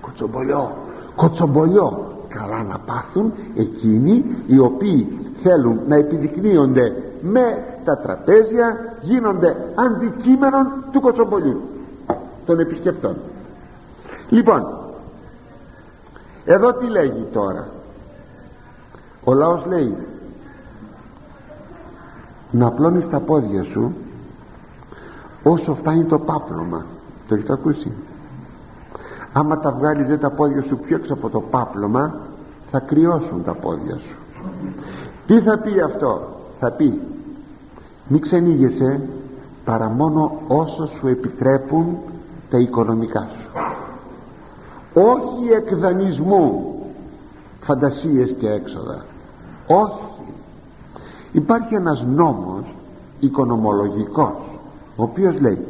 Κοτσομπολιό 0.02 0.72
κοτσομπολιό 1.18 2.16
καλά 2.28 2.64
να 2.64 2.78
πάθουν 2.80 3.34
εκείνοι 3.56 4.26
οι 4.48 4.60
οποίοι 4.60 5.20
θέλουν 5.44 5.80
να 5.88 5.96
επιδεικνύονται 5.96 6.94
με 7.22 7.64
τα 7.84 7.98
τραπέζια 7.98 8.96
γίνονται 9.02 9.56
αντικείμενων 9.76 10.68
του 10.92 11.02
κοτσομπολιού 11.02 11.62
των 12.46 12.60
επισκεπτών. 12.60 13.16
Λοιπόν 14.30 14.68
εδώ 16.46 16.74
τι 16.74 16.90
λέγει 16.90 17.28
τώρα 17.34 17.68
ο 19.30 19.34
λαός 19.34 19.66
λέει 19.66 19.98
να 22.52 22.68
απλώνεις 22.68 23.08
τα 23.08 23.20
πόδια 23.20 23.64
σου 23.64 23.94
όσο 25.44 25.76
φτάνει 25.76 26.04
το 26.04 26.20
πάπλωμα 26.20 26.86
το 27.28 27.36
έχετε 27.36 27.54
ακούσει; 27.54 27.92
Άμα 29.34 29.60
τα 29.60 29.72
βγάλεις 29.72 30.20
τα 30.20 30.30
πόδια 30.30 30.62
σου 30.62 30.78
πιο 30.78 30.96
έξω 30.96 31.14
από 31.14 31.30
το 31.30 31.40
πάπλωμα 31.40 32.16
θα 32.72 32.80
κρυώσουν 32.80 33.44
τα 33.44 33.54
πόδια 33.54 33.96
σου. 33.96 34.16
Τι 35.28 35.42
θα 35.42 35.58
πει 35.58 35.82
αυτό; 35.82 36.30
Θα 36.60 36.72
πει 36.72 37.02
μη 38.08 38.20
ξενίγεσαι 38.20 39.02
παρά 39.66 39.90
μόνο 39.90 40.42
όσο 40.48 40.88
σου 40.88 41.08
επιτρέπουν 41.08 41.98
τα 42.50 42.58
οικονομικά 42.58 43.28
σου 43.40 43.50
όχι 44.94 45.52
εκδανισμού 45.52 46.76
φαντασίες 47.62 48.36
και 48.40 48.50
έξοδα 48.50 49.06
όχι. 49.68 50.34
Υπάρχει 51.32 51.76
ένας 51.76 52.04
νόμος 52.08 52.76
οικονομολογικός 53.20 54.36
ο 54.96 55.04
οποίος 55.04 55.40
λέει 55.40 55.66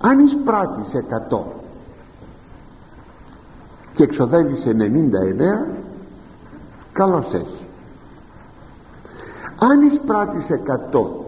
αν 0.00 0.18
εισπράττεις 0.18 0.94
100 1.30 1.42
και 3.94 4.02
εξοδεύεις 4.02 4.66
99 4.66 5.76
καλώς 6.92 7.32
έχεις. 7.32 7.64
Αν 9.58 9.82
εισπράττεις 9.86 10.50
100 10.50 11.26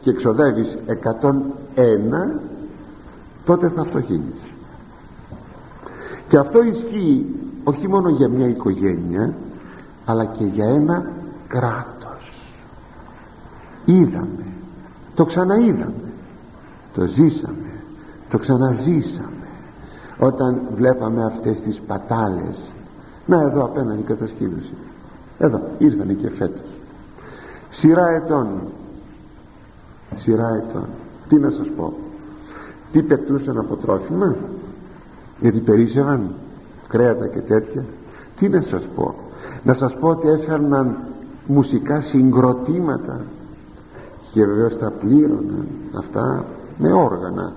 και 0.00 0.10
εξοδεύεις 0.10 0.78
101 0.86 2.40
τότε 3.44 3.68
θα 3.68 3.84
φτωχύνεις 3.84 4.40
και 6.28 6.38
αυτό 6.38 6.62
ισχύει 6.62 7.26
όχι 7.64 7.88
μόνο 7.88 8.08
για 8.08 8.28
μια 8.28 8.46
οικογένεια 8.46 9.34
αλλά 10.08 10.24
και 10.24 10.44
για 10.44 10.64
ένα 10.64 11.10
κράτος. 11.48 12.50
Είδαμε 13.84 14.46
το 15.14 15.24
ξαναείδαμε 15.24 16.12
το 16.92 17.06
ζήσαμε 17.06 17.68
το 18.30 18.38
ξαναζήσαμε. 18.38 19.46
Όταν 20.18 20.60
βλέπαμε 20.74 21.24
αυτές 21.24 21.60
τις 21.60 21.80
πατάλες 21.86 22.72
να 23.26 23.40
εδώ 23.40 23.64
απέναντι 23.64 24.02
κατασκήνωση. 24.02 24.72
Εδώ 25.38 25.60
ήρθανε 25.78 26.12
και 26.12 26.30
φέτος. 26.30 26.68
Σειρά 27.70 28.08
ετών. 28.08 28.48
Σειρά 30.14 30.48
ετών. 30.48 30.86
Τι 31.28 31.36
να 31.36 31.50
σας 31.50 31.66
πω. 31.76 31.92
Τι 32.92 33.02
πετούσαν 33.02 33.58
από 33.58 33.76
τρόφιμα 33.76 34.36
γιατί 35.40 35.60
περίσσευαν 35.60 36.34
κρέατα 36.88 37.28
και 37.28 37.40
τέτοια. 37.40 37.84
Τι 38.36 38.48
να 38.48 38.62
σας 38.62 38.82
πω 38.94 39.14
να 39.62 39.74
σας 39.74 39.96
πω 40.00 40.08
ότι 40.08 40.28
έφερναν 40.28 40.96
μουσικά 41.46 42.02
συγκροτήματα 42.02 43.20
και 44.32 44.44
βεβαίως 44.44 44.78
τα 44.78 44.92
πλήρωναν 45.00 45.66
αυτά 45.96 46.44
με 46.78 46.92
όργανα 46.92 47.52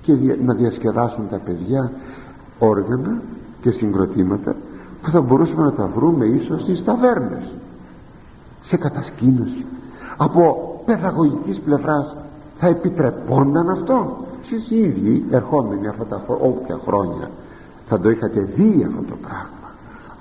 και 0.00 0.12
να 0.44 0.54
διασκεδάσουν 0.54 1.28
τα 1.28 1.38
παιδιά 1.38 1.90
όργανα 2.58 3.22
και 3.60 3.70
συγκροτήματα 3.70 4.54
που 5.02 5.10
θα 5.10 5.20
μπορούσαμε 5.20 5.62
να 5.62 5.72
τα 5.72 5.86
βρούμε 5.86 6.24
ίσως 6.24 6.60
στις 6.60 6.84
ταβέρνες 6.84 7.54
σε 8.62 8.76
κατασκήνωση. 8.76 9.66
Από 10.16 10.56
παιδαγωγικής 10.84 11.60
πλευράς 11.60 12.16
θα 12.58 12.66
επιτρεπόνταν 12.66 13.70
αυτό. 13.70 14.16
Εσείς 14.42 14.70
οι 14.70 14.76
ίδιοι 14.76 15.24
ερχόμενοι 15.30 15.88
αυτά 15.88 16.04
τα 16.04 16.22
όποια 16.28 16.80
χρόνια 16.86 17.30
θα 17.88 18.00
το 18.00 18.10
είχατε 18.10 18.40
δει 18.40 18.84
αυτό 18.88 19.02
το 19.02 19.16
πράγμα 19.22 19.63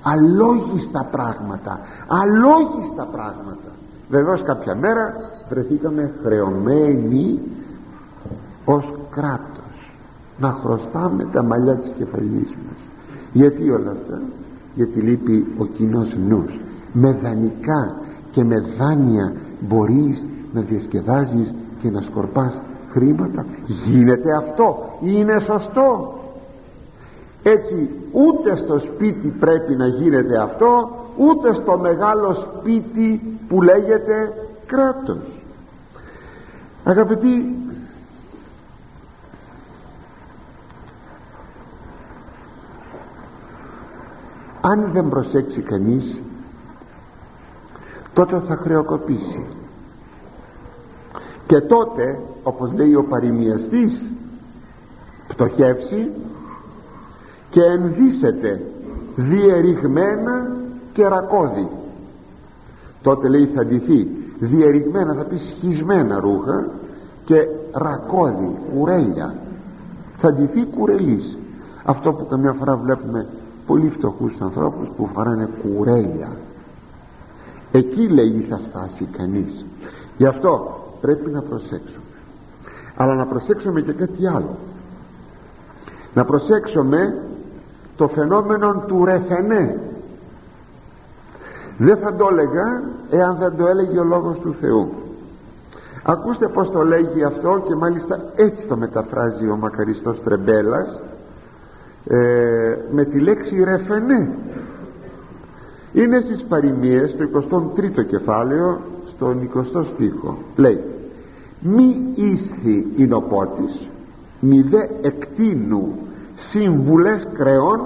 αλόγιστα 0.04 1.08
πράγματα. 1.12 1.80
Αλόγιστα 2.08 3.08
πράγματα. 3.12 3.72
Βεβαίως 4.10 4.41
κάποια 4.41 4.76
μέρα 4.76 5.14
βρεθήκαμε 5.49 6.14
χρεωμένοι 6.24 7.39
ως 8.66 8.93
κράτος. 9.10 9.91
Να 10.38 10.51
χρωστάμε 10.51 11.26
τα 11.34 11.43
μαλλιά 11.43 11.76
της 11.76 11.91
κεφαλής 11.97 12.49
μας. 12.49 12.80
Γιατί 13.34 13.70
όλα 13.70 13.91
αυτά; 13.91 14.22
Γιατί 14.76 14.99
λείπει 14.99 15.56
ο 15.58 15.66
κοινός 15.66 16.16
νους. 16.28 16.60
Με 16.93 17.12
δανεικά 17.12 17.95
και 18.32 18.43
με 18.43 18.60
δάνεια 18.78 19.34
μπορείς 19.60 20.26
να 20.54 20.62
διασκεδάζεις 20.62 21.54
και 21.80 21.89
να 21.89 22.01
σκορπάς 22.01 22.62
χρήματα. 22.91 23.45
Γίνεται 23.66 24.36
αυτό. 24.36 24.76
Είναι 25.01 25.39
σωστό 25.39 26.14
έτσι 27.44 27.89
ούτε 28.12 28.56
στο 28.56 28.80
σπίτι 28.80 29.30
πρέπει 29.30 29.76
να 29.76 29.88
γίνεται 29.88 30.41
αυτό 30.41 30.89
ούτε 31.18 31.54
στο 31.54 31.78
μεγάλο 31.78 32.34
σπίτι 32.34 33.38
που 33.48 33.62
λέγεται 33.62 34.34
κράτος. 34.66 35.41
Αγαπητοί 36.84 37.56
αν 44.62 44.89
δεν 44.91 45.10
προσέξει 45.10 45.62
κανείς 45.62 46.20
τότε 48.14 48.39
θα 48.48 48.56
χρεοκοπήσει. 48.56 49.46
Και 51.48 51.62
τότε 51.62 52.20
όπως 52.44 52.72
λέει 52.74 52.96
ο 52.96 53.04
παροιμιαστής 53.04 54.04
πτωχεύσει 55.28 56.12
και 57.54 57.64
ενδύσεται 57.64 58.62
διεριγμένα 59.16 60.51
και 60.93 61.08
ρακώδη. 61.08 61.70
Τότε 63.01 63.28
λέει 63.28 63.45
θα 63.45 63.66
ντυθεί 63.66 64.08
διεριγμένα 64.39 65.14
θα 65.14 65.24
πει 65.24 65.38
σχισμένα 65.38 66.20
ρούχα 66.20 66.70
και 67.26 67.47
ρακώδη, 67.72 68.58
κουρέλια. 68.74 69.36
Θα 70.18 70.34
ντυθεί 70.34 70.66
κουρελής. 70.66 71.38
Αυτό 71.84 72.14
που 72.14 72.26
καμιά 72.26 72.54
φορά 72.54 72.76
βλέπουμε 72.76 73.28
πολύ 73.66 73.89
φτωχούς 73.89 74.36
ανθρώπους 74.39 74.88
που 74.97 75.10
φοράνε 75.14 75.49
κουρέλια. 75.62 76.38
Εκεί 77.72 78.08
λέει 78.10 78.45
θα 78.49 78.58
φτάσει 78.58 79.06
κανείς. 79.18 79.66
Γι' 80.18 80.26
αυτό 80.26 80.82
πρέπει 81.01 81.30
να 81.30 81.41
προσέξουμε. 81.41 82.04
Αλλά 82.95 83.16
να 83.16 83.26
προσέξουμε 83.26 83.82
και 83.82 83.91
κάτι 83.91 84.28
άλλο. 84.28 84.58
Να 86.14 86.26
προσέξουμε 86.26 87.24
το 87.96 88.08
φαινόμενο 88.08 88.84
του 88.88 89.06
ρεφενέ 89.06 89.80
δεν 91.78 91.98
θα 91.98 92.16
το 92.16 92.28
έλεγα 92.32 92.82
εάν 93.10 93.38
δεν 93.38 93.56
το 93.58 93.68
έλεγε 93.68 94.00
ο 94.00 94.04
Λόγος 94.04 94.39
του 94.39 94.56
Θεού. 94.60 94.94
Ακούστε 96.04 96.48
πως 96.48 96.70
το 96.72 96.84
λέγει 96.84 97.24
αυτό 97.24 97.64
και 97.68 97.76
μάλιστα 97.76 98.22
έτσι 98.36 98.66
το 98.66 98.78
μεταφράζει 98.78 99.50
ο 99.50 99.56
μακαριστός 99.56 100.22
Τρεμπέλας 100.22 101.00
ε, 102.08 102.78
με 102.91 103.06
τη 103.06 103.20
λέξη 103.20 103.64
ρεφενέ 103.64 104.36
είναι 105.94 106.22
στις 106.22 106.46
παροιμίες 106.50 107.16
το 107.16 107.74
23ο 107.76 108.06
κεφάλαιο 108.08 108.82
στον 109.08 109.50
20ο 109.54 109.86
στίχο. 109.94 110.38
Λέει 110.56 110.82
μη 111.60 112.12
ίσθη 112.16 112.88
εινοπότης 112.96 113.88
μη 114.39 114.62
δε 114.62 114.88
εκτείνου 115.02 115.98
συμβουλές 116.52 117.28
κρεών 117.34 117.80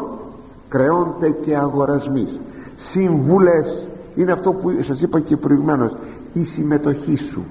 κρεώνται 0.70 1.30
και 1.30 1.58
αγορασμής 1.58 2.40
συμβουλές 2.76 3.90
είναι 4.16 4.32
αυτό 4.32 4.54
που 4.54 4.72
σας 4.88 5.02
είπα 5.02 5.20
και 5.20 5.38
προηγουμένως 5.38 5.96
η 6.34 6.44
συμμετοχή 6.44 7.18
σου. 7.18 7.44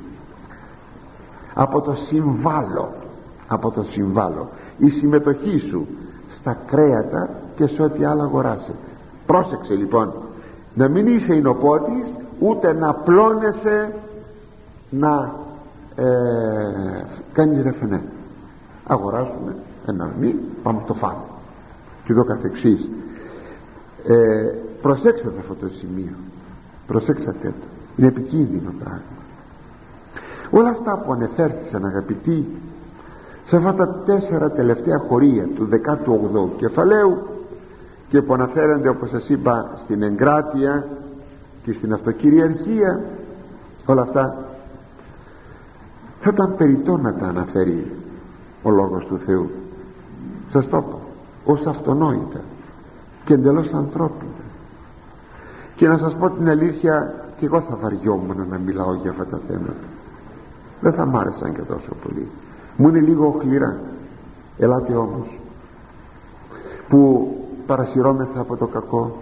Από 1.54 1.80
το 1.80 1.94
συμβάλλω 1.94 2.92
από 3.46 3.70
το 3.70 3.82
συμβάλλω. 3.82 4.48
Η 4.78 4.88
συμμετοχή 4.88 5.58
σου 5.58 5.86
στα 6.28 6.58
κρέατα 6.66 7.30
και 7.56 7.66
σε 7.66 7.82
ό,τι 7.82 8.04
άλλο 8.04 8.22
αγοράσετε 8.22 8.78
πρόσεξε 9.26 9.74
λοιπόν 9.74 10.14
να 10.74 10.88
μην 10.88 11.06
είσαι 11.06 11.34
εινοπότης 11.34 12.12
ούτε 12.38 12.72
να 12.72 12.94
πλώνεσαι 12.94 13.94
να 14.90 15.34
ε, 15.94 16.04
κάνεις 17.32 17.62
ρεφενέ 17.62 18.02
αγοράζουμε 18.86 19.56
ένα 19.86 20.04
αρνί 20.04 20.34
πάμε 20.62 20.82
το 20.86 20.94
φάμε 20.94 21.24
και 22.06 22.12
εδώ 22.12 22.24
καθεξής. 22.24 22.88
Ε, 24.06 24.52
προσέξτε 24.82 25.32
αυτό 25.38 25.54
το 25.54 25.68
σημείο. 25.68 26.14
Προσέξτε 26.86 27.34
το. 27.42 27.52
Είναι 27.96 28.08
επικίνδυνο 28.08 28.72
πράγμα. 28.78 29.02
Όλα 30.50 30.68
αυτά 30.68 30.98
που 30.98 31.12
ανεφέρθησαν 31.12 31.84
αγαπητοί 31.84 32.46
σε 33.44 33.56
αυτά 33.56 33.74
τα 33.74 34.02
τέσσερα 34.04 34.50
τελευταία 34.50 34.98
χωρία 35.08 35.48
του 35.54 35.68
18ου 35.72 36.56
κεφαλαίου 36.56 37.18
και 38.08 38.22
που 38.22 38.34
αναφέρονται 38.34 38.88
όπως 38.88 39.08
σας 39.08 39.28
είπα 39.28 39.70
στην 39.84 40.02
εγκράτεια 40.02 40.86
και 41.62 41.72
στην 41.72 41.92
αυτοκυριαρχία 41.92 43.04
όλα 43.84 44.02
αυτά 44.02 44.44
θα 46.20 46.30
ήταν 46.32 46.54
περιττό 46.56 46.96
να 46.96 47.14
τα 47.14 47.26
αναφέρει 47.26 47.92
ο 48.62 48.70
Λόγος 48.70 49.06
του 49.06 49.18
Θεού 49.18 49.50
σας 50.52 50.68
το 50.68 50.82
πω 50.82 51.00
ως 51.44 51.66
αυτονόητα 51.66 52.40
και 53.24 53.34
εντελώς 53.34 53.72
ανθρώπινα. 53.72 54.30
Και 55.76 55.88
να 55.88 55.96
σας 55.96 56.14
πω 56.14 56.30
την 56.30 56.48
αλήθεια 56.48 57.14
και 57.36 57.46
εγώ 57.46 57.60
θα 57.60 57.76
βαριόμουν 57.76 58.46
να 58.48 58.58
μιλάω 58.58 58.94
για 58.94 59.10
αυτά 59.10 59.26
τα 59.26 59.40
θέματα. 59.48 59.86
Δεν 60.80 60.92
θα 60.92 61.06
μ' 61.06 61.16
άρεσαν 61.16 61.54
και 61.54 61.62
τόσο 61.62 61.94
πολύ. 62.02 62.28
Μου 62.76 62.88
είναι 62.88 63.00
λίγο 63.00 63.38
χληρά. 63.40 63.78
Ελάτε 64.58 64.94
όμως 64.94 65.38
που 66.88 67.30
παρασυρώμεθα 67.66 68.40
από 68.40 68.56
το 68.56 68.66
κακό 68.66 69.16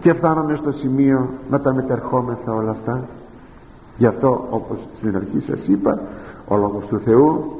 και 0.00 0.12
φτάνουμε 0.12 0.56
στο 0.56 0.72
σημείο 0.72 1.28
να 1.50 1.60
τα 1.60 1.74
μετερχόμεθα 1.74 2.54
όλα 2.54 2.70
αυτά. 2.70 3.08
Γι' 3.96 4.06
αυτό 4.06 4.46
όπως 4.50 4.78
στην 4.96 5.16
αρχή 5.16 5.40
σας 5.40 5.66
είπα 5.66 6.00
ο 6.48 6.56
Λόγος 6.56 6.86
του 6.86 6.98
Θεού 6.98 7.57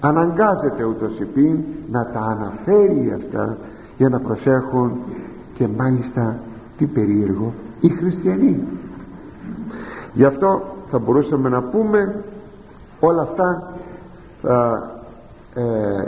αναγκάζεται 0.00 0.84
ούτως 0.84 1.18
υπήν 1.18 1.64
να 1.90 2.06
τα 2.06 2.20
αναφέρει 2.20 3.12
αυτά 3.16 3.56
για 3.96 4.08
να 4.08 4.20
προσέχουν 4.20 4.98
και 5.54 5.68
μάλιστα 5.76 6.38
τι 6.76 6.86
περίεργο 6.86 7.52
οι 7.80 7.88
χριστιανοί. 7.88 8.64
Γι' 10.12 10.24
αυτό 10.24 10.62
θα 10.90 10.98
μπορούσαμε 10.98 11.48
να 11.48 11.62
πούμε 11.62 12.24
όλα 13.00 13.22
αυτά 13.22 13.72
θα, 14.42 14.90
ε, 15.54 15.62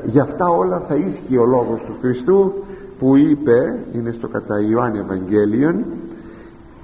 γι' 0.05 0.21
αυτά 0.21 0.49
όλα 0.49 0.81
θα 0.81 0.95
ίσχυε 0.95 1.39
ο 1.39 1.47
λόγος 1.47 1.81
του 1.87 1.95
Χριστού 2.01 2.53
που 2.99 3.17
είπε 3.17 3.79
είναι 3.93 4.11
στο 4.11 4.29
κατά 4.29 4.61
Ιωάννη 4.61 4.99
Ευαγγέλιον 4.99 5.85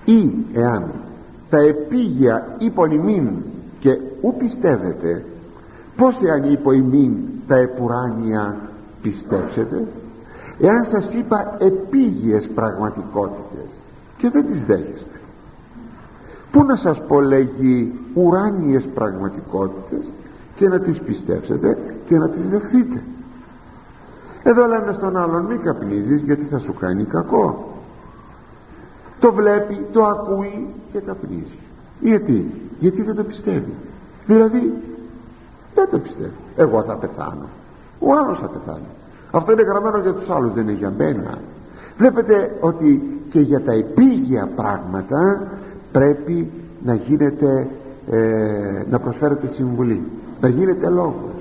ή 0.04 0.34
εάν 0.52 0.90
τα 1.50 1.58
επίγεια 1.58 2.46
υπονημήν 2.58 3.28
και 3.80 3.90
ου 4.20 4.34
πιστεύετε 4.38 5.24
πως 5.98 6.20
εάν 6.22 6.52
είπω 6.52 6.72
ημίν 6.72 7.12
τα 7.46 7.56
επουράνια 7.56 8.56
πιστέψετε 9.02 9.86
εάν 10.60 10.84
σας 10.84 11.14
είπα 11.14 11.56
επίγειες 11.58 12.48
πραγματικότητες 12.54 13.68
και 14.16 14.30
δεν 14.30 14.46
τις 14.46 14.64
δέχεστε. 14.64 15.20
Πού 16.52 16.64
να 16.64 16.76
σας 16.76 17.02
πω 17.06 17.20
λέγει 17.20 18.00
ουράνιες 18.14 18.84
πραγματικότητες 18.94 20.12
και 20.54 20.68
να 20.68 20.80
τις 20.80 20.98
πιστέψετε 20.98 21.78
και 22.06 22.18
να 22.18 22.28
τις 22.28 22.48
δεχθείτε 22.48 23.02
εδώ 24.42 24.66
λέμε 24.66 24.92
στον 24.92 25.16
άλλον 25.16 25.44
μη 25.44 25.56
καπνίζεις 25.56 26.22
γιατί 26.22 26.44
θα 26.44 26.58
σου 26.58 26.74
κάνει 26.74 27.04
κακό 27.04 27.68
το 29.20 29.32
βλέπει, 29.32 29.86
το 29.92 30.04
ακούει 30.04 30.66
και 30.92 30.98
καπνίζει. 30.98 31.58
Γιατί, 32.00 32.50
γιατί 32.78 33.02
δεν 33.02 33.14
το 33.14 33.22
πιστεύει. 33.22 33.72
Δηλαδή 34.26 34.72
δεν 35.78 35.88
το 35.90 35.98
πιστεύει 35.98 36.38
εγώ 36.56 36.82
θα 36.82 36.94
πεθάνω. 36.94 37.48
Ο 37.98 38.12
άλλος 38.12 38.38
θα 38.38 38.48
πεθάνει. 38.48 38.90
Αυτό 39.30 39.52
είναι 39.52 39.62
γραμμένο 39.62 39.98
για 39.98 40.12
τους 40.12 40.30
άλλους 40.30 40.52
δεν 40.52 40.62
είναι 40.62 40.78
για 40.78 40.92
μένα. 40.96 41.38
Βλέπετε 41.98 42.56
ότι 42.60 43.20
και 43.30 43.40
για 43.40 43.60
τα 43.60 43.72
επίγεια 43.72 44.48
πράγματα 44.56 45.48
πρέπει 45.92 46.50
να 46.84 46.94
γίνεται 46.94 47.66
ε, 48.10 48.82
να 48.90 48.98
προσφέρετε 48.98 49.48
συμβουλή. 49.48 50.02
Να 50.40 50.48
γίνεται 50.48 50.88
λόγος. 50.88 51.34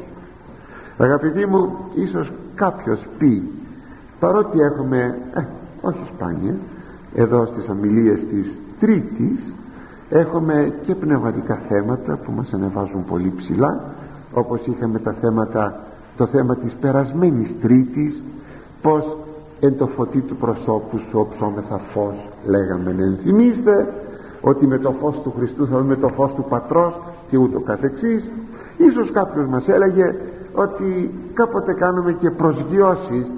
Αγαπητοί 0.97 1.45
μου 1.45 1.77
ίσως 1.93 2.31
κάποιος 2.55 3.07
πει 3.17 3.51
παρότι 4.19 4.59
έχουμε 4.59 5.17
ε, 5.33 5.45
όχι 5.81 6.03
σπάνια 6.15 6.55
εδώ 7.15 7.45
στις 7.45 7.69
ομιλίες 7.69 8.25
της 8.25 8.61
Τρίτης 8.79 9.53
έχουμε 10.09 10.73
και 10.85 10.95
πνευματικά 10.95 11.59
θέματα 11.69 12.17
που 12.17 12.31
μας 12.31 12.53
ανεβάζουν 12.53 13.05
πολύ 13.05 13.33
ψηλά 13.37 13.95
όπως 14.33 14.65
είχαμε 14.65 14.99
τα 14.99 15.15
θέματα 15.21 15.79
το 16.17 16.25
θέμα 16.25 16.55
της 16.55 16.73
περασμένης 16.73 17.55
Τρίτης 17.61 18.23
πως 18.81 19.17
εν 19.59 19.77
το 19.77 19.87
φωτί 19.87 20.19
του 20.19 20.35
προσώπου 20.35 20.97
σου 20.97 21.19
όψόμεθα 21.19 21.77
φως 21.77 22.29
λέγαμε 22.45 22.93
να 22.93 23.03
ενθυμίστε 23.03 23.93
ότι 24.41 24.67
με 24.67 24.77
το 24.77 24.91
φως 24.91 25.21
του 25.21 25.33
Χριστού 25.37 25.67
θα 25.67 25.77
δούμε 25.77 25.95
το 25.95 26.07
φως 26.07 26.33
του 26.33 26.45
Πατρός 26.49 26.99
και 27.27 27.37
ούτω 27.37 27.59
καθεξής. 27.59 28.29
Ίσως 28.77 29.11
κάποιος 29.11 29.47
μας 29.47 29.67
έλεγε 29.67 30.15
ότι 30.53 31.11
κάποτε 31.33 31.73
κάνουμε 31.73 32.13
και 32.13 32.29
προσγειώσεις 32.29 33.33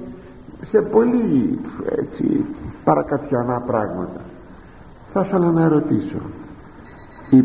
σε 0.61 0.81
πολύ 0.81 1.59
έτσι 1.85 2.45
παρακατιανά 2.83 3.61
πράγματα. 3.61 4.21
Θα 5.13 5.25
ήθελα 5.27 5.51
να 5.51 5.63
ερωτήσω 5.63 6.19
οι, 7.29 7.37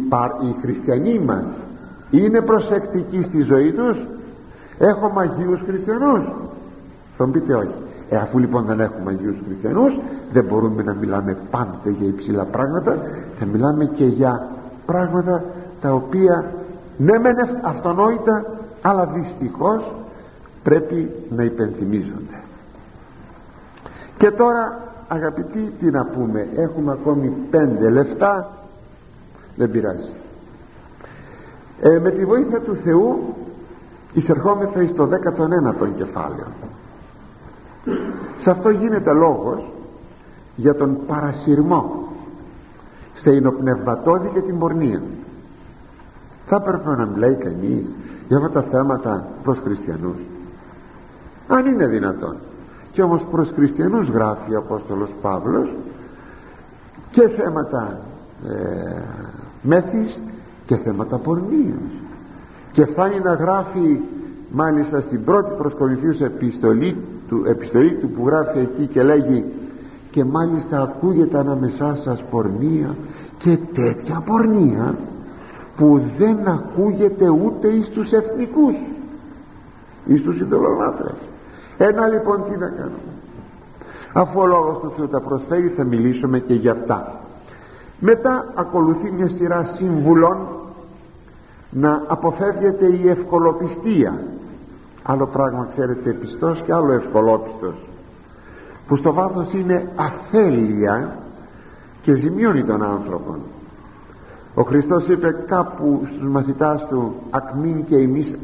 οι 0.48 0.54
χριστιανοί 0.60 1.18
μας 1.18 1.46
είναι 2.22 2.40
προσεκτικοί 2.40 3.22
στη 3.22 3.42
ζωή 3.42 3.72
τους. 3.72 4.06
Έχουμε 4.78 5.20
Αγίους 5.20 5.60
Χριστιανούς. 5.66 6.24
Θα 7.16 7.26
μου 7.26 7.32
πείτε 7.32 7.54
όχι. 7.54 7.82
Ε, 8.08 8.16
αφού 8.16 8.38
λοιπόν 8.38 8.64
δεν 8.64 8.80
έχουμε 8.80 9.10
Αγίους 9.10 9.36
Χριστιανούς 9.46 9.98
δεν 10.32 10.44
μπορούμε 10.44 10.82
να 10.82 10.94
μιλάμε 10.94 11.36
πάντα 11.50 11.90
για 11.90 12.08
υψηλά 12.08 12.44
πράγματα. 12.44 12.96
Θα 13.38 13.46
μιλάμε 13.46 13.84
και 13.84 14.04
για 14.04 14.48
πράγματα 14.86 15.44
τα 15.80 15.92
οποία 15.92 16.52
ναι 16.96 17.18
μεν 17.18 17.36
αυτονόητα 17.62 18.44
αλλά 18.82 19.06
δυστυχώς 19.06 19.94
πρέπει 20.62 21.10
να 21.30 21.42
υπενθυμίζονται. 21.42 22.42
Και 24.18 24.30
τώρα 24.30 24.78
αγαπητοί 25.08 25.72
τι 25.78 25.90
να 25.90 26.04
πούμε. 26.04 26.48
Έχουμε 26.56 26.92
ακόμη 26.92 27.32
πέντε 27.50 27.90
λεφτά. 27.90 28.48
Δεν 29.56 29.70
πειράζει 29.70 30.14
ε, 31.80 31.98
με 31.98 32.10
τη 32.10 32.24
βοήθεια 32.24 32.60
του 32.60 32.74
Θεού 32.74 33.34
εισερχόμεθα 34.12 34.82
εις 34.82 34.92
το 34.92 35.08
19ο 35.12 35.88
κεφάλαιο 35.96 36.46
σε 38.36 38.50
αυτό 38.50 38.70
γίνεται 38.70 39.12
λόγος 39.12 39.72
για 40.56 40.74
τον 40.74 40.98
παρασυρμό 41.06 42.08
στεϊνοπνευματώδη 43.14 44.28
και 44.28 44.40
την 44.40 44.58
πορνεία. 44.58 45.02
Θα 46.46 46.56
έπρεπε 46.56 46.96
να 46.96 47.06
μιλάει 47.06 47.34
κανείς 47.34 47.94
για 48.28 48.36
αυτά 48.36 48.50
τα 48.50 48.62
θέματα 48.62 49.26
προς 49.42 49.58
χριστιανούς. 49.58 50.16
Αν 51.48 51.66
είναι 51.66 51.86
δυνατόν. 51.86 52.36
Και 52.92 53.02
όμως 53.02 53.26
προς 53.30 53.52
χριστιανούς 53.54 54.08
γράφει 54.08 54.54
ο 54.54 54.58
Απόστολος 54.58 55.10
Παύλος 55.22 55.74
και 57.10 57.28
θέματα 57.28 58.00
ε, 58.48 59.02
μέθης 59.62 60.20
και 60.66 60.76
θέματα 60.76 61.18
πορνείας. 61.18 61.90
Και 62.72 62.84
φτάνει 62.84 63.20
να 63.20 63.34
γράφει 63.34 64.00
μάλιστα 64.50 65.00
στην 65.00 65.24
πρώτη 65.24 65.50
προσκοληθίους 65.58 66.20
επιστολή 66.20 66.96
του, 67.28 67.44
επιστολή 67.46 67.94
του 67.94 68.08
που 68.08 68.26
γράφει 68.26 68.58
εκεί 68.58 68.86
και 68.86 69.02
λέγει 69.02 69.44
και 70.10 70.24
μάλιστα 70.24 70.82
ακούγεται 70.82 71.38
ανάμεσά 71.38 71.94
σας 71.94 72.24
πορνεία 72.30 72.96
και 73.38 73.58
τέτοια 73.74 74.22
πορνεία 74.26 74.98
που 75.76 76.02
δεν 76.18 76.48
ακούγεται 76.48 77.28
ούτε 77.28 77.68
εις 77.68 77.88
τους 77.88 78.10
εθνικούς 78.10 78.74
εις 80.06 80.22
τους 80.22 80.40
ειδωλολάτρες 80.40 81.16
ένα 81.78 82.06
λοιπόν 82.06 82.44
τι 82.50 82.58
να 82.58 82.68
κάνουμε. 82.68 83.12
Αφού 84.12 84.40
ο 84.40 84.46
λόγος 84.46 84.78
του 84.78 84.92
Θεού 84.96 85.08
τα 85.08 85.20
προσφέρει 85.20 85.68
θα 85.68 85.84
μιλήσουμε 85.84 86.38
και 86.38 86.54
για 86.54 86.72
αυτά 86.72 87.20
μετά 88.04 88.52
ακολουθεί 88.54 89.10
μια 89.10 89.28
σειρά 89.28 89.64
συμβουλών 89.64 90.46
να 91.70 92.02
αποφεύγεται 92.06 92.86
η 92.86 93.08
ευκολοπιστία. 93.08 94.22
Άλλο 95.02 95.26
πράγμα 95.26 95.66
ξέρετε 95.70 96.12
πιστός 96.12 96.62
και 96.62 96.72
άλλο 96.72 96.92
ευκολόπιστος 96.92 97.74
που 98.86 98.96
στο 98.96 99.12
βάθος 99.12 99.52
είναι 99.52 99.88
αθέλεια 99.96 101.18
και 102.02 102.14
ζημιώνει 102.14 102.64
τον 102.64 102.82
άνθρωπο 102.82 103.36
ο 104.54 104.62
Χριστός 104.62 105.08
είπε 105.08 105.44
κάπου 105.46 106.02
στους 106.06 106.28
μαθητάς 106.28 106.86
του 106.88 107.14
ακμήν 107.30 107.84
και 107.84 107.96
εμείς 107.96 108.36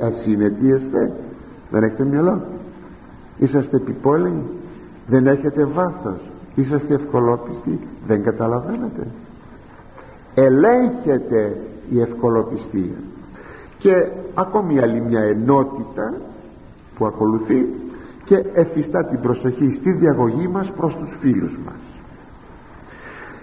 ασύνετοι 0.00 0.72
εστε 0.72 1.12
δεν 1.70 1.82
έχετε 1.82 2.04
μυαλό. 2.04 2.42
Είσαστε 3.38 3.76
επιπόλαιοι. 3.76 4.42
Δεν 5.06 5.26
έχετε 5.26 5.64
βάθος 5.64 6.31
είσαστε 6.54 6.94
ευκολόπιστοι 6.94 7.80
δεν 8.06 8.22
καταλαβαίνετε. 8.22 9.06
Ελέγχεται 10.34 11.56
η 11.90 12.00
ευκολοπιστία. 12.00 12.96
Και 13.78 14.10
ακόμη 14.34 14.78
άλλη 14.80 15.00
μια 15.00 15.20
ενότητα 15.20 16.14
που 16.96 17.06
ακολουθεί 17.06 17.68
και 18.24 18.44
εφιστά 18.52 19.04
την 19.04 19.20
προσοχή 19.20 19.72
στη 19.72 19.92
διαγωγή 19.92 20.48
μας 20.48 20.70
προς 20.76 20.94
τους 20.94 21.16
φίλους 21.20 21.58
μας. 21.64 21.74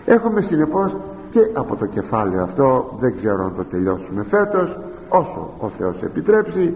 Έχουμε 0.05 0.41
συνεπώς 0.41 0.95
και 1.31 1.39
από 1.53 1.75
το 1.75 1.85
κεφάλαιο 1.85 2.43
αυτό 2.43 2.97
δεν 2.99 3.17
ξέρω 3.17 3.43
αν 3.45 3.53
το 3.55 3.63
τελειώσουμε 3.63 4.23
φέτος 4.23 4.79
όσο 5.09 5.53
ο 5.59 5.69
Θεός 5.77 6.01
επιτρέψει 6.03 6.75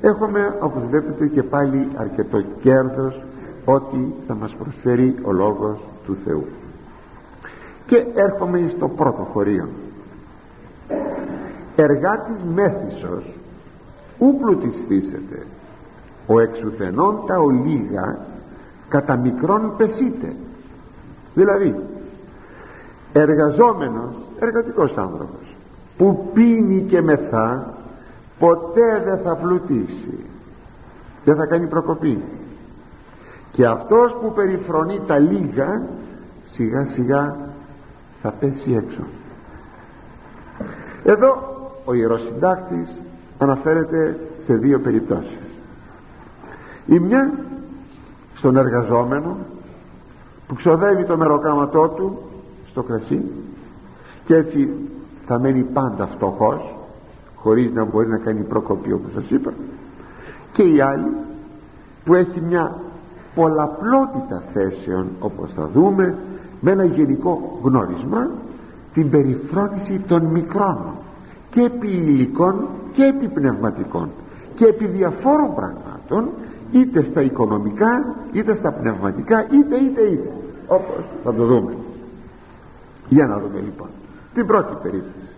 έχουμε 0.00 0.56
όπως 0.60 0.82
βλέπετε 0.90 1.26
και 1.26 1.42
πάλι 1.42 1.88
αρκετό 1.96 2.42
κέρδος 2.60 3.22
ότι 3.64 4.14
θα 4.26 4.34
μας 4.34 4.54
προσφέρει 4.54 5.14
ο 5.22 5.32
Λόγος 5.32 5.78
του 6.04 6.16
Θεού. 6.24 6.46
Και 7.86 8.06
έρχομαι 8.14 8.72
στο 8.76 8.88
πρώτο 8.88 9.22
χωρίο. 9.22 9.68
Εργάτης 11.76 12.42
μέθησος 12.54 13.34
ου 14.18 14.38
πλουτιστήσετε 14.40 15.46
ο 16.26 16.40
εξουθενών 16.40 17.22
τα 17.26 17.38
ολίγα 17.38 18.18
κατά 18.88 19.16
μικρόν 19.16 19.74
πεσείτε 19.76 20.34
δηλαδή 21.34 21.76
εργαζόμενος 23.12 24.14
εργατικός 24.38 24.96
άνθρωπος 24.96 25.56
που 25.96 26.30
πίνει 26.34 26.80
και 26.80 27.02
μεθά 27.02 27.74
ποτέ 28.38 29.02
δεν 29.04 29.18
θα 29.18 29.36
πλουτίσει 29.36 30.18
δεν 31.24 31.36
θα 31.36 31.46
κάνει 31.46 31.66
προκοπή 31.66 32.22
και 33.60 33.66
αυτός 33.66 34.16
που 34.20 34.32
περιφρονεί 34.32 35.00
τα 35.06 35.18
λίγα 35.18 35.82
σιγά 36.42 36.84
σιγά 36.84 37.36
θα 38.22 38.30
πέσει 38.30 38.72
έξω. 38.72 39.02
Εδώ 41.04 41.38
ο 41.84 41.94
ιεροσυντάκτης 41.94 43.02
αναφέρεται 43.38 44.18
σε 44.38 44.54
δύο 44.54 44.80
περιπτώσεις. 44.80 45.38
Η 46.86 46.98
μια 46.98 47.32
στον 48.34 48.56
εργαζόμενο 48.56 49.36
που 50.46 50.54
ξοδεύει 50.54 51.04
το 51.04 51.16
μεροκάματό 51.16 51.88
του 51.88 52.18
στο 52.70 52.82
κρασί 52.82 53.30
και 54.24 54.34
έτσι 54.34 54.88
θα 55.26 55.38
μένει 55.38 55.62
πάντα 55.62 56.06
φτωχός 56.06 56.74
χωρίς 57.34 57.72
να 57.72 57.84
μπορεί 57.84 58.08
να 58.08 58.18
κάνει 58.18 58.42
προκοπή 58.42 58.92
όπως 58.92 59.12
σας 59.12 59.30
είπα. 59.30 59.52
Και 60.52 60.62
η 60.62 60.80
άλλη 60.80 61.12
που 62.04 62.14
έχει 62.14 62.40
μια 62.40 62.88
πολλαπλότητα 63.40 64.42
θέσεων 64.52 65.06
όπως 65.20 65.52
θα 65.52 65.70
δούμε 65.74 66.14
με 66.60 66.70
ένα 66.70 66.84
γενικό 66.84 67.58
γνώρισμα 67.62 68.30
την 68.94 69.10
περιφρόνηση 69.10 69.98
των 70.08 70.24
μικρών 70.24 70.78
και 71.50 71.60
επί 71.60 71.86
υλικών 71.86 72.66
και 72.92 73.04
επί 73.04 73.28
πνευματικών 73.28 74.08
και 74.54 74.64
επί 74.64 74.86
διαφόρων 74.86 75.54
πραγμάτων 75.54 76.28
είτε 76.72 77.04
στα 77.04 77.22
οικονομικά 77.22 78.14
είτε 78.32 78.54
στα 78.54 78.72
πνευματικά 78.72 79.46
είτε 79.50 79.76
είτε 79.76 80.02
είτε 80.02 80.32
όπως 80.66 81.04
θα 81.24 81.34
το 81.34 81.44
δούμε. 81.44 81.76
Για 83.08 83.26
να 83.26 83.38
δούμε 83.38 83.60
λοιπόν 83.64 83.88
την 84.34 84.46
πρώτη 84.46 84.74
περίπτωση. 84.82 85.28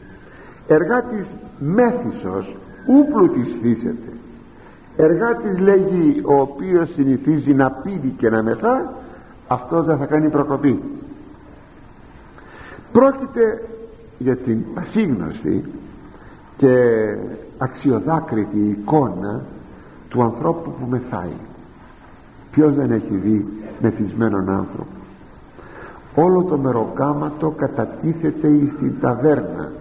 Εργάτης 0.66 1.26
μέθησος 1.58 2.56
ου 2.86 3.12
πλουτισθήσετε 3.12 4.11
εργάτης 4.96 5.58
λέγει 5.58 6.22
ο 6.24 6.40
οποίος 6.40 6.92
συνηθίζει 6.92 7.54
να 7.54 7.70
πίνει 7.70 8.14
και 8.18 8.30
να 8.30 8.42
μεθά 8.42 8.92
αυτός 9.48 9.86
δεν 9.86 9.98
θα 9.98 10.06
κάνει 10.06 10.28
προκοπή. 10.30 10.82
Πρόκειται 12.92 13.62
για 14.18 14.36
την 14.36 14.64
ασύγνωστη 14.74 15.64
και 16.56 16.76
αξιοδάκριτη 17.58 18.58
εικόνα 18.58 19.42
του 20.08 20.22
ανθρώπου 20.22 20.70
που 20.70 20.86
μεθάει. 20.88 21.36
Ποιος 22.50 22.74
δεν 22.74 22.90
έχει 22.90 23.16
δει 23.16 23.46
μεθυσμένον 23.80 24.48
άνθρωπο. 24.48 24.90
Όλο 26.14 26.42
το 26.42 26.58
μεροκάματο 26.58 27.50
κατατίθεται 27.50 28.48
στην 28.68 29.00
ταβέρνα. 29.00 29.72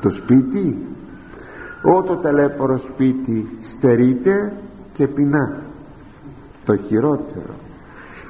Το 0.00 0.10
σπίτι 0.10 0.86
ό 1.82 2.02
το 2.02 2.16
ταλέπορο 2.16 2.78
σπίτι 2.78 3.57
στερείται 3.78 4.52
και 4.92 5.06
πεινά. 5.06 5.56
Το 6.64 6.76
χειρότερο. 6.76 7.54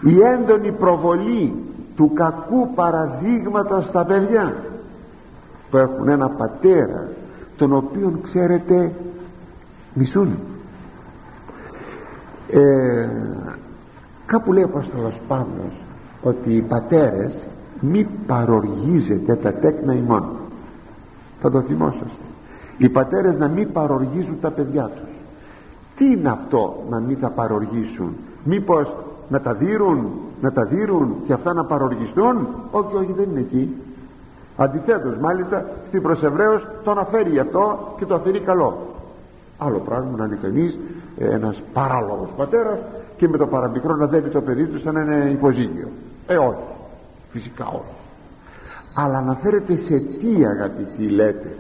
Η 0.03 0.21
έντονη 0.21 0.73
προβολή 0.73 1.55
του 1.97 2.13
κακού 2.13 2.75
παραδείγματος 2.75 3.87
στα 3.87 4.05
παιδιά. 4.05 4.57
Που 5.71 5.77
έχουν 5.77 6.09
ένα 6.09 6.29
πατέρα 6.29 7.09
τον 7.57 7.73
οποίον 7.73 8.21
ξέρετε 8.23 8.93
μισούν. 9.95 10.39
Ε, 12.51 13.09
κάπου 14.27 14.53
λέει 14.53 14.63
ο 14.63 14.67
Απόστολος 14.67 15.21
Παύλος 15.29 15.81
ότι 16.23 16.55
οι 16.55 16.61
πατέρες 16.61 17.47
μη 17.81 18.07
παροργίζετε 18.27 19.35
τα 19.35 19.53
τέκνα 19.53 19.95
ημών. 19.95 20.29
Θα 21.41 21.51
το 21.51 21.61
θυμόσαστε. 21.61 22.25
Οι 22.79 22.89
πατέρες 22.89 23.37
να 23.37 23.49
μην 23.49 23.73
παροργίζουν 23.73 24.41
τα 24.41 24.51
παιδιά 24.51 24.91
τους 24.95 25.08
τι 25.99 26.11
είναι 26.11 26.29
αυτό 26.31 26.85
να 26.91 26.99
μην 26.99 27.21
τα 27.21 27.31
παροργήσουν; 27.31 28.17
Μήπως 28.45 28.93
να 29.29 29.41
τα 29.41 29.53
δίνουν 29.53 30.11
να 30.41 30.53
τα 30.53 30.65
δίνουν 30.65 31.15
και 31.25 31.33
αυτά 31.33 31.53
να 31.53 31.65
παροργιστούν; 31.65 32.47
Όχι 32.71 32.97
όχι 32.97 33.13
δεν 33.13 33.29
είναι 33.31 33.41
εκεί. 33.41 33.77
Αντιθέτως 34.57 35.17
μάλιστα 35.21 35.67
στην 35.87 36.03
προσεβραίος 36.03 36.67
το 36.85 36.91
αναφέρει 36.91 37.31
γι' 37.31 37.39
αυτό 37.39 37.95
και 37.99 38.05
το 38.05 38.15
αφαιρεί 38.15 38.41
καλό. 38.41 38.79
Άλλο 39.59 39.79
πράγμα 39.79 40.17
να 40.17 40.25
είναι 40.25 40.39
κανείς 40.43 40.79
ένας 41.19 41.63
παράλογος 41.73 42.29
πατέρας 42.37 42.79
και 43.17 43.29
με 43.29 43.37
το 43.37 43.47
παραμικρό 43.47 43.97
να 43.97 44.07
δέπει 44.07 44.29
το 44.29 44.41
παιδί 44.41 44.67
του 44.67 44.81
σαν 44.81 44.95
να 44.95 45.01
είναι 45.01 45.31
υποζύγιο. 45.31 45.89
Ε 46.27 46.37
όχι. 46.37 46.67
Φυσικά 47.31 47.67
όχι. 47.67 47.97
Αλλά 48.95 49.19
αναφέρεται 49.19 49.77
σε 49.77 49.99
τι 49.99 50.45
αγαπητοί 50.45 51.09
λέτε 51.09 51.57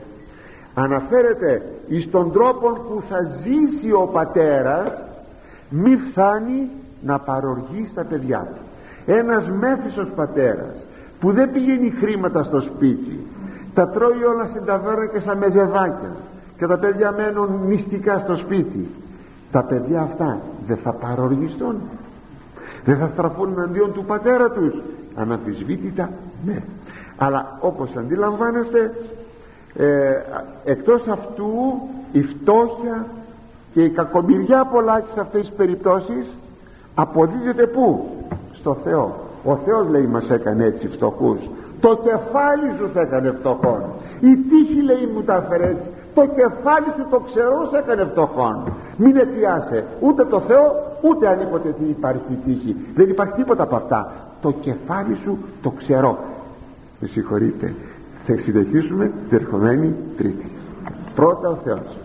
αναφέρεται 0.82 1.62
εις 1.86 2.10
τον 2.10 2.32
τρόπο 2.32 2.68
που 2.72 3.02
θα 3.08 3.18
ζήσει 3.42 3.92
ο 3.92 4.08
πατέρας 4.12 5.04
μη 5.68 5.96
φτάνει 5.96 6.70
να 7.02 7.18
παροργεί 7.18 7.86
στα 7.86 8.04
παιδιά 8.04 8.48
του. 8.54 8.62
Ένας 9.12 9.50
μέθησος 9.50 10.08
πατέρας 10.14 10.86
που 11.20 11.32
δεν 11.32 11.50
πηγαίνει 11.50 11.90
χρήματα 11.90 12.42
στο 12.42 12.60
σπίτι 12.60 13.26
τα 13.74 13.88
τρώει 13.88 14.24
όλα 14.24 14.46
στην 14.48 14.64
ταβέρνα 14.64 15.06
και 15.06 15.18
σαν 15.18 15.38
μεζεδάκια 15.38 16.12
και 16.58 16.66
τα 16.66 16.78
παιδιά 16.78 17.12
μένουν 17.12 17.50
μυστικά 17.50 18.18
στο 18.18 18.36
σπίτι. 18.36 18.88
Τα 19.50 19.62
παιδιά 19.62 20.00
αυτά 20.00 20.40
δεν 20.66 20.76
θα 20.76 20.92
παροργιστούν. 20.92 21.76
Δεν 22.84 22.96
θα 22.98 23.08
στραφούν 23.08 23.52
εναντίον 23.52 23.92
του 23.92 24.04
πατέρα 24.04 24.50
τους. 24.50 24.74
Αναμφισβήτητα 25.14 26.10
ναι. 26.44 26.62
Αλλά 27.16 27.58
όπως 27.60 27.90
αντιλαμβάνεστε 27.96 28.94
ε, 29.78 30.22
εκτός 30.64 31.08
αυτού 31.08 31.52
η 32.12 32.22
φτώχεια 32.22 33.06
και 33.72 33.82
η 33.84 33.90
κακομοιριά 33.90 34.64
πολλά 34.64 35.04
σε 35.14 35.20
αυτές 35.20 35.40
τις 35.40 35.52
περιπτώσεις 35.56 36.26
αποδίδεται 36.94 37.66
πού; 37.66 38.06
Στο 38.52 38.76
Θεό. 38.84 39.14
Ο 39.44 39.56
Θεός 39.56 39.88
λέει 39.88 40.06
μας 40.06 40.30
έκανε 40.30 40.64
έτσι 40.64 40.88
φτωχούς. 40.88 41.38
Το 41.80 41.96
κεφάλι 42.02 42.72
σου 42.78 42.90
σε 42.92 43.00
έκανε 43.00 43.34
φτωχόν. 43.38 43.82
Η 44.20 44.36
τύχη 44.36 44.82
λέει 44.82 45.10
μου 45.14 45.22
τα 45.22 45.34
έφερε 45.34 45.68
έτσι. 45.68 45.90
Το 46.14 46.26
κεφάλι 46.26 46.86
σου 46.96 47.06
το 47.10 47.20
ξερό 47.20 47.68
σε 47.70 47.78
έκανε 47.78 48.04
φτωχόν. 48.04 48.72
Μην 48.96 49.16
αιτιάσαι 49.16 49.84
ούτε 50.00 50.24
το 50.24 50.40
Θεό 50.40 50.74
ούτε 51.00 51.28
αν 51.28 51.40
είπατε 51.40 51.68
τι 51.78 51.84
υπάρχει 51.84 52.38
τύχη. 52.44 52.76
Δεν 52.94 53.08
υπάρχει 53.08 53.34
τίποτα 53.34 53.62
από 53.62 53.76
αυτά. 53.76 54.12
Το 54.40 54.50
κεφάλι 54.50 55.14
σου 55.14 55.38
το 55.62 55.70
ξερό. 55.70 56.18
Με 57.00 57.08
συγχωρείτε 57.08 57.74
θα 58.28 58.36
συνεχίσουμε 58.36 59.12
την 59.28 59.38
ερχομένη 59.38 59.94
τρίτη. 60.16 60.50
Πρώτα 61.14 61.48
ο 61.48 61.54
Θεός 61.64 61.97